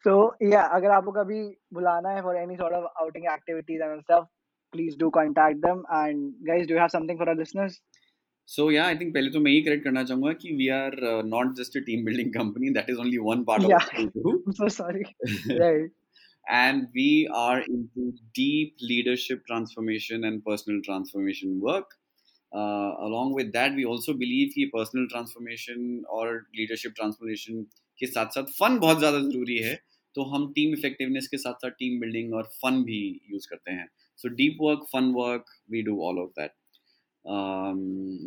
so 0.05 0.13
yeah 0.51 0.69
अगर 0.77 0.91
आपको 0.91 1.11
कभी 1.11 1.41
बुलाना 1.73 2.09
है 2.09 2.21
for 2.23 2.35
any 2.35 2.55
sort 2.61 2.73
of 2.77 2.87
outing 3.03 3.27
activities 3.33 3.83
and 3.87 4.01
stuff 4.01 4.25
please 4.75 4.95
do 5.03 5.11
contact 5.17 5.61
them 5.65 5.83
and 5.97 6.33
guys 6.49 6.65
do 6.67 6.73
you 6.73 6.79
have 6.79 6.93
something 6.95 7.19
for 7.19 7.29
our 7.29 7.69
So 8.48 8.68
yeah, 8.70 8.86
I 8.90 8.96
think 8.98 9.12
पहले 9.14 9.30
तो 9.30 9.40
मैं 9.40 9.52
ही 9.52 9.62
करेक्ट 9.62 9.84
करना 9.84 10.02
चाहूँगा 10.04 10.32
कि 10.44 10.52
uh, 10.68 11.22
a 11.22 11.84
team 11.88 12.04
building 12.04 12.32
company. 12.32 12.70
That 12.72 12.88
is 12.88 12.98
only 12.98 13.18
one 13.18 13.44
part 13.44 13.64
of 13.64 13.72
Yeah. 13.72 13.78
what 13.78 13.92
we 13.96 14.06
do. 14.14 14.44
I'm 14.46 14.52
so 14.54 14.68
sorry 14.68 15.16
right 15.48 15.90
and 16.50 16.88
we 16.94 17.28
are 17.34 17.60
into 17.60 18.14
deep 18.34 18.76
leadership 18.80 19.46
transformation 19.46 20.24
and 20.24 20.44
personal 20.44 20.80
transformation 20.82 21.60
work. 21.60 21.90
Uh, 22.54 22.94
along 23.08 23.34
with 23.34 23.52
that, 23.52 23.74
we 23.74 23.84
also 23.84 24.14
believe 24.14 24.52
कि 24.54 24.70
personal 24.74 25.08
transformation 25.14 26.04
और 26.18 26.32
leadership 26.60 26.96
transformation 27.00 27.64
के 28.00 28.06
साथ 28.06 28.38
साथ 28.38 28.54
fun 28.60 28.80
बहुत 28.80 28.98
ज़्यादा 28.98 29.20
ज़रूरी 29.20 29.58
है 29.64 29.74
तो 30.14 30.24
हम 30.34 30.52
team 30.58 30.76
effectiveness 30.78 31.26
के 31.34 31.38
साथ 31.38 31.66
साथ 31.66 31.76
team 31.82 32.00
building 32.04 32.32
और 32.38 32.48
fun 32.64 32.82
भी 32.90 33.02
use 33.34 33.46
करते 33.52 33.72
हैं 33.72 33.88
so 34.22 34.32
deep 34.40 34.64
work 34.66 34.88
fun 34.94 35.12
work 35.20 35.54
we 35.74 35.84
do 35.90 35.98
all 36.08 36.22
of 36.24 36.32
that 36.40 36.57
um, 37.25 37.79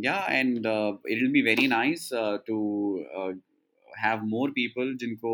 yeah 0.03 0.25
and 0.29 0.67
uh, 0.67 0.93
it'll 1.09 1.33
be 1.33 1.43
very 1.43 1.67
nice 1.67 2.13
uh, 2.13 2.39
to 2.47 3.07
uh, 3.21 3.33
have 4.05 4.21
more 4.37 4.49
people 4.61 4.95
जिनको 5.03 5.33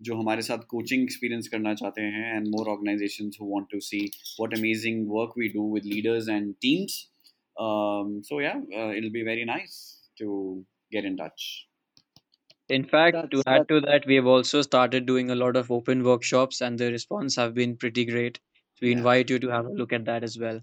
जो 0.00 0.16
हमारे 0.16 0.42
साथ 0.42 0.64
कोचिंग 0.70 1.02
एक्सपीरियंस 1.02 1.48
करना 1.48 1.74
चाहते 1.80 2.02
हैं 2.14 2.34
and 2.36 2.46
more 2.54 2.68
organisations 2.70 3.36
who 3.40 3.46
want 3.52 3.66
to 3.70 3.80
see 3.88 4.00
what 4.40 4.54
amazing 4.58 5.06
work 5.10 5.34
we 5.38 5.48
do 5.56 5.72
with 5.74 5.84
leaders 5.94 6.28
and 6.28 6.54
teams 6.66 6.98
so 8.28 8.40
yeah 8.40 8.52
it 8.52 9.02
will 9.02 9.10
be 9.12 9.22
very 9.30 9.44
nice 9.52 9.76
to 10.18 10.30
get 10.92 11.04
in 11.12 11.16
touch 11.22 11.46
In 12.68 12.84
fact, 12.84 13.30
to 13.30 13.42
that's 13.42 13.44
add 13.46 13.66
that's 13.66 13.68
to 13.68 13.80
that, 13.80 14.04
we 14.06 14.16
have 14.16 14.26
also 14.26 14.60
started 14.60 15.06
doing 15.06 15.30
a 15.30 15.34
lot 15.34 15.56
of 15.56 15.70
open 15.70 16.04
workshops, 16.04 16.60
and 16.60 16.78
the 16.78 16.90
response 16.92 17.36
have 17.36 17.54
been 17.54 17.74
pretty 17.78 18.04
great. 18.04 18.38
So 18.74 18.80
we 18.82 18.92
Yeah. 18.92 18.92
invite 18.92 19.30
you 19.30 19.38
to 19.38 19.48
have 19.48 19.64
a 19.64 19.70
look 19.70 19.94
at 19.94 20.04
that 20.04 20.22
as 20.22 20.38
well. 20.38 20.60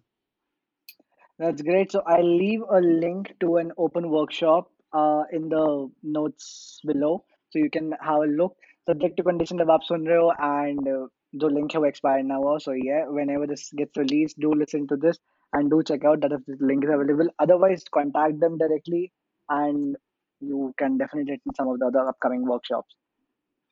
That's 1.39 1.62
great. 1.62 1.91
So 1.91 2.01
I'll 2.05 2.38
leave 2.38 2.62
a 2.70 2.80
link 2.80 3.34
to 3.41 3.57
an 3.57 3.72
open 3.78 4.09
workshop 4.09 4.70
uh, 4.93 5.24
in 5.32 5.49
the 5.49 5.89
notes 6.03 6.80
below, 6.86 7.24
so 7.49 7.59
you 7.59 7.70
can 7.70 7.91
have 8.01 8.22
a 8.22 8.26
look. 8.41 8.55
Subject 8.89 9.18
to 9.18 9.24
condition 9.24 9.57
जब 9.59 9.72
आप 9.72 9.82
सुन 9.88 10.07
रहे 10.07 10.18
हो 10.18 10.30
and 10.49 10.88
uh, 10.93 11.07
जो 11.43 11.49
link 11.57 11.74
है 11.76 11.80
वो 11.82 11.88
expire 11.89 12.24
ना 12.32 12.36
हुआ. 12.43 12.57
So 12.68 12.72
yeah, 12.72 13.05
whenever 13.20 13.47
this 13.47 13.70
gets 13.82 13.97
released, 13.97 14.39
do 14.39 14.53
listen 14.53 14.88
to 14.88 14.97
this 14.97 15.20
and 15.53 15.70
do 15.70 15.82
check 15.84 16.05
out 16.05 16.22
that 16.22 16.32
if 16.32 16.45
the 16.47 16.57
link 16.72 16.84
is 16.86 16.89
available. 16.97 17.30
Otherwise, 17.39 17.84
contact 17.99 18.39
them 18.39 18.57
directly 18.57 19.12
and 19.49 19.95
you 20.39 20.74
can 20.78 20.97
definitely 20.97 21.34
attend 21.34 21.55
some 21.55 21.68
of 21.68 21.80
the 21.80 21.86
other 21.88 22.07
upcoming 22.07 22.45
workshops. 22.45 22.95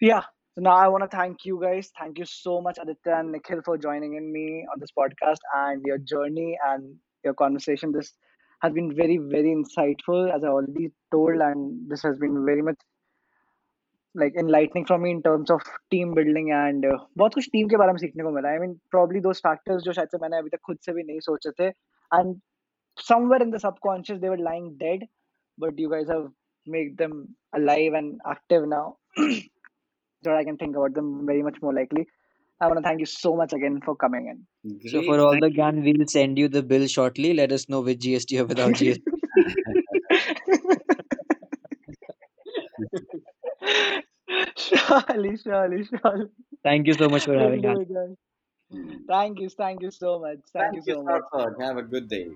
Yeah. 0.02 0.22
So 0.56 0.62
now 0.62 0.76
I 0.76 0.88
want 0.88 1.10
to 1.10 1.16
thank 1.16 1.46
you 1.46 1.60
guys. 1.62 1.92
Thank 2.00 2.18
you 2.20 2.26
so 2.26 2.62
much, 2.62 2.78
Aditya 2.82 3.16
and 3.20 3.32
Nikhil, 3.32 3.62
for 3.64 3.78
joining 3.78 4.16
in 4.16 4.32
me 4.32 4.66
on 4.74 4.80
this 4.80 4.92
podcast 4.98 5.40
and 5.56 5.84
your 5.86 5.98
journey 6.00 6.58
and 6.70 6.96
your 7.24 7.34
conversation. 7.34 7.92
This 7.92 8.14
has 8.62 8.74
been 8.74 8.96
very, 8.96 9.18
very 9.18 9.56
insightful, 9.56 10.34
as 10.36 10.44
I 10.44 10.48
already 10.48 10.92
told, 11.12 11.42
and 11.42 11.90
this 11.90 12.04
has 12.04 12.18
been 12.18 12.46
very 12.46 12.62
much 12.62 12.78
like 14.16 14.34
enlightening 14.36 14.86
for 14.86 14.98
me 14.98 15.12
in 15.12 15.22
terms 15.22 15.52
of 15.52 15.62
team 15.92 16.14
building 16.14 16.52
and 16.52 16.86
uh, 16.86 16.98
बहुत 17.18 17.34
कुछ 17.34 17.48
team 17.54 17.68
के 17.70 17.78
बारे 17.78 17.92
में 17.94 18.00
सीखने 18.00 18.24
को 18.24 18.32
मिला. 18.36 18.54
I 18.56 18.60
mean, 18.60 18.80
probably 18.96 19.22
those 19.26 19.40
factors 19.48 19.84
जो 19.84 19.94
शायद 19.94 20.10
से 20.12 20.18
मैंने 20.22 20.38
अभी 20.38 20.50
तक 20.50 20.60
खुद 20.66 20.78
से 20.86 20.94
भी 20.94 21.04
नहीं 21.04 21.20
सोचे 21.28 21.52
थे, 21.60 21.72
and 22.20 22.42
somewhere 23.10 23.42
in 23.48 23.52
the 23.52 23.60
subconscious 23.66 24.20
they 24.20 24.30
were 24.30 24.44
lying 24.50 24.76
dead, 24.78 25.06
but 25.58 25.78
you 25.78 25.90
guys 25.90 26.10
have 26.10 26.28
made 26.66 26.98
them 26.98 27.36
alive 27.54 27.94
and 27.94 28.20
active 28.26 28.68
now. 28.68 28.98
so 30.24 30.32
that 30.32 30.38
I 30.38 30.44
can 30.44 30.58
think 30.58 30.76
about 30.76 30.94
them 30.94 31.26
very 31.26 31.44
much 31.44 31.62
more 31.62 31.74
likely. 31.74 32.08
I 32.65 32.69
want 32.69 32.79
to 32.79 32.83
thank 32.83 33.01
you 33.01 33.07
so 33.07 33.37
much 33.37 33.53
again 33.53 33.83
for 33.85 33.95
coming 33.95 34.29
in. 34.29 34.47
So 34.89 35.03
for 35.03 35.21
all 35.21 35.33
Thank 35.33 35.45
the 35.45 35.51
GAN, 35.51 35.83
we'll 35.83 36.07
send 36.07 36.39
you 36.39 36.49
the 36.49 36.63
bill 36.63 36.87
shortly. 36.87 37.35
Let 37.35 37.53
us 37.53 37.69
know 37.69 37.83
with 37.83 38.01
GST 38.01 38.41
or 38.41 38.47
without 38.47 38.73
GST. 38.73 39.03
surely, 44.57 45.37
surely, 45.37 45.85
surely. 45.85 46.27
Thank 46.63 46.87
you 46.87 46.95
so 46.95 47.09
much 47.09 47.27
for 47.27 47.39
having 47.39 47.61
do 47.61 47.73
us. 47.73 47.87
Thank 49.07 49.41
you, 49.41 49.51
thank 49.51 49.83
you 49.83 49.91
so 49.91 50.21
much. 50.21 50.39
Thank, 50.55 50.75
Thank 50.75 50.77
you 50.77 50.83
you, 50.87 50.95
so 50.95 51.03
much. 51.03 51.21
Have 51.61 51.77
a 51.77 51.83
good 51.83 52.09
day. 52.09 52.31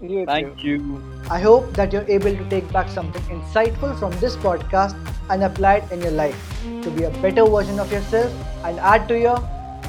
You 0.00 0.26
too. 0.26 0.26
Thank 0.26 0.62
you. 0.64 1.02
I 1.30 1.40
hope 1.40 1.72
that 1.74 1.92
you're 1.92 2.08
able 2.08 2.36
to 2.36 2.48
take 2.50 2.70
back 2.72 2.88
something 2.88 3.22
insightful 3.36 3.98
from 3.98 4.12
this 4.20 4.36
podcast 4.36 4.96
and 5.30 5.42
apply 5.42 5.76
it 5.76 5.92
in 5.92 6.02
your 6.02 6.10
life 6.10 6.36
to 6.82 6.90
be 6.90 7.04
a 7.04 7.10
better 7.22 7.46
version 7.46 7.78
of 7.80 7.90
yourself 7.90 8.32
and 8.64 8.78
add 8.78 9.08
to 9.08 9.18
your 9.18 9.36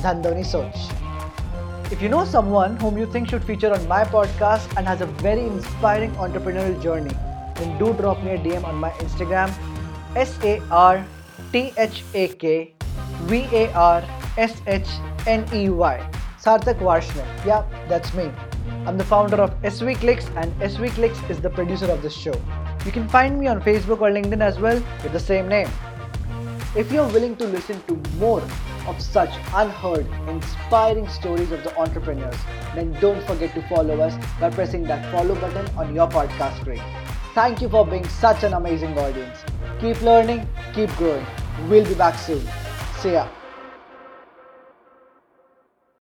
Dhandoni 0.06 0.46
Soch. 0.46 0.74
If 1.92 2.02
you 2.02 2.10
know 2.10 2.26
someone 2.26 2.78
whom 2.78 2.98
you 2.98 3.06
think 3.06 3.30
should 3.30 3.44
feature 3.44 3.74
on 3.74 3.88
my 3.88 4.04
podcast 4.04 4.76
and 4.78 4.88
has 4.88 5.02
a 5.02 5.06
very 5.06 5.46
inspiring 5.46 6.12
entrepreneurial 6.14 6.82
journey, 6.82 7.16
then 7.56 7.78
do 7.78 7.94
drop 7.94 8.24
me 8.24 8.32
a 8.32 8.38
DM 8.38 8.64
on 8.64 8.76
my 8.76 8.90
Instagram 9.06 9.54
S 10.16 10.38
A 10.44 10.62
R 10.72 11.06
T 11.52 11.74
H 11.78 12.04
A 12.14 12.28
K 12.30 12.74
V 13.24 13.48
A 13.52 13.72
R 13.74 14.04
S 14.38 14.62
H 14.66 14.88
N 15.28 15.46
E 15.54 15.70
Y. 15.70 16.10
Sarthak 16.40 16.80
Varshne. 16.80 17.26
Yeah, 17.46 17.64
that's 17.88 18.14
me. 18.14 18.32
I'm 18.88 19.00
the 19.00 19.04
founder 19.04 19.38
of 19.38 19.50
SV 19.64 19.96
Clicks 19.96 20.28
and 20.36 20.54
SV 20.60 20.92
Clicks 20.92 21.20
is 21.28 21.42
the 21.42 21.50
producer 21.50 21.88
of 21.88 22.04
this 22.04 22.14
show. 22.14 22.40
You 22.86 22.92
can 22.92 23.08
find 23.10 23.40
me 23.40 23.48
on 23.48 23.60
Facebook 23.60 24.02
or 24.02 24.12
LinkedIn 24.12 24.42
as 24.42 24.60
well 24.60 24.80
with 25.02 25.12
the 25.12 25.20
same 25.20 25.48
name. 25.48 25.68
If 26.76 26.92
you're 26.92 27.08
willing 27.08 27.36
to 27.38 27.48
listen 27.48 27.82
to 27.88 27.96
more 28.20 28.44
of 28.86 29.02
such 29.02 29.32
unheard, 29.56 30.06
inspiring 30.28 31.08
stories 31.08 31.52
of 31.52 31.64
the 31.64 31.76
entrepreneurs, 31.80 32.38
then 32.76 32.94
don't 33.02 33.26
forget 33.26 33.56
to 33.56 33.68
follow 33.70 34.00
us 34.02 34.14
by 34.40 34.52
pressing 34.52 34.84
that 34.84 35.12
follow 35.12 35.34
button 35.34 35.68
on 35.78 35.96
your 35.96 36.08
podcast 36.08 36.62
screen. 36.62 36.84
Thank 37.34 37.64
you 37.64 37.70
for 37.70 37.88
being 37.88 38.08
such 38.08 38.44
an 38.44 38.54
amazing 38.54 38.96
audience. 39.00 39.40
Keep 39.82 40.04
learning, 40.04 40.48
keep 40.74 40.92
growing. 40.98 41.26
We'll 41.70 41.86
be 41.86 41.96
back 41.96 42.20
soon. 42.20 42.48
See 43.00 43.14
ya. 43.14 43.28